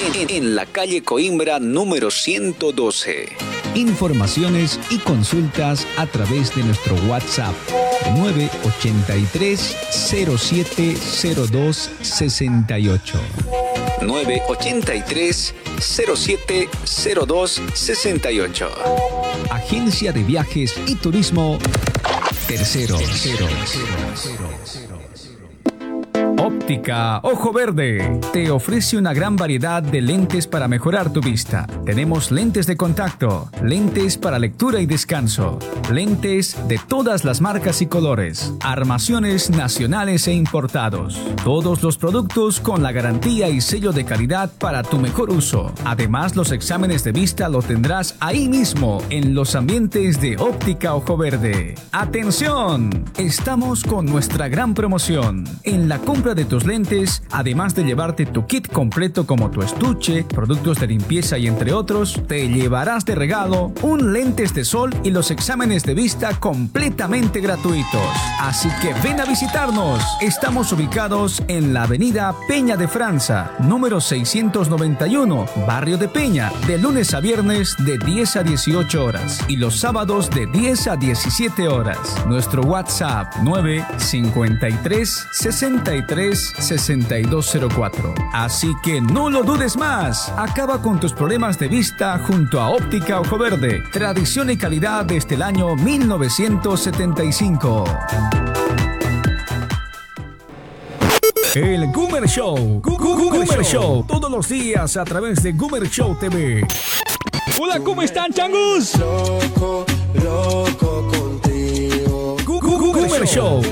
En, 0.00 0.30
en 0.30 0.54
la 0.54 0.66
calle 0.66 1.02
Coimbra 1.02 1.58
número 1.58 2.12
112. 2.12 3.30
Informaciones 3.74 4.78
y 4.88 4.98
consultas 4.98 5.84
a 5.96 6.06
través 6.06 6.54
de 6.54 6.62
nuestro 6.62 6.94
WhatsApp 7.08 7.56
983 8.12 9.76
0702 9.90 11.90
68. 12.02 13.18
983 14.02 15.54
0702 15.80 17.62
68. 17.74 18.68
Agencia 19.50 20.12
de 20.12 20.22
Viajes 20.22 20.74
y 20.86 20.96
Turismo 20.96 21.58
Tercero. 22.46 22.98
Óptica 26.44 27.20
Ojo 27.22 27.54
Verde 27.54 28.20
te 28.34 28.50
ofrece 28.50 28.98
una 28.98 29.14
gran 29.14 29.34
variedad 29.34 29.82
de 29.82 30.02
lentes 30.02 30.46
para 30.46 30.68
mejorar 30.68 31.10
tu 31.10 31.22
vista. 31.22 31.66
Tenemos 31.86 32.30
lentes 32.30 32.66
de 32.66 32.76
contacto, 32.76 33.48
lentes 33.62 34.18
para 34.18 34.38
lectura 34.38 34.78
y 34.80 34.84
descanso, 34.84 35.58
lentes 35.90 36.54
de 36.68 36.78
todas 36.86 37.24
las 37.24 37.40
marcas 37.40 37.80
y 37.80 37.86
colores, 37.86 38.52
armaciones 38.60 39.48
nacionales 39.48 40.28
e 40.28 40.34
importados. 40.34 41.18
Todos 41.44 41.82
los 41.82 41.96
productos 41.96 42.60
con 42.60 42.82
la 42.82 42.92
garantía 42.92 43.48
y 43.48 43.62
sello 43.62 43.92
de 43.92 44.04
calidad 44.04 44.52
para 44.58 44.82
tu 44.82 44.98
mejor 44.98 45.30
uso. 45.30 45.72
Además, 45.86 46.36
los 46.36 46.52
exámenes 46.52 47.04
de 47.04 47.12
vista 47.12 47.48
lo 47.48 47.62
tendrás 47.62 48.16
ahí 48.20 48.50
mismo 48.50 49.02
en 49.08 49.34
los 49.34 49.54
ambientes 49.54 50.20
de 50.20 50.36
Óptica 50.36 50.94
Ojo 50.94 51.16
Verde. 51.16 51.74
¡Atención! 51.90 52.90
Estamos 53.16 53.82
con 53.82 54.04
nuestra 54.04 54.48
gran 54.48 54.74
promoción. 54.74 55.44
En 55.62 55.88
la 55.88 55.98
compra 56.00 56.33
de 56.34 56.44
tus 56.44 56.64
lentes, 56.64 57.22
además 57.30 57.74
de 57.74 57.84
llevarte 57.84 58.26
tu 58.26 58.46
kit 58.46 58.70
completo 58.70 59.26
como 59.26 59.50
tu 59.50 59.62
estuche, 59.62 60.24
productos 60.24 60.80
de 60.80 60.88
limpieza 60.88 61.38
y 61.38 61.46
entre 61.46 61.72
otros, 61.72 62.20
te 62.26 62.48
llevarás 62.48 63.04
de 63.04 63.14
regalo 63.14 63.72
un 63.82 64.12
lentes 64.12 64.54
de 64.54 64.64
sol 64.64 64.94
y 65.02 65.10
los 65.10 65.30
exámenes 65.30 65.84
de 65.84 65.94
vista 65.94 66.38
completamente 66.40 67.40
gratuitos. 67.40 68.00
Así 68.40 68.68
que 68.82 68.94
ven 69.02 69.20
a 69.20 69.24
visitarnos. 69.24 70.02
Estamos 70.20 70.72
ubicados 70.72 71.42
en 71.48 71.72
la 71.72 71.84
avenida 71.84 72.34
Peña 72.48 72.76
de 72.76 72.88
Franza, 72.88 73.52
número 73.60 74.00
691, 74.00 75.46
barrio 75.66 75.98
de 75.98 76.08
Peña, 76.08 76.50
de 76.66 76.78
lunes 76.78 77.14
a 77.14 77.20
viernes 77.20 77.76
de 77.84 77.98
10 77.98 78.36
a 78.36 78.42
18 78.42 79.04
horas 79.04 79.40
y 79.48 79.56
los 79.56 79.78
sábados 79.78 80.30
de 80.30 80.46
10 80.46 80.88
a 80.88 80.96
17 80.96 81.68
horas. 81.68 81.98
Nuestro 82.26 82.62
WhatsApp 82.62 83.34
953 83.42 85.28
63 85.32 86.23
6204. 86.32 88.14
Así 88.32 88.72
que 88.82 89.00
no 89.00 89.30
lo 89.30 89.42
dudes 89.42 89.76
más. 89.76 90.32
Acaba 90.36 90.80
con 90.80 90.98
tus 90.98 91.12
problemas 91.12 91.58
de 91.58 91.68
vista 91.68 92.18
junto 92.26 92.60
a 92.60 92.70
Óptica 92.70 93.20
Ojo 93.20 93.36
Verde. 93.36 93.82
Tradición 93.92 94.50
y 94.50 94.56
calidad 94.56 95.04
desde 95.04 95.34
el 95.34 95.42
año 95.42 95.76
1975. 95.76 97.84
El 101.54 101.92
Goomer 101.92 102.26
Show. 102.26 102.80
Goomer 102.82 103.62
Show. 103.62 104.04
Todos 104.08 104.30
los 104.30 104.48
días 104.48 104.96
a 104.96 105.04
través 105.04 105.42
de 105.42 105.52
Goomer 105.52 105.86
Show 105.88 106.16
TV. 106.18 106.66
Hola, 107.60 107.78
¿cómo 107.78 108.02
están, 108.02 108.32
changus? 108.32 108.98
Loco, 108.98 109.86
loco 110.14 111.12
contigo. 111.12 112.36
Goomer 112.44 113.26
Show. 113.26 113.62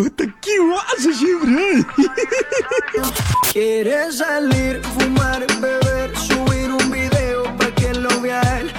¿Qué 0.00 0.52
haces 0.96 1.18
siempre? 1.18 1.84
Quieres 3.52 4.16
salir, 4.16 4.80
fumar, 4.82 5.46
beber, 5.60 6.16
subir 6.16 6.70
un 6.70 6.90
video 6.90 7.44
para 7.58 7.74
que 7.74 7.92
lo 7.92 8.20
vea 8.22 8.60
él. 8.60 8.72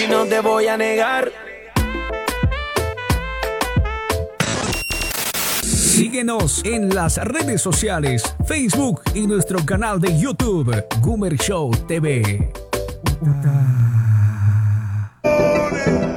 Y 0.00 0.08
no 0.08 0.26
te 0.26 0.40
voy 0.40 0.68
a 0.68 0.76
negar. 0.76 1.32
Síguenos 5.62 6.64
en 6.64 6.94
las 6.94 7.16
redes 7.16 7.60
sociales, 7.60 8.22
Facebook 8.46 9.02
y 9.14 9.26
nuestro 9.26 9.64
canal 9.66 10.00
de 10.00 10.16
YouTube, 10.16 10.84
Goomer 11.00 11.36
Show 11.36 11.72
TV. 11.88 12.52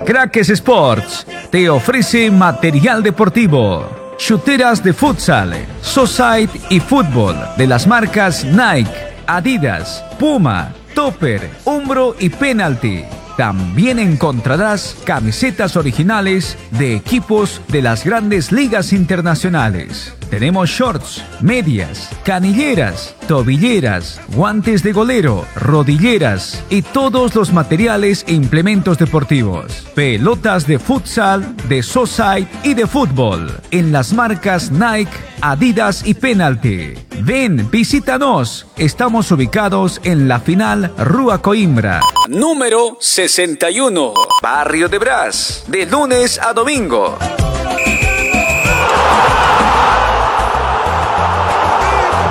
Crackers 0.07 0.49
Sports 0.51 1.27
te 1.51 1.69
ofrece 1.69 2.31
material 2.31 3.03
deportivo, 3.03 4.15
chuteras 4.17 4.81
de 4.81 4.93
futsal, 4.93 5.53
society 5.81 6.61
y 6.69 6.79
fútbol 6.79 7.35
de 7.57 7.67
las 7.67 7.85
marcas 7.85 8.45
Nike, 8.45 8.89
Adidas, 9.27 10.01
Puma, 10.17 10.73
Topper, 10.95 11.49
Umbro 11.65 12.15
y 12.17 12.29
Penalty. 12.29 13.03
También 13.35 13.99
encontrarás 13.99 14.95
camisetas 15.03 15.75
originales 15.75 16.57
de 16.71 16.95
equipos 16.95 17.59
de 17.67 17.81
las 17.81 18.05
grandes 18.05 18.53
ligas 18.53 18.93
internacionales. 18.93 20.13
Tenemos 20.29 20.69
shorts, 20.69 21.23
medias, 21.41 22.09
canilleras, 22.23 23.15
tobilleras, 23.27 24.19
guantes 24.35 24.83
de 24.83 24.91
golero, 24.91 25.45
rodilleras 25.55 26.63
y 26.69 26.81
todos 26.81 27.33
los 27.33 27.53
materiales 27.53 28.25
e 28.27 28.33
implementos 28.33 28.97
deportivos. 28.97 29.87
Pelotas 29.95 30.67
de 30.67 30.79
futsal, 30.79 31.55
de 31.69 31.81
society 31.81 32.49
y 32.63 32.73
de 32.73 32.87
fútbol 32.87 33.49
en 33.71 33.91
las 33.91 34.11
marcas 34.11 34.71
Nike, 34.71 35.11
Adidas 35.41 36.05
y 36.05 36.13
Penalty. 36.13 36.93
Ven, 37.21 37.69
visítanos. 37.71 38.67
Estamos 38.75 39.31
ubicados 39.31 40.01
en 40.03 40.27
la 40.27 40.39
final 40.39 40.93
Rua 40.97 41.41
Coimbra. 41.41 42.01
Número 42.27 42.97
61. 42.99 44.13
Barrio 44.41 44.89
de 44.89 44.99
Brás. 44.99 45.63
De 45.67 45.85
lunes 45.85 46.39
a 46.41 46.53
domingo. 46.53 47.17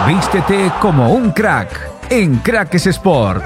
Vístete 0.06 0.70
como 0.80 1.12
un 1.12 1.32
crack 1.32 2.10
en 2.10 2.36
Crackers 2.36 2.86
Sports. 2.86 3.44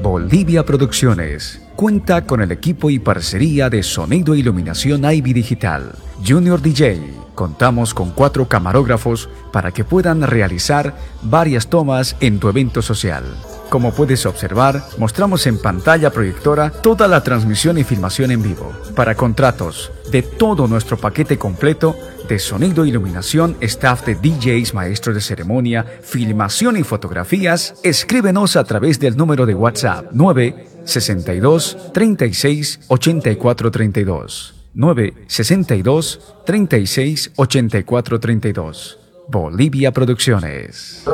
Bolivia 0.00 0.64
Producciones 0.64 1.60
cuenta 1.74 2.24
con 2.24 2.40
el 2.40 2.52
equipo 2.52 2.88
y 2.88 3.00
parcería 3.00 3.68
de 3.68 3.82
sonido 3.82 4.34
e 4.34 4.38
iluminación 4.38 5.04
Ivy 5.04 5.32
Digital, 5.32 5.90
Junior 6.24 6.62
DJ. 6.62 7.00
Contamos 7.34 7.94
con 7.94 8.12
cuatro 8.12 8.46
camarógrafos 8.46 9.28
para 9.50 9.72
que 9.72 9.82
puedan 9.82 10.22
realizar 10.22 10.94
varias 11.22 11.66
tomas 11.66 12.14
en 12.20 12.38
tu 12.38 12.48
evento 12.48 12.80
social. 12.80 13.24
Como 13.74 13.90
puedes 13.90 14.24
observar, 14.24 14.84
mostramos 14.98 15.48
en 15.48 15.58
pantalla 15.58 16.10
proyectora 16.10 16.70
toda 16.70 17.08
la 17.08 17.24
transmisión 17.24 17.76
y 17.76 17.82
filmación 17.82 18.30
en 18.30 18.40
vivo. 18.40 18.72
Para 18.94 19.16
contratos 19.16 19.90
de 20.12 20.22
todo 20.22 20.68
nuestro 20.68 20.96
paquete 20.96 21.38
completo 21.38 21.96
de 22.28 22.38
sonido, 22.38 22.86
iluminación, 22.86 23.56
staff 23.60 24.06
de 24.06 24.14
DJs, 24.14 24.74
maestros 24.74 25.16
de 25.16 25.20
ceremonia, 25.20 25.84
filmación 26.02 26.76
y 26.76 26.84
fotografías, 26.84 27.74
escríbenos 27.82 28.54
a 28.54 28.62
través 28.62 29.00
del 29.00 29.16
número 29.16 29.44
de 29.44 29.56
WhatsApp 29.56 30.12
962 30.12 31.76
36 31.92 32.80
84 32.86 33.70
32. 33.72 34.54
962 34.72 36.20
36 36.46 37.32
84 37.34 38.20
32 38.20 38.98
Bolivia 39.26 39.90
Producciones. 39.90 41.04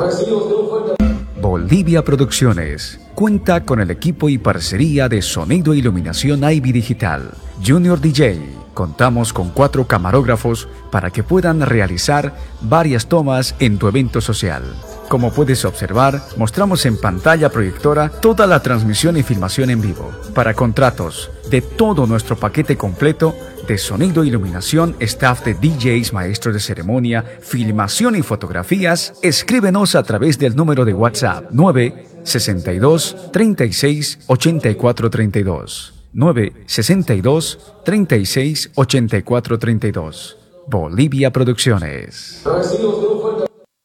Bolivia 1.51 2.01
Producciones 2.05 2.97
cuenta 3.13 3.65
con 3.65 3.81
el 3.81 3.91
equipo 3.91 4.29
y 4.29 4.37
parcería 4.37 5.09
de 5.09 5.21
sonido 5.21 5.73
e 5.73 5.79
iluminación 5.79 6.49
Ivy 6.49 6.71
Digital, 6.71 7.31
Junior 7.61 7.99
DJ. 7.99 8.39
Contamos 8.73 9.33
con 9.33 9.49
cuatro 9.49 9.85
camarógrafos 9.85 10.69
para 10.91 11.09
que 11.09 11.23
puedan 11.23 11.59
realizar 11.59 12.33
varias 12.61 13.07
tomas 13.07 13.53
en 13.59 13.77
tu 13.79 13.89
evento 13.89 14.21
social. 14.21 14.63
Como 15.11 15.29
puedes 15.33 15.65
observar, 15.65 16.21
mostramos 16.37 16.85
en 16.85 16.95
pantalla 16.95 17.49
proyectora 17.49 18.07
toda 18.07 18.47
la 18.47 18.61
transmisión 18.61 19.17
y 19.17 19.23
filmación 19.23 19.69
en 19.69 19.81
vivo. 19.81 20.09
Para 20.33 20.53
contratos 20.53 21.29
de 21.49 21.59
todo 21.59 22.07
nuestro 22.07 22.37
paquete 22.37 22.77
completo 22.77 23.35
de 23.67 23.77
sonido, 23.77 24.23
iluminación, 24.23 24.95
staff 25.01 25.43
de 25.43 25.55
DJs, 25.55 26.13
maestros 26.13 26.53
de 26.53 26.61
ceremonia, 26.61 27.25
filmación 27.41 28.15
y 28.15 28.21
fotografías, 28.21 29.15
escríbenos 29.21 29.95
a 29.95 30.03
través 30.03 30.39
del 30.39 30.55
número 30.55 30.85
de 30.85 30.93
WhatsApp 30.93 31.51
962 31.51 33.31
36 33.33 34.19
84 34.27 35.09
32. 35.09 35.93
962 36.13 37.73
36 37.83 38.71
84 38.75 39.59
32. 39.59 40.37
Bolivia 40.67 41.33
Producciones. 41.33 42.43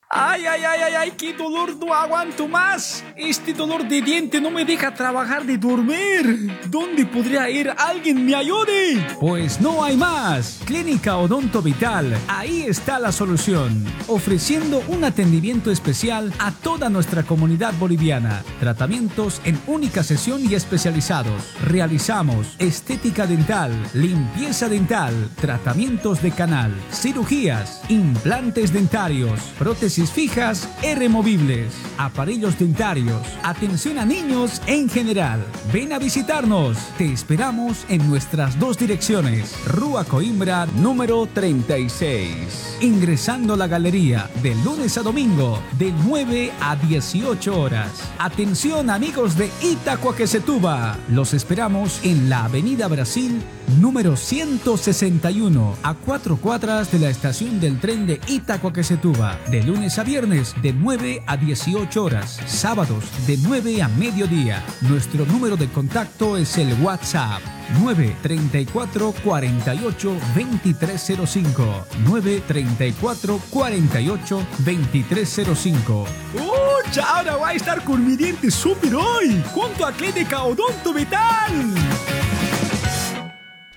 Ay, 0.09 0.47
ay, 0.47 0.63
ay, 0.63 0.81
ay, 0.85 0.95
ay, 0.95 1.13
qué 1.19 1.33
dolor, 1.33 1.75
no 1.77 1.93
aguanto 1.93 2.47
más. 2.47 3.03
Este 3.17 3.53
dolor 3.53 3.89
de 3.89 4.01
diente 4.01 4.41
no 4.41 4.53
me 4.53 4.65
deja 4.65 4.95
trabajar 4.95 5.45
de 5.45 5.59
dormir. 5.59 6.61
¿Dónde 6.69 7.05
podría 7.05 7.51
ir? 7.51 7.75
¿Alguien 7.77 8.25
me 8.25 8.37
ayude? 8.37 9.05
Pues 9.19 9.61
no 9.61 9.83
hay 9.83 9.97
más. 9.97 10.61
Clínica 10.65 11.17
Odonto 11.17 11.61
Vital. 11.61 12.17
Ahí 12.29 12.63
está 12.63 13.01
la 13.01 13.11
solución. 13.11 13.85
Ofreciendo 14.07 14.81
un 14.87 15.03
atendimiento 15.03 15.73
especial 15.73 16.33
a 16.39 16.53
toda 16.53 16.89
nuestra 16.89 17.25
comunidad 17.25 17.75
boliviana. 17.75 18.45
Tratamientos 18.61 19.41
en 19.45 19.61
única 19.67 20.05
sesión 20.05 20.41
y 20.49 20.55
especializados. 20.55 21.57
Realizamos 21.65 22.55
estética 22.61 23.27
dental, 23.27 23.73
limpieza 23.93 24.69
dental, 24.69 25.31
tratamientos 25.41 26.23
de 26.23 26.31
canal, 26.31 26.73
cirugías, 26.93 27.83
implantes 27.89 28.73
dentarios, 28.73 29.41
prótesis 29.59 29.96
fijas 30.05 30.69
e 30.83 30.95
removibles, 30.95 31.73
aparellos 31.97 32.59
dentarios, 32.59 33.23
atención 33.43 33.99
a 33.99 34.05
niños 34.05 34.61
en 34.67 34.91
general. 34.91 35.43
Ven 35.73 35.95
a 35.95 35.99
visitarnos. 35.99 36.77
Te 36.99 37.11
esperamos 37.11 37.87
en 37.89 38.07
nuestras 38.07 38.59
dos 38.59 38.77
direcciones. 38.77 39.57
Rúa 39.67 40.05
Coimbra 40.05 40.67
número 40.67 41.27
36. 41.33 42.77
Ingresando 42.83 43.55
a 43.55 43.57
la 43.57 43.69
galería 43.69 44.29
de 44.43 44.55
lunes 44.57 44.99
a 44.99 45.03
domingo 45.03 45.63
de 45.79 45.93
9 46.05 46.53
a 46.61 46.77
18 46.77 47.59
horas. 47.59 47.91
Atención 48.19 48.91
amigos 48.91 49.39
de 49.39 49.51
Itacoaquecetuba. 49.63 50.99
Los 51.09 51.33
esperamos 51.33 52.01
en 52.05 52.29
la 52.29 52.45
Avenida 52.45 52.87
Brasil 52.89 53.43
número 53.81 54.17
161 54.17 55.77
a 55.83 55.95
cuatro 55.95 56.37
cuadras 56.37 56.91
de 56.93 56.99
la 56.99 57.11
estación 57.11 57.61
del 57.61 57.81
tren 57.81 58.07
de 58.07 58.21
Itacoaquecetuba. 58.27 59.39
De 59.51 59.63
lunes 59.63 59.99
a 59.99 60.05
viernes 60.05 60.55
de 60.63 60.73
9 60.73 61.23
a 61.27 61.37
18 61.37 62.03
horas. 62.05 62.41
Sábados 62.47 63.05
de 63.27 63.37
9 63.39 63.83
a 63.83 63.89
mediodía. 63.89 64.65
Nuestro 64.83 65.27
número 65.27 65.57
de 65.57 65.69
contacto 65.69 66.37
es 66.37 66.59
el 66.59 66.73
WhatsApp 66.83 67.41
934 67.81 69.15
48 69.25 70.17
2305 70.35 71.87
934 72.05 73.41
48 73.51 74.47
2305 74.59 76.07
¡Uy! 76.35 77.01
Ahora 77.05 77.37
va 77.37 77.49
a 77.49 77.53
estar 77.55 77.83
con 77.85 78.07
mi 78.07 78.17
diente 78.17 78.51
súper 78.51 78.95
hoy. 78.95 79.43
Junto 79.53 79.85
a 79.85 79.93
Clínica 79.93 80.45
Odonto 80.45 80.93
Vital. 80.93 81.75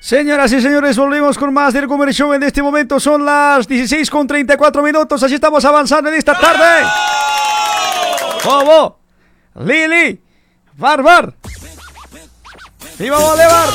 Señoras 0.10 0.52
y 0.54 0.60
señores, 0.60 0.98
volvemos 0.98 1.38
con 1.38 1.54
más 1.54 1.72
del 1.72 1.86
Comer 1.86 2.12
Show. 2.12 2.34
En 2.34 2.42
este 2.42 2.64
momento 2.64 3.00
son 3.00 3.24
las 3.24 3.68
16 3.68 4.10
con 4.10 4.26
34 4.26 4.82
minutos. 4.82 5.22
Así 5.22 5.36
estamos 5.36 5.64
avanzando 5.64 6.10
en 6.10 6.16
esta 6.16 6.34
tarde. 6.36 6.84
Bobo, 8.44 8.98
Lili, 9.64 10.20
Barbar. 10.78 11.36
¡Viva 12.98 13.20
Bolívar! 13.20 13.70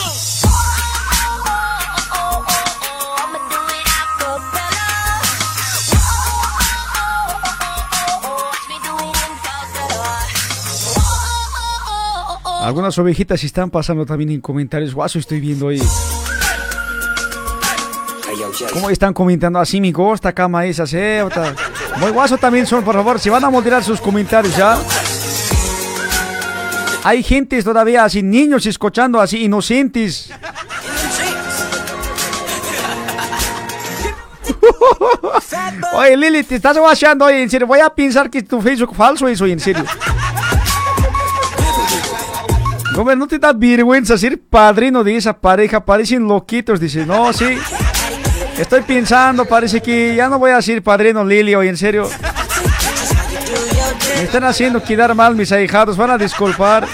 Algunas 12.60 12.98
ovejitas 12.98 13.44
están 13.44 13.70
pasando 13.70 14.04
también 14.04 14.30
en 14.30 14.40
comentarios. 14.40 14.94
Guaso, 14.94 15.20
estoy 15.20 15.38
viendo 15.38 15.68
ahí. 15.68 15.80
¿Cómo 18.72 18.90
están 18.90 19.12
comentando 19.12 19.58
así 19.58 19.80
mi 19.80 19.92
costa 19.92 20.32
cama 20.32 20.64
esas, 20.64 20.92
eh? 20.94 21.22
Ota. 21.22 21.54
Muy 21.98 22.10
guaso 22.10 22.36
también 22.36 22.66
son, 22.66 22.84
por 22.84 22.94
favor. 22.94 23.18
Si 23.18 23.28
van 23.28 23.44
a 23.44 23.50
moderar 23.50 23.82
sus 23.82 24.00
comentarios 24.00 24.56
ya. 24.56 24.78
Hay 27.02 27.22
gente 27.22 27.62
todavía 27.62 28.04
así, 28.04 28.22
niños 28.22 28.64
escuchando 28.66 29.20
así, 29.20 29.44
inocentes. 29.44 30.30
Oye, 35.94 36.16
Lili, 36.16 36.42
te 36.44 36.56
estás 36.56 36.78
guachando 36.78 37.26
hoy, 37.26 37.42
en 37.42 37.50
serio. 37.50 37.66
Voy 37.66 37.80
a 37.80 37.90
pensar 37.90 38.30
que 38.30 38.42
tu 38.42 38.60
Facebook 38.60 38.94
falso 38.94 39.28
eso, 39.28 39.46
en 39.46 39.60
serio. 39.60 39.84
Hombre, 42.96 43.16
no 43.16 43.26
te 43.26 43.38
da 43.38 43.52
vergüenza 43.52 44.16
ser 44.16 44.40
padrino 44.40 45.04
de 45.04 45.16
esa 45.16 45.38
pareja. 45.38 45.84
Parecen 45.84 46.26
loquitos, 46.26 46.80
dice. 46.80 47.04
No, 47.04 47.32
sí. 47.32 47.58
Estoy 48.58 48.82
pensando, 48.82 49.44
parece 49.44 49.80
que 49.80 50.14
ya 50.14 50.28
no 50.28 50.38
voy 50.38 50.52
a 50.52 50.62
ser 50.62 50.82
padrino 50.82 51.24
Lili 51.24 51.54
hoy, 51.54 51.68
en 51.68 51.76
serio. 51.76 52.08
Me 54.16 54.22
están 54.22 54.44
haciendo 54.44 54.82
quedar 54.82 55.14
mal 55.14 55.34
mis 55.34 55.50
ahijados, 55.50 55.96
van 55.96 56.10
a 56.10 56.18
disculpar. 56.18 56.86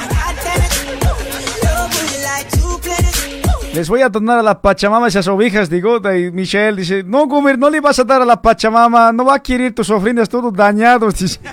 Les 3.75 3.89
voy 3.89 4.03
a 4.03 4.09
donar 4.09 4.39
a 4.39 4.43
la 4.43 4.61
Pachamama 4.61 5.09
esas 5.09 5.29
ovejas, 5.29 5.71
digo. 5.71 5.99
Y 6.13 6.33
Michelle 6.33 6.81
dice, 6.81 7.03
no, 7.05 7.27
Gomer, 7.27 7.59
no 7.59 7.71
le 7.71 7.81
vas 7.81 7.99
a 7.99 8.05
dar 8.05 8.23
a 8.23 8.25
la 8.25 8.41
Pachamama, 8.41 9.13
no 9.13 9.27
va 9.27 9.37
a 9.37 9.39
querer 9.43 9.73
tus 9.73 9.91
ofrendas 9.91 10.29
todos 10.29 10.53
dañados. 10.53 11.15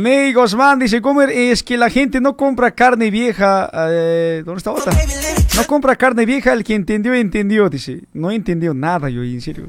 Ney 0.00 0.32
Guzmán 0.32 0.78
dice, 0.78 1.02
comer 1.02 1.30
es 1.30 1.62
que 1.62 1.76
la 1.76 1.90
gente 1.90 2.20
no 2.20 2.36
compra 2.36 2.70
carne 2.70 3.10
vieja. 3.10 3.70
eh, 3.90 4.42
¿Dónde 4.44 4.58
está 4.58 4.72
otra? 4.72 4.92
No 5.56 5.66
compra 5.66 5.96
carne 5.96 6.24
vieja, 6.24 6.52
el 6.52 6.64
que 6.64 6.74
entendió, 6.74 7.12
entendió, 7.14 7.68
dice. 7.68 8.02
No 8.14 8.30
entendió 8.30 8.72
nada 8.72 9.10
yo, 9.10 9.22
en 9.22 9.40
serio. 9.40 9.66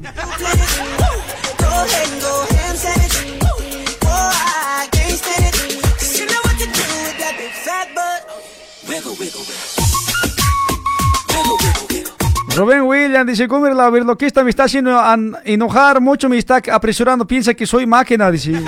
Rubén 12.55 12.81
William 12.81 13.25
dice, 13.25 13.47
comer 13.47 13.73
la 13.73 13.89
ver 13.89 14.03
lo 14.03 14.17
que 14.17 14.25
esta 14.25 14.43
me 14.43 14.49
está 14.49 14.65
haciendo 14.65 15.01
enojar 15.45 16.01
mucho, 16.01 16.29
me 16.29 16.37
está 16.37 16.61
apresurando, 16.71 17.25
piensa 17.25 17.53
que 17.53 17.65
soy 17.65 17.85
máquina, 17.85 18.29
dice. 18.29 18.61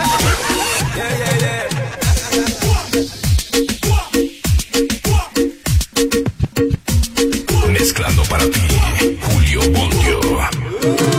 Mezclando 8.04 8.24
para 8.26 8.50
ti, 8.50 9.18
Julio 9.22 9.62
Voltio. 9.72 11.13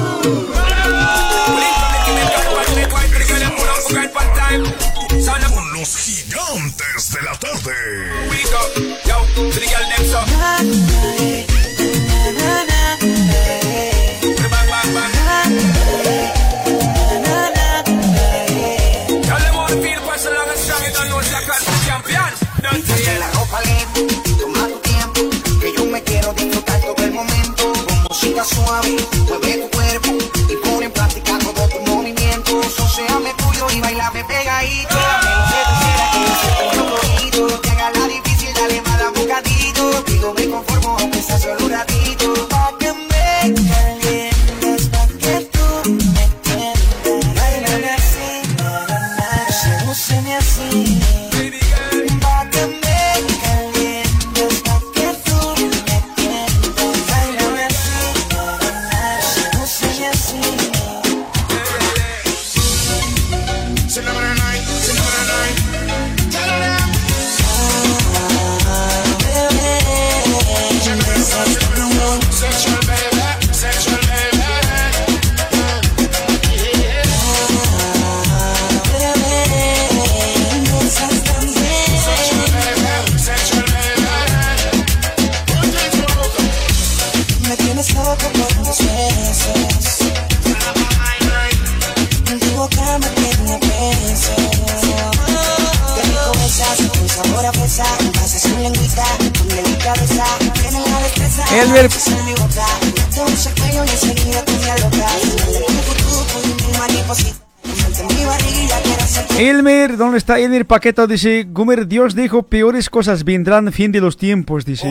¿Dónde 110.64 110.64
está 110.64 110.64
Elmer 110.64 110.66
Paqueto? 110.66 111.06
Dice, 111.06 111.46
Gumer, 111.48 111.86
Dios 111.86 112.14
dijo, 112.14 112.42
peores 112.42 112.88
cosas 112.88 113.24
vendrán 113.24 113.72
fin 113.72 113.92
de 113.92 114.00
los 114.00 114.16
tiempos, 114.16 114.64
dice. 114.64 114.88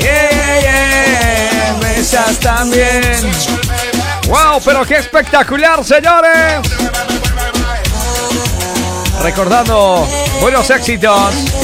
Yeah, 0.00 0.60
yeah, 0.60 1.78
besas 1.80 2.38
también. 2.40 3.30
¡Wow! 4.28 4.60
Pero 4.64 4.84
qué 4.84 4.96
espectacular, 4.96 5.84
señores. 5.84 6.60
Recordando 9.22 10.06
buenos 10.40 10.70
éxitos 10.70 11.55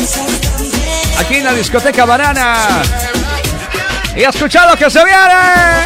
aquí 1.22 1.36
en 1.36 1.44
la 1.44 1.52
discoteca 1.52 2.04
Banana. 2.04 2.82
Y 4.16 4.22
escuchad 4.22 4.68
lo 4.68 4.76
que 4.76 4.90
se 4.90 5.04
viene. 5.04 5.82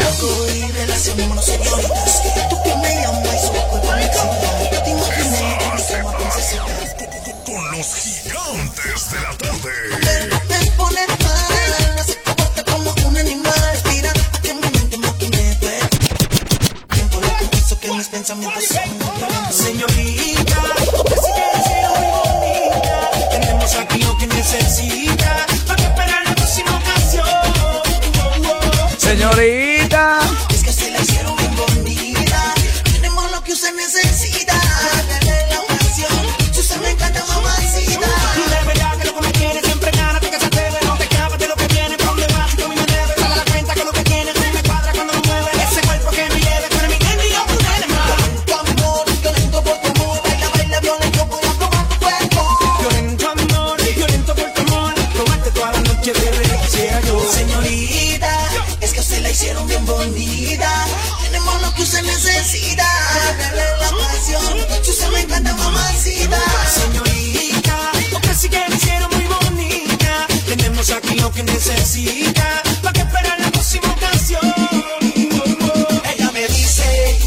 Tenemos 60.13 61.61
lo 61.61 61.73
que 61.73 61.83
usted 61.83 62.01
necesita. 62.03 62.85
Dale 63.37 63.63
la 63.81 63.89
pasión. 63.91 64.57
Si 64.81 64.91
usted 64.91 65.09
me 65.09 65.19
encanta, 65.21 65.53
mamacita. 65.55 66.39
Señorita, 66.73 67.91
porque 68.11 68.33
sí 68.33 68.47
que 68.47 68.59
me 68.69 68.75
hicieron 68.75 69.09
muy 69.13 69.25
bonita. 69.25 70.27
Tenemos 70.47 70.89
aquí 70.91 71.15
lo 71.15 71.31
que 71.31 71.43
necesita. 71.43 72.63
¿Para 72.81 72.93
qué 72.93 73.01
esperar 73.01 73.39
la 73.39 73.51
próxima 73.51 73.89
ocasión? 73.91 74.41
Ella 76.15 76.31
me 76.31 76.47
dice 76.47 77.17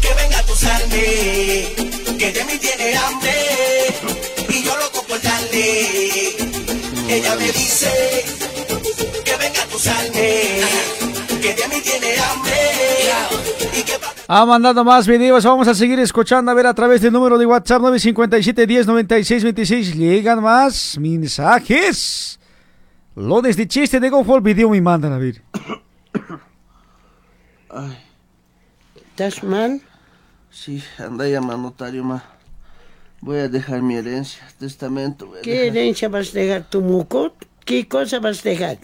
que 0.00 0.14
venga 0.14 0.38
a 0.38 0.52
usarme, 0.52 1.74
que 2.18 2.32
de 2.32 2.44
mí 2.44 2.58
tiene 2.58 2.96
hambre 2.96 4.00
y 4.48 4.62
yo 4.62 4.76
loco 4.76 5.02
por 5.08 5.20
darle. 5.20 6.36
Ella 7.08 7.34
me 7.34 7.50
dice 7.50 8.24
mí 11.70 11.80
tiene 11.82 12.16
hambre 12.18 12.52
Ha 14.28 14.44
mandado 14.46 14.84
más 14.84 15.06
videos, 15.06 15.44
vamos 15.44 15.66
a 15.68 15.74
seguir 15.74 15.98
escuchando 16.00 16.50
a 16.50 16.54
ver 16.54 16.66
a 16.66 16.74
través 16.74 17.00
del 17.00 17.12
número 17.12 17.38
de 17.38 17.46
WhatsApp 17.46 17.80
957 17.82 18.66
10 18.66 18.86
96 18.86 19.44
26 19.44 19.94
llegan 19.96 20.42
más 20.42 20.98
mensajes. 20.98 22.38
Lones 23.16 23.56
de 23.56 23.66
chiste 23.66 23.98
de 24.00 24.08
Go 24.08 24.36
el 24.36 24.42
video 24.42 24.70
me 24.70 24.80
mandan 24.80 25.12
a 25.12 25.18
ver. 25.18 25.42
Ay. 27.68 27.98
¿Estás 28.96 29.42
mal? 29.42 29.80
Sí, 30.50 30.82
anda 30.98 31.26
llamando 31.28 31.68
notario, 31.68 32.02
ma. 32.04 32.22
Voy 33.20 33.38
a 33.38 33.48
dejar 33.48 33.82
mi 33.82 33.96
herencia, 33.96 34.42
testamento. 34.58 35.26
voy 35.26 35.38
a 35.38 35.42
¿Qué 35.42 35.50
dejar. 35.50 35.76
herencia 35.76 36.08
vas 36.08 36.30
a 36.30 36.38
dejar? 36.38 36.64
¿Tu 36.70 36.80
muco? 36.80 37.34
¿Qué 37.64 37.86
cosa 37.86 38.18
vas 38.18 38.40
a 38.44 38.48
dejar? 38.48 38.78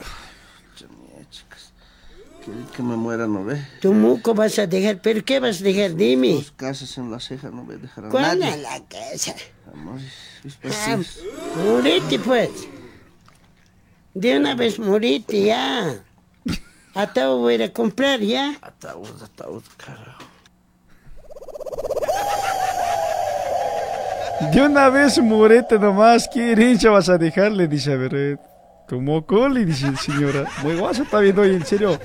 Que 2.77 2.83
me 2.83 2.97
muera, 2.97 3.27
¿no 3.27 3.45
ve? 3.45 3.61
Tu 3.81 3.93
muco 3.93 4.33
vas 4.35 4.59
a 4.59 4.67
dejar, 4.67 5.01
pero 5.03 5.25
¿qué 5.25 5.41
vas 5.41 5.61
a 5.61 5.65
dejar? 5.65 5.95
Dime. 5.95 6.35
Dos 6.35 6.53
casas 6.53 6.97
en 6.99 7.11
la 7.11 7.19
ceja, 7.19 7.51
no 7.51 7.65
voy 7.65 7.75
a 7.75 7.79
dejar 7.79 8.05
a 8.07 8.09
¿Cuál 8.09 8.39
nadie. 8.39 8.63
la 8.63 8.81
casa? 8.87 9.35
Amor, 9.73 9.99
mis 10.45 10.57
Ah, 10.65 10.99
morite 11.65 12.19
pues. 12.21 12.51
De 14.15 14.37
una 14.37 14.55
vez 14.55 14.79
morite 14.79 15.43
ya. 15.45 16.03
Ataúd 16.95 17.41
voy 17.41 17.53
a 17.53 17.57
ir 17.57 17.63
a 17.65 17.73
comprar 17.73 18.21
ya. 18.21 18.57
Ataúd, 18.63 19.09
ataúd, 19.23 19.63
carajo. 19.77 20.25
De 24.53 24.63
una 24.63 24.89
vez 24.91 25.19
murete 25.19 25.79
nomás, 25.79 26.29
¿qué 26.33 26.53
herencia 26.53 26.91
vas 26.91 27.09
a 27.09 27.19
dejarle? 27.19 27.67
Dice 27.69 27.93
a 27.93 27.97
tu 28.89 29.01
moco, 29.01 29.49
le 29.49 29.65
dice 29.65 29.97
señora. 29.97 30.45
Muy 30.63 30.77
guaso 30.77 31.03
está 31.03 31.19
viendo 31.21 31.43
hoy, 31.43 31.55
en 31.55 31.67
serio. 31.67 31.99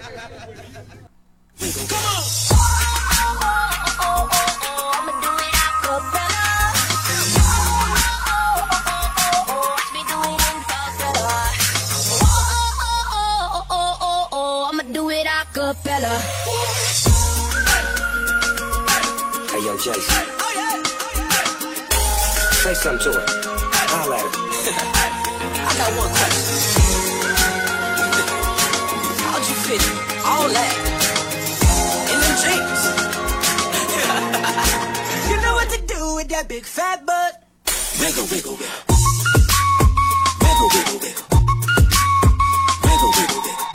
Say 22.62 22.76
something 22.76 23.12
to 23.12 23.20
her. 23.20 23.26
Her. 24.14 25.18
Got 25.82 25.98
one 25.98 26.14
question. 26.14 26.58
How'd 29.26 29.44
you 29.50 29.58
fit 29.66 29.82
all 30.24 30.48
that 30.48 30.74
in 32.12 32.18
them 32.22 32.36
jeans? 32.38 32.82
you 35.30 35.38
know 35.42 35.54
what 35.56 35.70
to 35.74 35.82
do 35.88 36.16
with 36.18 36.28
that 36.30 36.48
big 36.48 36.66
fat 36.66 37.04
butt. 37.04 37.42
Wiggle, 38.00 38.28
wiggle, 38.30 38.58
wiggle. 38.62 38.82
Wiggle, 40.44 40.70
wiggle, 40.70 41.00
wiggle. 41.02 41.26
Wiggle, 42.86 43.12
wiggle, 43.18 43.42
wiggle. 43.42 43.66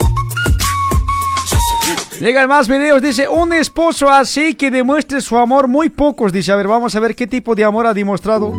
Llegan 2.21 2.47
más 2.47 2.69
videos, 2.69 3.01
dice, 3.01 3.27
un 3.27 3.51
esposo 3.51 4.09
así 4.09 4.55
que 4.55 4.71
demuestre 4.71 5.19
su 5.19 5.37
amor 5.37 5.67
muy 5.67 5.89
pocos, 5.89 6.31
dice, 6.31 6.53
a 6.53 6.55
ver, 6.55 6.69
vamos 6.69 6.95
a 6.95 7.01
ver 7.01 7.17
qué 7.17 7.27
tipo 7.27 7.53
de 7.53 7.65
amor 7.65 7.85
ha 7.85 7.93
demostrado. 7.93 8.53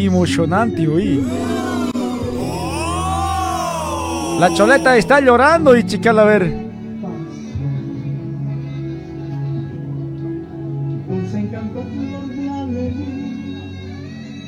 Emocionante, 0.00 0.88
hoy. 0.88 1.24
La 4.40 4.52
choleta 4.54 4.96
está 4.96 5.20
llorando 5.20 5.76
y 5.76 5.84
chica, 5.84 6.10
a 6.10 6.24
ver. 6.24 6.52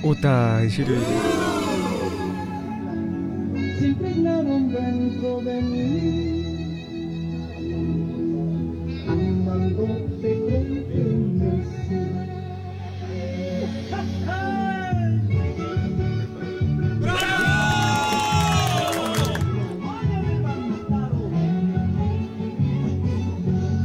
Puta, 0.03 0.63
en 0.63 0.71
serio. 0.71 0.97
Se 3.79 3.87
impregnaron 3.87 4.73
dentro 4.73 5.41
de 5.41 5.63
mí. 5.63 6.14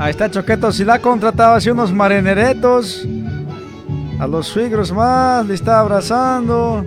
Ahí 0.09 0.11
está 0.11 0.31
Choqueto, 0.31 0.71
si 0.71 0.83
la 0.83 0.95
ha 0.95 0.99
contratado 0.99 1.53
así 1.53 1.69
unos 1.69 1.93
marineretos. 1.93 3.07
A 4.19 4.25
los 4.25 4.47
suegros 4.47 4.91
más, 4.91 5.45
le 5.45 5.53
está 5.53 5.79
abrazando. 5.79 6.83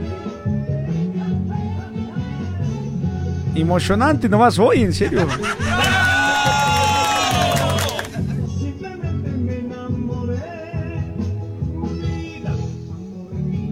Emocionante 3.54 4.28
nomás 4.28 4.58
hoy, 4.58 4.82
en 4.82 4.92
serio. 4.92 5.24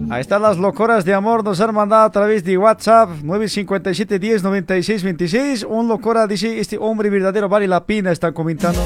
Ahí 0.09 0.19
están 0.19 0.41
las 0.41 0.57
locuras 0.57 1.03
de 1.03 1.13
amor, 1.13 1.43
nos 1.43 1.59
han 1.59 1.73
mandado 1.73 2.03
a 2.03 2.09
través 2.09 2.43
de 2.43 2.57
WhatsApp 2.57 3.09
957 3.21 4.17
10 4.19 4.43
96 4.43 5.03
26. 5.03 5.65
Un 5.69 5.89
locura 5.89 6.25
dice, 6.25 6.59
este 6.59 6.77
hombre 6.77 7.09
verdadero 7.09 7.49
vale 7.49 7.67
la 7.67 7.85
pena, 7.85 8.11
están 8.11 8.33
comentando. 8.33 8.81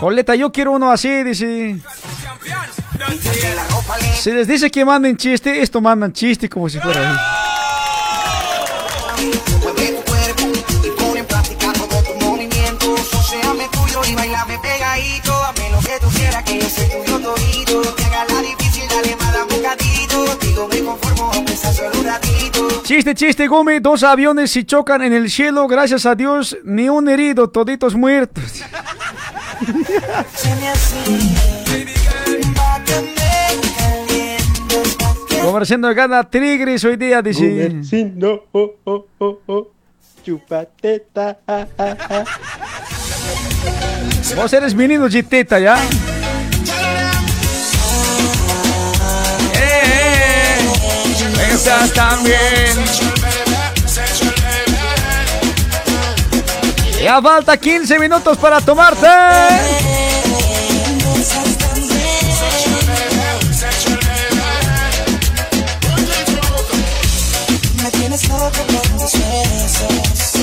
Coleta, 0.00 0.34
yo 0.34 0.50
quiero 0.50 0.72
uno 0.72 0.90
así, 0.90 1.22
dice. 1.22 1.78
Si 4.18 4.32
les 4.32 4.48
dice 4.48 4.70
que 4.70 4.82
manden 4.82 5.16
chiste, 5.16 5.60
esto 5.60 5.82
mandan 5.82 6.12
chiste 6.12 6.48
como 6.48 6.70
si 6.70 6.80
fuera. 6.80 7.18
Chiste, 22.84 23.14
chiste, 23.14 23.46
Gumi. 23.46 23.78
Dos 23.80 24.02
aviones 24.02 24.50
si 24.50 24.64
chocan 24.64 25.02
en 25.02 25.12
el 25.12 25.30
cielo, 25.30 25.68
gracias 25.68 26.06
a 26.06 26.14
Dios, 26.14 26.56
ni 26.64 26.88
un 26.88 27.08
herido, 27.08 27.48
toditos 27.48 27.94
muertos. 27.94 28.64
Que 35.28 35.38
Conversando 35.42 35.94
gana 35.94 36.24
Tigris 36.24 36.84
hoy 36.84 36.96
día, 36.96 37.20
dice. 37.20 37.70
no, 38.14 38.42
oh, 38.52 38.72
oh, 38.84 39.06
oh, 39.18 39.38
oh. 39.46 39.68
Chupateta. 40.24 41.38
ah, 41.46 41.66
ah, 41.78 41.96
ah. 42.08 42.24
Vos 44.36 44.52
eres 44.52 44.74
menino 44.74 45.08
de 45.08 45.22
teta, 45.22 45.58
¿ya? 45.58 45.76
Estás 51.52 51.92
también. 51.92 53.09
Ya 57.02 57.20
falta 57.22 57.56
15 57.56 57.98
minutos 57.98 58.36
para 58.36 58.60
tomarte. 58.60 59.06
Me 67.82 67.90
tienes 67.90 68.28
loco 68.28 68.50
con 68.50 68.98
tus 68.98 69.12
besos. 69.12 70.34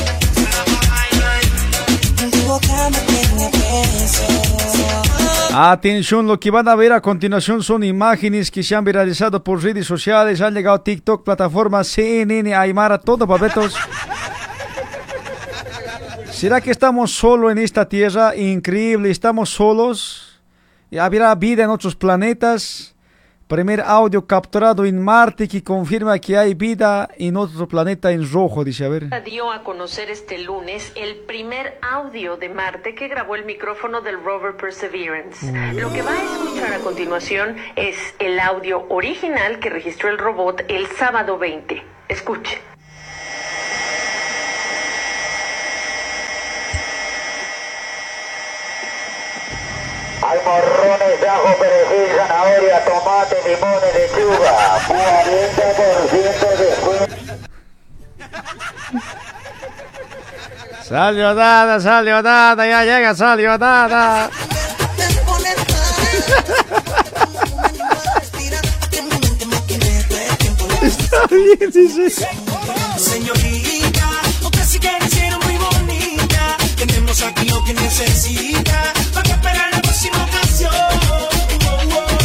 En 2.23 2.31
tu 2.31 2.37
boca 2.47 2.89
me 2.89 2.99
tiene 3.01 3.51
preso. 3.51 4.23
Atención, 5.53 6.25
lo 6.25 6.39
que 6.39 6.49
van 6.49 6.67
a 6.67 6.75
ver 6.75 6.91
a 6.91 7.01
continuación 7.01 7.61
son 7.61 7.83
imágenes 7.83 8.49
que 8.49 8.63
se 8.63 8.75
han 8.75 8.83
viralizado 8.83 9.43
por 9.43 9.61
redes 9.61 9.85
sociales, 9.85 10.41
han 10.41 10.55
llegado 10.55 10.77
a 10.77 10.83
TikTok, 10.83 11.23
plataformas 11.23 11.87
CNN, 11.87 12.55
Aymara, 12.55 12.97
todo 12.97 13.27
papetos. 13.27 13.75
¿Será 16.37 16.61
que 16.61 16.69
estamos 16.69 17.13
solos 17.13 17.51
en 17.51 17.57
esta 17.57 17.89
tierra? 17.89 18.35
Increíble, 18.35 19.09
estamos 19.09 19.49
solos. 19.49 20.39
¿Y 20.91 20.99
¿Habrá 20.99 21.33
vida 21.33 21.63
en 21.63 21.71
otros 21.71 21.95
planetas? 21.95 22.95
Primer 23.47 23.81
audio 23.81 24.27
capturado 24.27 24.85
en 24.85 25.03
Marte 25.03 25.47
que 25.47 25.63
confirma 25.63 26.19
que 26.19 26.37
hay 26.37 26.53
vida 26.53 27.09
en 27.17 27.37
otro 27.37 27.67
planeta 27.67 28.11
en 28.11 28.31
rojo, 28.31 28.63
dice, 28.63 28.85
a 28.85 28.89
ver. 28.89 29.23
dio 29.23 29.51
a 29.51 29.63
conocer 29.63 30.11
este 30.11 30.37
lunes 30.37 30.91
el 30.93 31.15
primer 31.15 31.79
audio 31.81 32.37
de 32.37 32.49
Marte 32.49 32.93
que 32.93 33.07
grabó 33.07 33.33
el 33.33 33.43
micrófono 33.43 34.01
del 34.01 34.23
rover 34.23 34.55
Perseverance. 34.57 35.43
Mm. 35.51 35.79
Lo 35.79 35.91
que 35.91 36.03
va 36.03 36.11
a 36.11 36.23
escuchar 36.23 36.71
a 36.71 36.77
continuación 36.81 37.55
es 37.75 37.97
el 38.19 38.39
audio 38.39 38.85
original 38.89 39.57
que 39.57 39.71
registró 39.71 40.09
el 40.09 40.19
robot 40.19 40.61
el 40.67 40.85
sábado 40.85 41.39
20. 41.39 41.81
Escuche. 42.09 42.76
Hay 50.29 50.39
morrones 50.43 51.21
de 51.21 51.29
ajo, 51.29 51.55
perejil, 51.57 52.17
zanahoria, 52.17 52.83
tomate, 52.83 53.37
limón 53.47 53.79
y 53.81 53.91
lechuga. 53.97 54.53
40% 54.87 56.57
de 56.57 56.65
descuento. 56.65 57.15
Salió 60.83 61.33
nada, 61.33 61.79
salió 61.79 62.21
nada, 62.21 62.67
ya 62.67 62.83
llega, 62.83 63.15
salió 63.15 63.57
nada. 63.57 64.29
Está 70.81 71.27
bien, 71.27 71.71
sí, 71.71 71.89
sí. 71.89 72.25
Señorita, 72.97 74.09
usted 74.41 74.63
sí 74.65 74.79
que 74.79 74.89
hicieron 75.05 75.39
muy 75.45 75.57
bonita. 75.57 76.57
Tenemos 76.75 77.21
aquí 77.21 77.47
lo 77.49 77.63
que 77.63 77.73
necesita. 77.73 78.93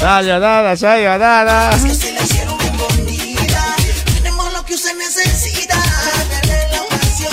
Salió 0.02 0.40
nada, 0.40 0.76
salió 0.76 1.16
nada. 1.16 1.70
Es 1.76 1.98
que 1.98 2.10
la 2.10 2.22
hicieron 2.22 2.58
bien 2.58 2.76
bonita. 2.76 3.76
Tenemos 4.12 4.52
lo 4.52 4.64
que 4.64 4.74
usted 4.74 4.96
necesita. 4.98 5.76
Dale 5.76 6.70
la 6.72 6.82
ocasión. 6.82 7.30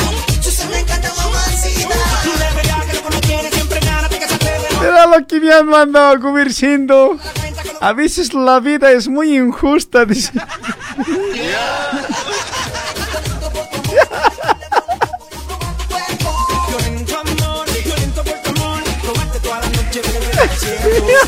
Encanta, 0.79 1.11
mamacita. 1.17 1.95
Mira 4.79 5.07
lo 5.07 5.25
que 5.25 5.39
me 5.39 5.51
han 5.51 5.65
mandado 5.65 6.11
a 6.11 6.19
comer 6.19 6.53
siendo. 6.53 7.17
A 7.81 7.93
veces 7.93 8.35
la 8.35 8.59
vida 8.59 8.91
es 8.91 9.07
muy 9.07 9.35
injusta, 9.35 10.05
dice. 10.05 10.31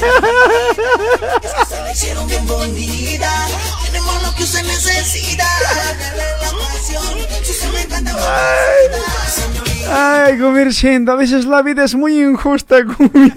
Es 0.01 1.53
que 1.53 1.65
se 1.65 1.81
la 1.81 1.91
hicieron 1.91 2.27
bien 2.27 2.45
bonita. 2.47 3.47
Tenemos 3.85 4.23
lo 4.23 4.35
que 4.35 4.43
usted 4.43 4.63
necesita. 4.63 5.47
La 6.41 6.49
ocasión. 6.49 7.03
Si 7.43 7.51
usted 7.51 7.71
me 7.71 7.81
encanta. 7.81 8.15
Ay, 9.89 10.39
comer 10.39 10.73
siendo. 10.73 11.11
A 11.11 11.15
veces 11.15 11.45
la 11.45 11.61
vida 11.61 11.83
es 11.83 11.95
muy 11.95 12.21
injusta. 12.21 12.83
comer. 12.85 13.33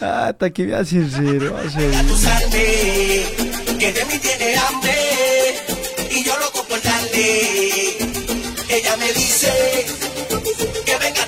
Ah, 0.00 0.28
hasta 0.28 0.50
que 0.50 0.74
hace 0.74 1.08
sincero. 1.08 1.56
que 3.78 3.92
de 3.92 4.04
mí 4.04 4.18
tiene 4.18 4.56
hambre 4.56 4.94
y 6.10 6.24
yo 6.24 6.38
loco 6.38 6.64
por 6.68 6.80
darle. 6.82 7.96
Ella 8.68 8.96
me 8.96 9.12
dice 9.12 9.86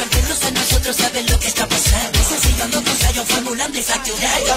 Al 0.00 0.08
menos 0.10 0.44
a 0.44 0.50
nosotros 0.50 0.96
saben 0.96 1.26
lo 1.30 1.38
que 1.38 1.48
está 1.48 1.66
pasando. 1.68 2.18
Sencillando 2.18 2.78
ensayo, 2.78 3.24
formulando 3.24 3.78
y 3.78 3.82
facturando. 3.82 4.52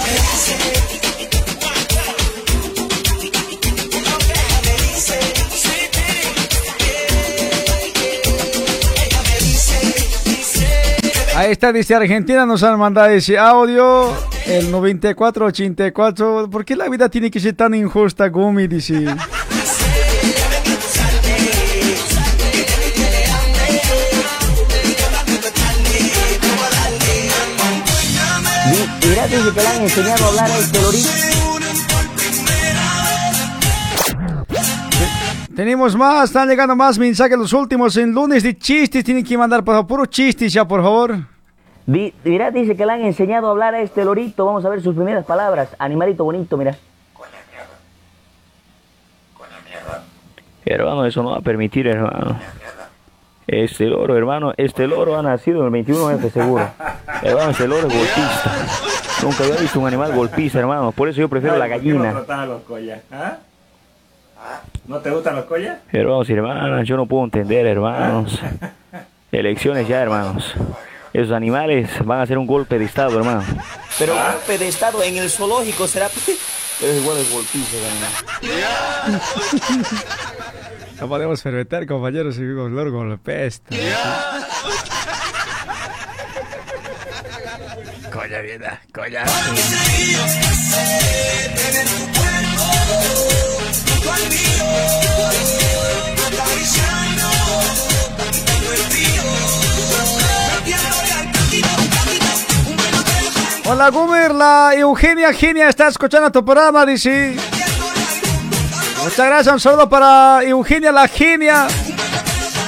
Ahí 11.36 11.52
está, 11.52 11.74
dice 11.74 11.94
Argentina, 11.94 12.46
nos 12.46 12.64
han 12.64 12.80
mandado 12.80 13.10
ese 13.10 13.38
audio. 13.38 14.14
El 14.46 14.72
9484. 14.72 16.50
¿Por 16.50 16.64
qué 16.64 16.78
la 16.78 16.88
vida 16.88 17.10
tiene 17.10 17.30
que 17.30 17.42
ser 17.42 17.56
tan 17.56 17.74
injusta, 17.74 18.30
Gumi? 18.30 18.68
Dice. 18.68 19.06
Mira, 29.26 29.38
dice 29.38 29.54
que 29.54 29.62
le 29.62 29.68
han 29.68 29.82
enseñado 29.82 30.26
a 30.26 30.28
hablar 30.30 30.52
a 30.52 30.58
este 30.60 30.82
lorito. 30.82 31.10
Tenemos 35.56 35.96
más, 35.96 36.26
están 36.26 36.48
llegando 36.50 36.76
más 36.76 37.00
mensajes, 37.00 37.38
los 37.38 37.54
últimos 37.54 37.96
en 37.98 38.12
lunes 38.12 38.44
de 38.44 38.58
chistes. 38.58 39.04
Tienen 39.04 39.24
que 39.24 39.38
mandar 39.38 39.64
por 39.64 39.74
favor, 39.76 39.88
puro 39.88 40.06
chistes 40.06 40.52
ya, 40.54 40.68
por 40.68 40.82
favor. 40.84 41.16
Di- 41.86 42.14
Mira, 42.24 42.52
dice 42.52 42.76
que 42.76 42.86
le 42.86 42.92
han 42.94 43.02
enseñado 43.02 43.48
a 43.48 43.52
hablar 43.52 43.74
a 43.74 43.82
este 43.82 44.04
lorito. 44.06 44.46
Vamos 44.46 44.64
a 44.66 44.70
ver 44.70 44.82
sus 44.82 44.94
primeras 44.96 45.26
palabras. 45.26 45.70
Animalito 45.80 46.24
bonito, 46.24 46.58
mira. 46.58 46.76
Hermano, 50.66 51.06
eso 51.06 51.22
no 51.24 51.32
va 51.32 51.38
a 51.38 51.42
permitir, 51.42 51.88
hermano. 51.88 52.40
Este 53.48 53.86
loro, 53.86 54.18
hermano, 54.18 54.54
este 54.58 54.88
loro 54.88 55.16
ha 55.18 55.22
nacido 55.22 55.66
en 55.68 55.74
el 55.76 55.86
21F 55.86 56.32
seguro. 56.32 56.68
Hermano, 57.22 57.52
este 57.52 57.68
loro 57.68 57.88
es 57.88 57.94
golpista. 57.94 58.95
Nunca 59.24 59.44
había 59.44 59.56
visto 59.58 59.80
un 59.80 59.88
animal 59.88 60.14
golpista, 60.14 60.60
hermano. 60.60 60.92
Por 60.92 61.10
eso 61.10 61.20
yo 61.22 61.30
prefiero 61.30 61.58
la 61.58 61.66
Ay, 61.66 61.72
¿por 61.72 61.82
qué 61.82 61.88
no 61.90 61.94
gallina. 62.00 62.12
frotar 62.14 62.40
a 62.42 62.46
los 62.46 62.62
collas? 62.64 63.00
¿Ah? 63.12 63.38
¿No 64.88 65.00
te 65.00 65.10
gustan 65.10 65.36
los 65.36 65.46
collas? 65.46 65.78
Hermanos 65.92 66.30
y 66.30 66.34
hermanas, 66.34 66.88
yo 66.88 66.98
no 66.98 67.06
puedo 67.08 67.24
entender, 67.24 67.66
hermanos. 67.66 68.40
Elecciones 69.32 69.88
ya, 69.88 70.02
hermanos. 70.02 70.54
Esos 71.14 71.32
animales 71.32 71.90
van 72.06 72.20
a 72.20 72.24
hacer 72.24 72.38
un 72.38 72.46
golpe 72.46 72.78
de 72.78 72.86
estado, 72.86 73.18
hermano. 73.18 73.44
Pero 73.98 74.14
golpe 74.14 74.58
de 74.58 74.68
estado 74.68 75.02
en 75.02 75.18
el 75.18 75.30
zoológico 75.30 75.88
será. 75.88 76.08
Es 76.84 77.02
igual 77.02 77.18
el 77.18 77.26
golpista, 77.32 77.78
hermano. 77.78 79.22
No 81.00 81.08
podemos 81.08 81.42
fermentar, 81.42 81.86
compañeros, 81.88 82.38
y 82.38 82.42
vivimos 82.42 82.70
loro 82.70 82.92
con 82.92 83.10
la 83.10 83.16
peste. 83.16 83.78
Coña, 88.16 88.40
vida, 88.40 88.82
coña. 88.94 89.26
Hola, 103.66 103.90
Gumer, 103.90 104.34
la 104.34 104.72
Eugenia 104.76 105.34
Genia 105.34 105.68
está 105.68 105.90
escuchando 105.90 106.32
tu 106.32 106.46
programa, 106.46 106.86
dice. 106.86 107.36
Muchas 109.04 109.26
gracias, 109.26 109.54
un 109.54 109.60
saludo 109.60 109.90
para 109.90 110.40
Eugenia 110.42 110.94
la 110.94 111.10
Genia. 111.10 111.68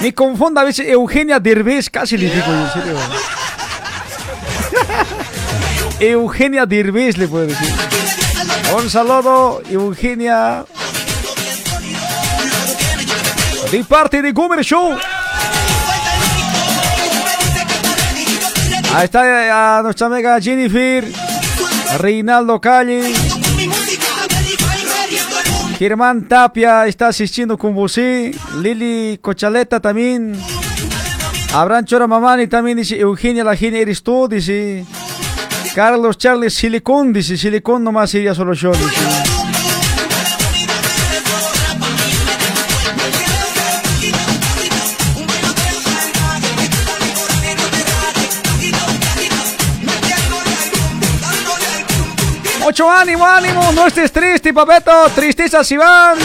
Me 0.02 0.14
confunda 0.14 0.66
veces 0.66 0.90
Eugenia 0.90 1.40
Derbez, 1.40 1.90
casi 1.90 2.18
le 2.18 2.30
digo 2.30 2.48
en 2.48 2.70
serio. 2.74 3.37
Eugenia 6.00 6.66
Derbez 6.66 7.18
le 7.18 7.28
puedo 7.28 7.48
decir. 7.48 7.74
Un 8.76 8.90
saludo, 8.90 9.62
Eugenia. 9.70 10.66
De 13.72 13.84
parte 13.84 14.22
de 14.22 14.32
Gumer 14.32 14.64
Show. 14.64 14.98
Ahí 18.94 19.06
está 19.06 19.46
eh, 19.46 19.52
a 19.52 19.82
nuestra 19.84 20.08
amiga 20.08 20.40
Jennifer, 20.42 21.06
Reinaldo 22.00 22.60
Calle, 22.60 23.14
Germán 25.78 26.28
Tapia 26.28 26.88
está 26.88 27.10
asistiendo 27.10 27.58
con 27.58 27.76
vos, 27.76 28.00
Lili 28.60 29.20
Cochaleta 29.22 29.80
también, 29.80 30.34
Abraham 31.54 31.86
Chora 31.86 32.08
Mamani 32.08 32.48
también 32.48 32.78
dice, 32.78 33.00
Eugenia 33.00 33.44
la 33.44 33.56
genia 33.56 33.82
eres 33.82 34.02
tú, 34.02 34.28
dice, 34.28 34.84
Carlos 35.78 36.18
Charles 36.18 36.56
Silicón, 36.56 37.14
dice, 37.14 37.38
Silicón 37.38 37.84
nomás 37.84 38.10
sería 38.10 38.34
solo 38.34 38.54
yo, 38.54 38.72
dice. 38.72 38.88
Ánimo, 53.00 53.26
ánimo, 53.26 53.72
no 53.74 53.86
estés 53.86 54.12
triste, 54.12 54.52
papeto, 54.56 54.92
tristezas 55.14 55.68
si 55.68 55.78
van. 55.78 56.18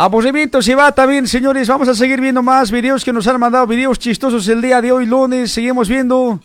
Aburrimiento 0.00 0.62
si 0.62 0.72
va 0.72 0.90
también, 0.92 1.28
señores. 1.28 1.68
Vamos 1.68 1.86
a 1.86 1.94
seguir 1.94 2.22
viendo 2.22 2.42
más 2.42 2.70
videos 2.70 3.04
que 3.04 3.12
nos 3.12 3.26
han 3.26 3.38
mandado, 3.38 3.66
videos 3.66 3.98
chistosos 3.98 4.48
el 4.48 4.62
día 4.62 4.80
de 4.80 4.90
hoy, 4.90 5.04
lunes. 5.04 5.52
Seguimos 5.52 5.90
viendo. 5.90 6.40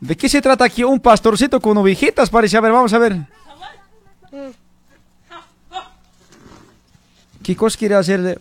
¿De 0.00 0.16
qué 0.16 0.28
se 0.28 0.42
trata 0.42 0.64
aquí? 0.64 0.82
Un 0.82 0.98
pastorcito 0.98 1.60
con 1.60 1.76
ovejitas, 1.76 2.28
parece. 2.28 2.56
A 2.56 2.60
ver, 2.60 2.72
vamos 2.72 2.92
a 2.92 2.98
ver. 2.98 3.16
¿Qué 7.44 7.54
cosa 7.54 7.78
quiere 7.78 7.94
hacer 7.94 8.22
de.? 8.22 8.40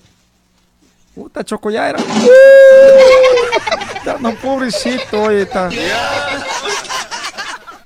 Puta, 1.14 1.44
Choco, 1.44 1.70
ya 1.70 1.90
era. 1.90 2.00
No, 4.20 4.34
pobrecito, 4.34 5.22
oye, 5.26 5.44
está. 5.44 5.70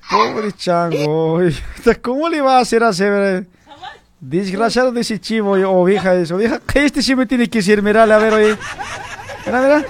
Pobre 0.10 0.54
chango. 0.54 1.42
¿Cómo 2.02 2.30
le 2.30 2.40
va 2.40 2.58
a 2.58 2.62
hacer 2.62 2.86
hacer? 2.86 3.46
Desgraciado 4.22 4.92
de 4.92 5.00
ese 5.02 5.20
chivo, 5.20 5.52
oye, 5.52 5.64
oveja 5.64 6.14
eso. 6.16 6.36
Oveja, 6.36 6.60
este 6.74 7.02
sí 7.02 7.16
me 7.16 7.26
tiene 7.26 7.50
que 7.50 7.62
ser, 7.62 7.82
mirale, 7.82 8.14
a 8.14 8.18
ver, 8.18 8.34
oye. 8.34 8.58
Mira, 9.46 9.62
mira. 9.62 9.86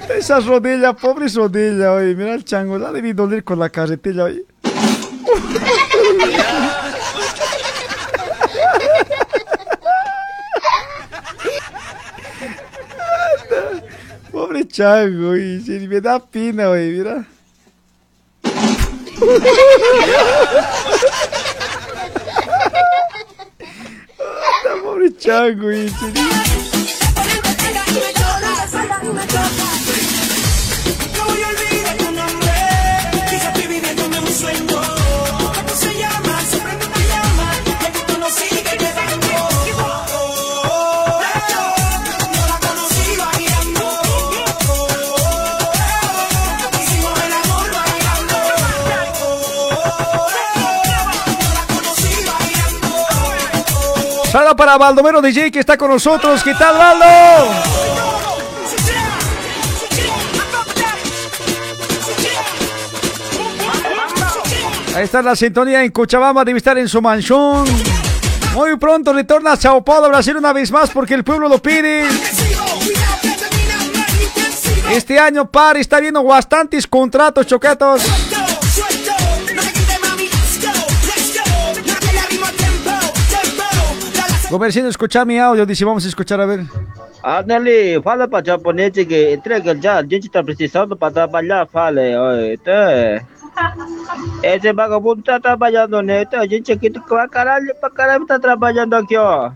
Puta, 0.00 0.14
Esa 0.14 0.40
rodilla, 0.40 0.92
pobre 0.94 1.28
rodilla, 1.28 1.92
oye. 1.92 2.14
Mira 2.16 2.34
el 2.34 2.44
chango, 2.44 2.76
la 2.76 2.90
debí 2.90 3.12
doler 3.12 3.44
con 3.44 3.60
la 3.60 3.68
carretilla, 3.70 4.24
oye. 4.24 4.44
Pobre 14.32 14.66
chango, 14.66 15.30
oye. 15.30 15.86
me 15.88 16.00
da 16.00 16.18
pena, 16.18 16.68
oye, 16.70 16.90
mira. 16.90 17.26
Ah, 24.18 24.76
pobre 24.82 25.10
chango, 25.18 25.66
oye, 25.68 25.90
Saludo 54.36 54.54
para 54.54 54.76
Baldomero 54.76 55.22
DJ 55.22 55.50
que 55.50 55.60
está 55.60 55.78
con 55.78 55.90
nosotros. 55.90 56.42
¿Qué 56.44 56.52
tal, 56.52 56.76
Baldo? 56.76 57.06
Ahí 64.94 65.04
está 65.04 65.22
la 65.22 65.34
sintonía 65.34 65.82
en 65.82 65.90
Cochabamba, 65.90 66.44
debe 66.44 66.58
estar 66.58 66.76
en 66.76 66.86
su 66.86 67.00
mansión. 67.00 67.64
Muy 68.52 68.76
pronto 68.76 69.14
retorna 69.14 69.52
a 69.52 69.56
Sao 69.56 69.82
Paulo, 69.82 70.08
Brasil 70.08 70.36
una 70.36 70.52
vez 70.52 70.70
más 70.70 70.90
porque 70.90 71.14
el 71.14 71.24
pueblo 71.24 71.48
lo 71.48 71.56
pide. 71.62 72.06
Este 74.92 75.18
año 75.18 75.50
par 75.50 75.78
está 75.78 75.98
viendo 75.98 76.22
bastantes 76.22 76.86
contratos 76.86 77.46
choquetos. 77.46 78.02
Comerciante, 84.48 84.90
escucha 84.90 85.24
mi 85.24 85.38
audio, 85.38 85.66
dice, 85.66 85.84
vamos 85.84 86.04
a 86.04 86.08
escuchar 86.08 86.40
a 86.40 86.46
ver. 86.46 86.64
Ándale, 87.22 88.00
fala 88.02 88.28
para 88.28 88.44
japonês 88.44 88.92
que 88.92 89.34
entrega 89.34 89.76
já, 89.80 89.98
a 89.98 90.02
gente 90.02 90.28
tá 90.28 90.42
precisando 90.42 90.96
para 90.96 91.12
trabalhar, 91.12 91.66
fala, 91.66 92.00
oi, 92.00 92.56
tá. 92.58 93.24
Esse 94.42 94.72
vagabundo 94.72 95.22
tá 95.22 95.40
trabalhando, 95.40 96.00
né? 96.02 96.22
Então, 96.22 96.40
a 96.40 96.46
gente 96.46 96.70
aqui 96.70 96.90
pra 96.90 97.28
caralho, 97.28 97.74
pra 97.80 97.90
caralho 97.90 98.26
tá 98.26 98.38
trabalhando 98.38 98.94
aqui, 98.94 99.16
ó. 99.16 99.50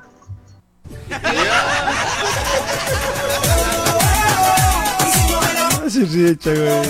Güey. 5.91 6.83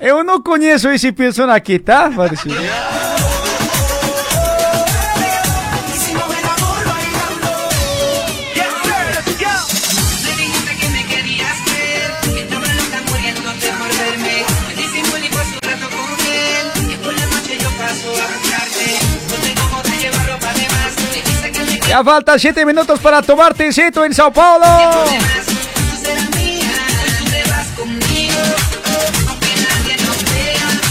Eu 0.00 0.24
não 0.24 0.42
conheço 0.42 0.88
esse 0.88 1.12
pessoa 1.12 1.54
aqui, 1.54 1.78
tá? 1.78 2.10
Parece. 2.14 2.48
Ya 21.90 22.04
faltan 22.04 22.38
7 22.38 22.64
minutos 22.64 23.00
para 23.00 23.20
tomar 23.20 23.52
tecito 23.52 24.04
en 24.04 24.14
Sao 24.14 24.32
Paulo. 24.32 24.64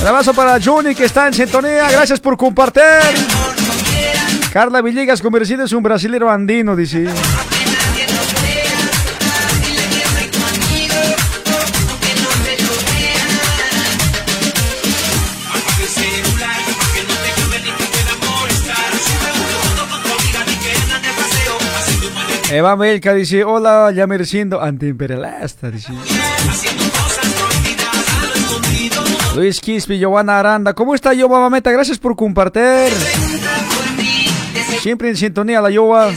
Un 0.01 0.07
abrazo 0.07 0.33
para 0.33 0.59
Juni 0.61 0.93
que 0.93 1.05
está 1.05 1.27
en 1.27 1.33
sintonía. 1.33 1.89
Gracias 1.89 2.19
por 2.19 2.35
compartir. 2.35 2.83
Carla 4.51 4.81
Villegas, 4.81 5.21
convertido 5.21 5.63
es 5.63 5.71
un 5.71 5.83
brasilero 5.83 6.29
andino, 6.29 6.75
dice. 6.75 7.07
Eva 22.51 22.75
Melca 22.75 23.13
dice, 23.13 23.43
hola, 23.43 23.91
ya 23.95 24.07
mereciendo 24.07 24.59
antiimperialista, 24.59 25.69
dice. 25.69 25.93
Luis 29.35 29.59
Quispe, 29.59 29.99
Giovanna 29.99 30.39
Aranda, 30.39 30.73
¿cómo 30.73 30.95
está 30.95 31.13
Yoba 31.13 31.39
Mameta? 31.39 31.71
Gracias 31.71 31.99
por 31.99 32.15
compartir. 32.15 32.91
Siempre 34.81 35.09
en 35.09 35.17
sintonía 35.17 35.61
la 35.61 35.69
Yoba. 35.69 36.11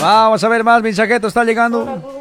Vamos 0.00 0.44
a 0.44 0.48
ver 0.48 0.64
más 0.64 0.82
mensajetos, 0.82 1.28
está 1.28 1.44
llegando. 1.44 2.19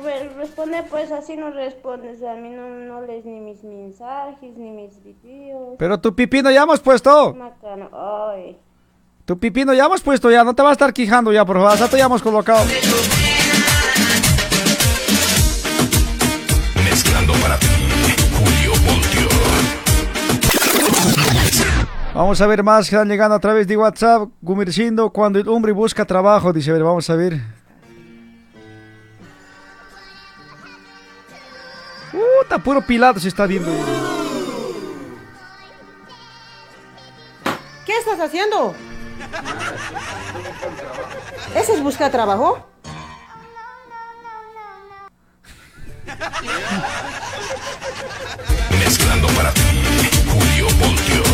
Pues 0.90 1.12
así 1.12 1.36
no 1.36 1.52
respondes. 1.52 2.22
A 2.24 2.36
mí 2.36 2.50
no, 2.50 2.68
no 2.68 3.02
lees 3.02 3.26
ni 3.26 3.40
mis 3.40 3.64
mensajes, 3.64 4.56
ni 4.58 4.72
mis 4.72 5.04
videos. 5.04 5.76
Pero 5.78 6.00
tu 6.00 6.16
pipino 6.16 6.52
ya 6.52 6.64
hemos 6.64 6.80
puesto. 6.80 7.34
Macano, 7.34 7.90
ay. 7.92 8.58
Tu 9.26 9.38
pipino 9.38 9.74
ya 9.74 9.86
hemos 9.86 10.02
puesto 10.02 10.32
ya, 10.32 10.44
no 10.44 10.54
te 10.54 10.62
vas 10.62 10.72
a 10.72 10.74
estar 10.74 10.94
quijando 10.94 11.32
ya, 11.32 11.46
por 11.46 11.58
favor. 11.58 11.78
Ya 11.78 11.88
te 11.88 11.98
ya 11.98 12.06
hemos 12.06 12.22
colocado. 12.22 12.66
Mezclando 16.84 17.34
para 17.34 17.58
ti, 17.60 17.68
Julio 18.38 18.72
Voltio. 18.86 19.28
Vamos 22.14 22.42
a 22.42 22.48
ver 22.48 22.64
más 22.64 22.90
que 22.90 22.96
están 22.96 23.08
llegando 23.08 23.36
a 23.36 23.40
través 23.40 23.68
de 23.68 23.78
WhatsApp. 23.78 24.30
Gumircindo, 24.42 25.12
cuando 25.12 25.40
el 25.40 25.48
hombre 25.48 25.72
busca 25.72 26.06
trabajo, 26.06 26.52
dice, 26.54 26.72
a 26.72 26.74
ver, 26.74 26.84
vamos 26.84 27.10
a 27.10 27.16
ver. 27.16 27.59
Puta, 32.12 32.58
puro 32.60 32.82
pilado 32.82 33.20
se 33.20 33.28
está 33.28 33.46
viendo. 33.46 33.72
¿Qué 37.86 37.98
estás 37.98 38.20
haciendo? 38.20 38.76
¿Ese 41.56 41.74
es 41.74 41.84
buscar 41.84 42.12
trabajo? 42.12 42.66
Mezclando 48.80 49.28
para 49.30 49.54
ti, 49.54 49.62
Julio 50.32 50.68
Voltio. 50.80 51.29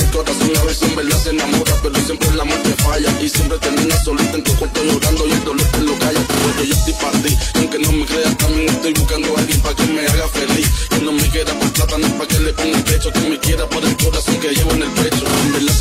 El 0.00 0.10
corazón 0.10 0.50
a 0.56 0.64
veces 0.64 0.82
en 0.82 0.96
verdad 0.96 1.22
se 1.22 1.30
enamora 1.30 1.72
pero 1.82 1.94
siempre 2.00 2.28
el 2.28 2.40
amor 2.40 2.58
te 2.62 2.70
falla 2.82 3.10
y 3.20 3.28
siempre 3.28 3.58
terminas 3.58 4.04
solita 4.04 4.36
en 4.36 4.44
tu 4.44 4.54
cuarto 4.56 4.82
llorando 4.82 5.26
y 5.26 5.32
el 5.32 5.44
dolor 5.44 5.66
te 5.66 5.80
lo 5.80 5.98
calla 5.98 6.20
porque 6.42 6.68
yo 6.68 6.74
estoy 6.74 6.94
para 6.94 7.22
ti 7.22 7.36
aunque 7.56 7.78
no 7.78 7.92
me 7.92 8.06
creas 8.06 8.36
también 8.38 8.68
estoy 8.68 8.92
buscando 8.94 9.36
a 9.36 9.40
alguien 9.40 9.60
para 9.60 9.76
que 9.76 9.86
me 9.86 10.00
haga 10.00 10.28
feliz 10.28 10.70
que 10.90 11.00
no 11.00 11.12
me 11.12 11.28
quiera 11.28 11.52
por 11.58 11.72
plata 11.72 11.98
no 11.98 12.08
para 12.16 12.28
que 12.28 12.40
le 12.40 12.52
ponga 12.52 12.76
el 12.76 12.84
pecho 12.84 13.12
que 13.12 13.20
me 13.20 13.38
quiera 13.38 13.68
por 13.68 13.84
el 13.84 13.96
corazón 13.96 14.40
que 14.40 14.48
llevo 14.48 14.72
en 14.72 14.82
el 14.82 14.90
pecho 14.90 15.24
en 15.44 15.52
verdad 15.52 15.74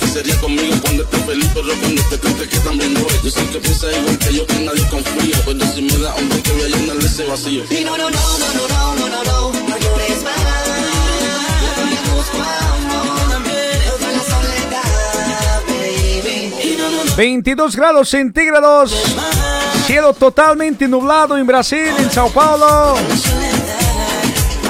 se 0.00 0.08
sería 0.08 0.40
conmigo 0.40 0.57
pero 1.62 1.80
cuando 1.80 2.00
esté 2.00 2.18
triste 2.18 2.48
que 2.48 2.58
también 2.60 2.94
llore 2.94 3.14
yo 3.22 3.30
sé 3.30 3.46
que 3.46 3.58
piensa 3.58 3.86
igual 3.90 4.18
que 4.18 4.34
yo 4.34 4.46
que 4.46 4.60
nadie 4.60 4.86
confía 4.88 5.38
pero 5.44 5.74
si 5.74 5.82
me 5.82 5.98
da 5.98 6.14
hombre 6.14 6.42
que 6.42 6.52
voy 6.52 6.62
a 6.62 6.76
llenar 6.76 6.96
ese 6.98 7.24
vacío 7.24 7.64
Y 7.70 7.84
no, 7.84 7.96
no, 7.96 8.10
no, 8.10 8.20
no, 8.38 8.48
no, 8.54 8.68
no, 8.68 8.94
no, 8.94 9.08
no, 9.08 9.24
no, 9.24 9.52
no 9.68 9.78
llores 9.78 10.22
más. 10.22 10.34
Busco 12.14 12.38
amor 12.38 13.30
también, 13.30 13.78
otra 13.94 14.12
la 14.12 14.22
soledad, 14.22 15.62
baby. 15.66 16.52
Y 16.62 16.76
no, 16.76 16.90
no, 16.90 17.04
no. 17.04 17.16
22 17.16 17.76
grados 17.76 18.08
centígrados. 18.08 18.92
Cielo 19.86 20.12
totalmente 20.12 20.86
nublado 20.86 21.36
en 21.36 21.46
Brasil, 21.46 21.92
en 21.98 22.10
Sao 22.10 22.30
Paulo. 22.30 22.96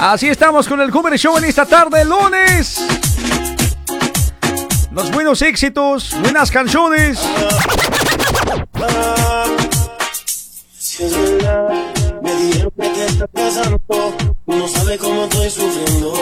Así 0.00 0.28
estamos 0.28 0.68
con 0.68 0.80
el 0.80 0.90
Cover 0.90 1.18
Show 1.18 1.36
en 1.38 1.44
esta 1.44 1.66
tarde, 1.66 2.04
lunes. 2.04 2.80
Los 4.98 5.12
buenos 5.12 5.42
éxitos, 5.42 6.10
buenas 6.22 6.50
canciones. 6.50 7.20
Si 10.76 11.04
es 11.04 11.16
verdad, 11.16 11.68
me 12.20 12.34
dijeron 12.34 12.72
que 12.76 12.88
te 12.88 13.06
está 13.06 13.26
pasando. 13.28 13.80
No 14.46 14.66
sabe 14.66 14.98
cómo 14.98 15.26
estoy 15.26 15.50
sufriendo. 15.50 16.12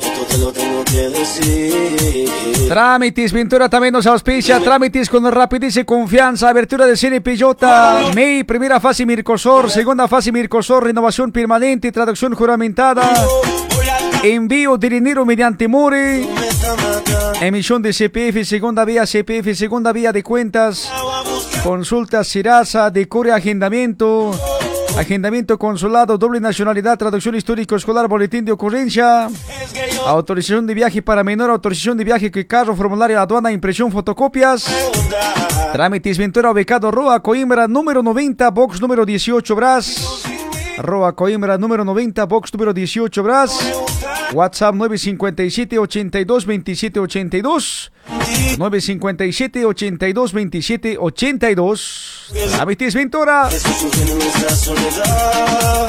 Esto 0.00 0.26
te 0.28 0.38
lo 0.38 0.52
tengo 0.52 0.84
que 0.84 1.08
decir. 1.08 2.68
Trámites, 2.68 3.32
Ventura 3.32 3.68
también 3.68 3.94
nos 3.94 4.06
auspicia. 4.06 4.60
Trámites 4.60 5.10
con 5.10 5.28
rapidez 5.28 5.76
y 5.78 5.84
confianza. 5.84 6.50
Abertura 6.50 6.86
de 6.86 6.96
cine 6.96 7.20
Pillota. 7.20 8.00
MEI, 8.14 8.44
primera 8.44 8.78
fase 8.78 9.04
Mircosor. 9.06 9.72
Segunda 9.72 10.06
fase 10.06 10.30
Mircosor. 10.30 10.84
Renovación 10.84 11.32
permanente. 11.32 11.90
Traducción 11.90 12.36
juramentada. 12.36 13.12
Envío 14.22 14.76
de 14.76 14.90
dinero 14.90 15.24
mediante 15.24 15.66
More. 15.66 16.28
Emisión 17.40 17.80
de 17.80 17.92
CPF. 17.92 18.44
Segunda 18.44 18.84
vía 18.84 19.06
CPF. 19.06 19.54
Segunda 19.54 19.92
vía 19.92 20.12
de 20.12 20.22
cuentas. 20.22 20.92
Consulta 21.64 22.22
Serasa. 22.22 22.90
Decore 22.90 23.32
agendamiento. 23.32 24.32
Agendamiento 24.98 25.58
consulado, 25.58 26.18
doble 26.18 26.40
nacionalidad, 26.40 26.98
traducción 26.98 27.34
histórico 27.34 27.76
escolar, 27.76 28.08
boletín 28.08 28.44
de 28.44 28.52
ocurrencia, 28.52 29.30
autorización 30.04 30.66
de 30.66 30.74
viaje 30.74 31.00
para 31.00 31.22
menor, 31.22 31.48
autorización 31.48 31.96
de 31.96 32.04
viaje 32.04 32.30
que 32.30 32.46
carro, 32.46 32.74
formulario 32.74 33.18
aduana, 33.20 33.52
impresión, 33.52 33.92
fotocopias, 33.92 34.66
trámites 35.72 36.18
Ventura, 36.18 36.50
ubicado 36.50 36.90
Roa 36.90 37.20
Coimbra, 37.22 37.68
número 37.68 38.02
90, 38.02 38.50
box 38.50 38.80
número 38.80 39.06
18, 39.06 39.54
Bras, 39.54 40.24
Roa 40.82 41.14
Coimbra, 41.14 41.58
número 41.58 41.84
90, 41.84 42.24
box 42.26 42.52
número 42.52 42.72
18, 42.72 43.22
Bras, 43.22 43.58
WhatsApp 44.32 44.74
957 44.74 45.78
82 45.78 46.46
27 46.46 47.00
82, 47.00 47.92
957 48.58 49.64
82 49.64 50.32
27 50.32 50.96
82, 50.98 52.32
trámites 52.54 52.94
Ventura. 52.94 53.48
Estoy 53.50 53.72
sufriendo 53.74 54.14
nuestra 54.14 54.50
soledad. 54.50 55.88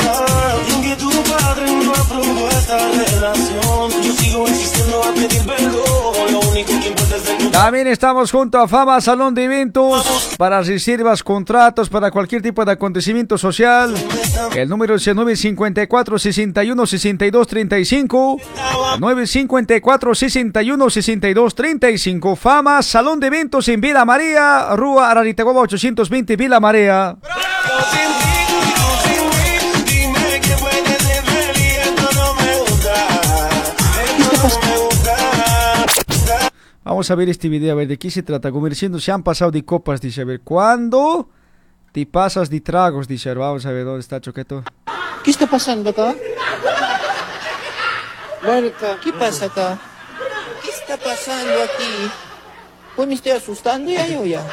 Y 0.67 0.81
que 0.81 0.95
tu 0.95 1.09
padre 1.09 1.71
no 1.71 1.93
aprobó 1.93 2.49
esta 2.49 2.77
relación. 2.77 4.03
Yo 4.03 4.13
sigo 4.13 4.47
existiendo 4.47 5.03
a 5.03 5.13
pedir 5.13 5.45
perdón. 5.45 6.31
Lo 6.31 6.39
único 6.39 6.79
que 6.79 6.87
importa 6.87 7.00
También 7.49 7.87
estamos 7.87 8.31
junto 8.31 8.59
a 8.59 8.67
Fama 8.67 8.99
Salón 9.01 9.33
de 9.33 9.45
Eventos 9.45 10.35
para 10.37 10.61
reservas, 10.61 11.23
contratos, 11.23 11.89
para 11.89 12.11
cualquier 12.11 12.41
tipo 12.41 12.63
de 12.63 12.73
acontecimiento 12.73 13.37
social. 13.37 13.93
El 14.55 14.69
número 14.69 14.95
es 14.95 15.07
el 15.07 15.15
954 15.15 16.19
61 16.19 16.85
62 16.85 17.47
35. 17.47 18.37
954 18.99 20.15
61 20.15 20.89
62 20.89 21.55
35. 21.55 22.35
Fama 22.35 22.81
Salón 22.83 23.19
de 23.19 23.27
Eventos 23.27 23.67
en 23.69 23.81
Vila 23.81 24.05
María, 24.05 24.75
Rúa 24.75 25.09
Araritagoba 25.09 25.61
820 25.61 26.35
Vila 26.35 26.59
María. 26.59 27.15
Dime 27.91 28.10
Vamos 36.91 37.09
a 37.09 37.15
ver 37.15 37.29
este 37.29 37.47
video, 37.47 37.71
a 37.71 37.75
ver 37.75 37.87
de 37.87 37.97
qué 37.97 38.11
se 38.11 38.21
trata. 38.21 38.51
Comerciando 38.51 38.99
se 38.99 39.13
han 39.13 39.23
pasado 39.23 39.49
de 39.49 39.63
copas, 39.63 40.01
dice. 40.01 40.23
A 40.23 40.25
ver, 40.25 40.41
¿cuándo 40.41 41.29
te 41.93 42.05
pasas 42.05 42.49
de 42.49 42.59
tragos? 42.59 43.07
Dice, 43.07 43.29
a 43.29 43.31
ver, 43.31 43.39
vamos 43.39 43.65
a 43.65 43.71
ver 43.71 43.85
dónde 43.85 44.01
está 44.01 44.19
Choqueto. 44.19 44.61
¿Qué 45.23 45.31
está 45.31 45.47
pasando 45.47 45.91
acá? 45.91 46.13
Marta, 48.43 48.99
¿qué 49.01 49.13
pasa 49.13 49.45
acá? 49.45 49.79
¿Qué 50.61 50.69
está 50.69 50.97
pasando 50.97 51.63
aquí? 51.63 52.11
Pues 52.97 53.07
me 53.07 53.13
estoy 53.13 53.31
asustando 53.31 53.89
ya 53.89 54.05
yo 54.07 54.25
ya. 54.25 54.45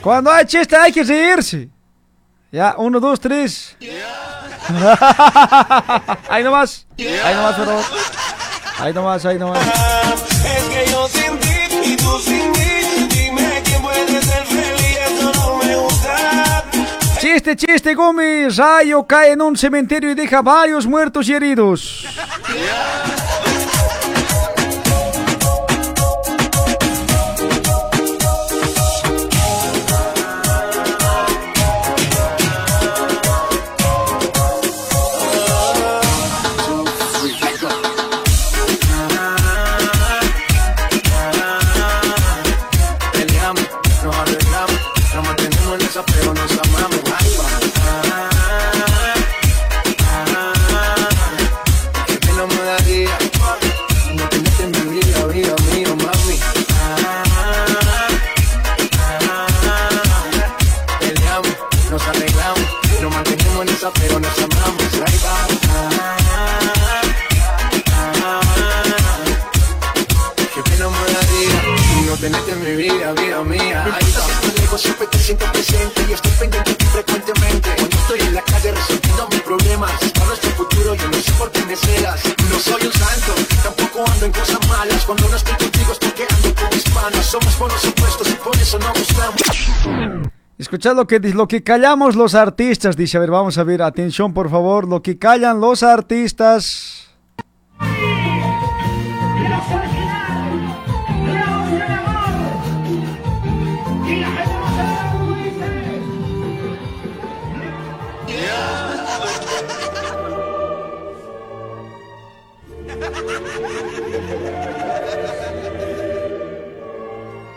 Cuando 0.00 0.30
hay 0.30 0.46
chiste 0.46 0.76
hay 0.76 0.92
que 0.92 1.02
reírse. 1.02 1.68
Ya, 2.52 2.76
uno, 2.78 3.00
dos, 3.00 3.18
tres. 3.18 3.76
ahí 6.28 6.42
nomás. 6.42 6.86
Ahí 6.98 7.34
nomás, 7.34 7.54
pero. 7.56 7.80
Ahí 8.78 8.92
nomás, 8.92 9.24
ahí 9.26 9.38
nomás. 9.38 9.60
Es 9.66 10.64
que 10.64 10.90
yo 10.90 11.08
sin 11.08 11.38
ti 11.38 11.92
y 11.92 11.96
tú 11.96 12.18
sin 12.18 12.50
mí. 12.52 13.08
Dime 13.08 13.62
quién 13.64 13.82
puede 13.82 14.22
ser 14.22 14.44
feliz, 14.44 14.98
eso 15.06 15.32
no 15.34 15.56
me 15.56 15.76
gusta. 15.76 16.64
Chiste, 17.20 17.56
chiste, 17.56 17.94
Gumi. 17.94 18.48
Rayo 18.48 19.06
cae 19.06 19.32
en 19.32 19.42
un 19.42 19.56
cementerio 19.56 20.10
y 20.10 20.14
deja 20.14 20.42
varios 20.42 20.86
muertos 20.86 21.28
y 21.28 21.34
heridos. 21.34 22.06
Escuchad 90.74 90.96
lo 90.96 91.06
que, 91.06 91.20
lo 91.20 91.46
que 91.46 91.62
callamos 91.62 92.16
los 92.16 92.34
artistas, 92.34 92.96
dice. 92.96 93.16
A 93.16 93.20
ver, 93.20 93.30
vamos 93.30 93.58
a 93.58 93.62
ver, 93.62 93.80
atención 93.80 94.34
por 94.34 94.50
favor. 94.50 94.88
Lo 94.88 95.02
que 95.02 95.20
callan 95.20 95.60
los 95.60 95.84
artistas. 95.84 97.14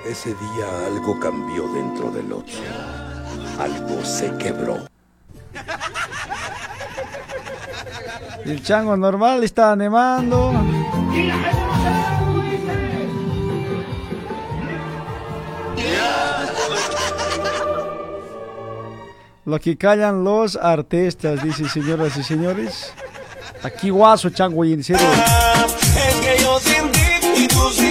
Ese 0.06 0.30
día 0.30 0.86
algo 0.86 1.20
cambió 1.20 1.68
dentro 1.74 2.12
del 2.12 2.32
otro. 2.32 2.87
Algo 3.60 4.04
se 4.06 4.32
quebró. 4.38 4.88
El 8.46 8.64
chango 8.64 8.96
normal 8.96 9.44
está 9.44 9.72
animando. 9.72 10.54
Lo 19.46 19.60
que 19.60 19.78
callan 19.78 20.24
los 20.24 20.58
artistas, 20.58 21.42
dice 21.42 21.70
señoras 21.70 22.18
y 22.18 22.24
señores. 22.24 22.94
Aquí 23.64 23.90
guaso, 23.90 24.30
chango, 24.30 24.66
y 24.66 24.74
en 24.74 24.84
serio. 24.84 25.08
Es 25.08 26.16
que 26.16 26.44
yo 26.44 26.60
sin 26.60 26.92
ti 26.92 27.00
y 27.38 27.48
tú 27.48 27.70
sin 27.72 27.87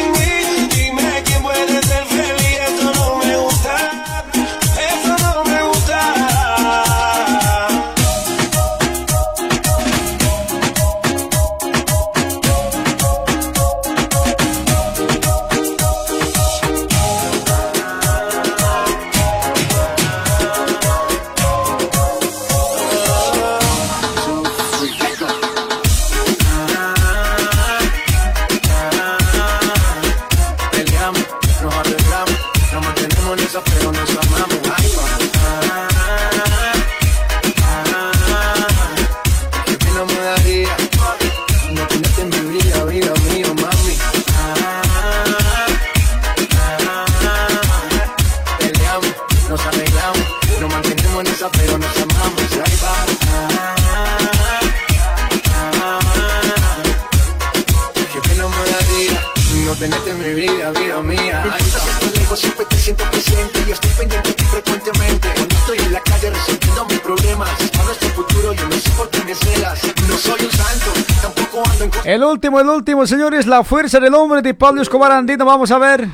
El 72.06 72.22
último, 72.22 72.60
el 72.60 72.68
último, 72.68 73.04
señores, 73.04 73.48
la 73.48 73.64
fuerza 73.64 73.98
del 73.98 74.14
hombre 74.14 74.40
de 74.40 74.54
Pablo 74.54 74.80
Escobar 74.80 75.10
Andino. 75.10 75.44
Vamos 75.44 75.72
a 75.72 75.78
ver. 75.78 76.06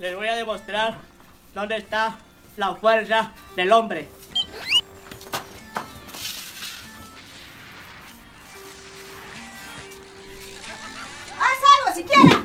Les 0.00 0.16
voy 0.16 0.26
a 0.26 0.34
demostrar 0.34 0.98
dónde 1.54 1.76
está 1.76 2.16
la 2.56 2.74
fuerza 2.74 3.30
del 3.54 3.70
hombre. 3.70 4.08
¡Haz 11.38 11.60
algo 11.78 11.94
siquiera! 11.94 12.42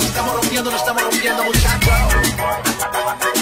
Estamos 0.00 0.34
rompiendo, 0.36 0.70
no 0.70 0.76
estamos 0.76 1.02
rompiendo, 1.02 1.42
muchachos. 1.42 3.39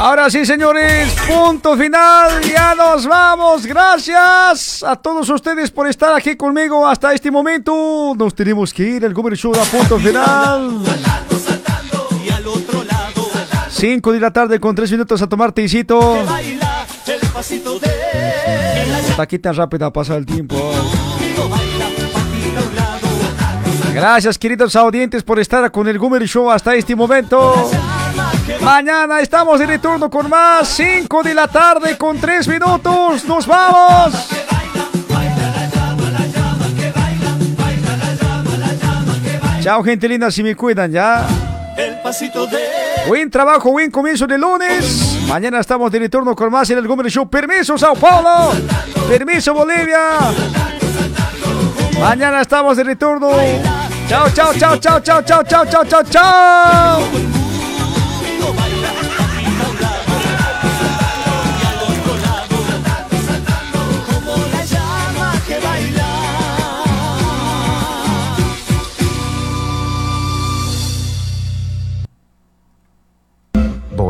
Ahora 0.00 0.30
sí, 0.30 0.46
señores, 0.46 1.14
punto 1.28 1.76
final. 1.76 2.40
Ya 2.42 2.74
nos 2.74 3.06
vamos. 3.06 3.66
Gracias 3.66 4.82
a 4.82 4.96
todos 4.96 5.28
ustedes 5.28 5.70
por 5.70 5.86
estar 5.86 6.14
aquí 6.14 6.36
conmigo 6.36 6.88
hasta 6.88 7.12
este 7.12 7.30
momento. 7.30 8.14
Nos 8.16 8.34
tenemos 8.34 8.72
que 8.72 8.82
ir. 8.82 9.04
El 9.04 9.12
Gomer 9.12 9.36
Show 9.36 9.52
da 9.52 9.62
punto 9.64 9.98
final. 9.98 10.80
5 13.68 14.12
de 14.12 14.20
la 14.20 14.30
tarde 14.32 14.58
con 14.58 14.74
3 14.74 14.90
minutos 14.90 15.20
a 15.20 15.26
tomar 15.26 15.52
tecito. 15.52 16.18
Hasta 19.10 19.22
aquí 19.22 19.38
tan 19.38 19.54
rápido 19.54 19.84
ha 19.84 19.92
pasado 19.92 20.18
el 20.18 20.24
tiempo. 20.24 20.56
Gracias, 23.92 24.38
queridos 24.38 24.74
audientes, 24.76 25.22
por 25.22 25.38
estar 25.38 25.70
con 25.70 25.86
el 25.88 25.98
Gomer 25.98 26.26
Show 26.26 26.50
hasta 26.50 26.74
este 26.74 26.96
momento. 26.96 27.70
Mañana 28.62 29.20
estamos 29.20 29.58
de 29.58 29.66
retorno 29.66 30.10
con 30.10 30.28
más. 30.28 30.68
5 30.68 31.22
de 31.22 31.34
la 31.34 31.48
tarde 31.48 31.96
con 31.96 32.18
3 32.20 32.46
minutos. 32.48 33.24
¡Nos 33.24 33.46
vamos! 33.46 34.28
Chao, 39.62 39.82
gente 39.82 40.08
linda, 40.08 40.30
si 40.30 40.42
me 40.42 40.54
cuidan 40.54 40.90
ya. 40.90 41.26
el 41.76 42.00
pasito 42.00 42.46
de 42.46 42.80
Buen 43.06 43.30
trabajo, 43.30 43.72
buen 43.72 43.90
comienzo 43.90 44.26
de 44.26 44.38
lunes. 44.38 45.18
Mañana 45.26 45.60
estamos 45.60 45.90
de 45.90 45.98
retorno 45.98 46.34
con 46.36 46.50
más 46.50 46.68
en 46.70 46.78
el 46.78 46.86
Gómez 46.86 47.12
Show. 47.12 47.28
Permiso, 47.28 47.76
Sao 47.78 47.94
Paulo. 47.94 48.52
Permiso, 49.08 49.54
Bolivia. 49.54 50.18
Mañana 51.98 52.40
estamos 52.42 52.76
de 52.76 52.84
retorno. 52.84 53.30
Chao, 54.08 54.30
chao, 54.30 54.52
chao, 54.54 54.76
chao, 54.78 55.00
chao, 55.00 55.22
chao, 55.22 55.42
chao, 55.44 55.64
chao, 55.66 55.84
chao, 55.84 56.02
chao. 56.04 57.29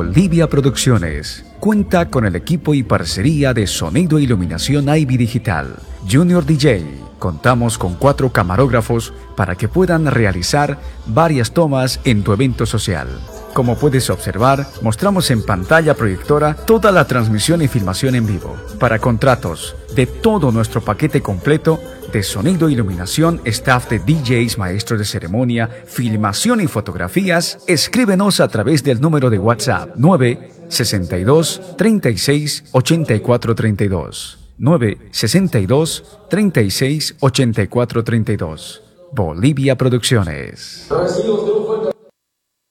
Bolivia 0.01 0.49
Producciones 0.49 1.45
cuenta 1.59 2.09
con 2.09 2.25
el 2.25 2.35
equipo 2.35 2.73
y 2.73 2.83
parcería 2.83 3.53
de 3.53 3.67
sonido 3.67 4.17
e 4.17 4.23
iluminación 4.23 4.89
Ivy 4.89 5.19
Digital, 5.19 5.77
Junior 6.11 6.43
DJ. 6.43 6.83
Contamos 7.19 7.77
con 7.77 7.97
cuatro 7.97 8.33
camarógrafos 8.33 9.13
para 9.37 9.57
que 9.57 9.69
puedan 9.69 10.07
realizar 10.07 10.79
varias 11.05 11.53
tomas 11.53 12.01
en 12.05 12.23
tu 12.23 12.33
evento 12.33 12.65
social. 12.65 13.09
Como 13.53 13.77
puedes 13.77 14.09
observar, 14.09 14.67
mostramos 14.81 15.31
en 15.31 15.45
pantalla 15.45 15.93
proyectora 15.93 16.55
toda 16.55 16.93
la 16.93 17.07
transmisión 17.07 17.61
y 17.61 17.69
filmación 17.69 18.15
en 18.15 18.27
vivo. 18.27 18.57
Para 18.79 19.01
contratos 19.01 19.77
de 19.95 20.07
todo 20.07 20.51
nuestro 20.51 20.81
paquete 20.81 21.21
completo 21.21 21.79
de 22.13 22.23
sonido, 22.23 22.69
iluminación, 22.69 23.41
staff 23.45 23.89
de 23.91 23.99
DJs, 23.99 24.59
maestros 24.59 24.99
de 24.99 25.05
ceremonia, 25.05 25.69
filmación 25.87 26.61
y 26.61 26.67
fotografías, 26.67 27.59
escríbenos 27.67 28.41
a 28.41 28.49
través 28.49 28.83
del 28.83 29.01
número 29.01 29.31
de 29.31 29.39
WhatsApp 29.39 29.97
962 29.97 31.77
36 31.77 32.65
84 32.73 33.55
32. 33.55 34.39
962 34.59 36.19
36 36.29 37.17
84 37.21 38.05
32. 38.05 38.83
Bolivia 39.13 39.77
Producciones. 39.77 40.89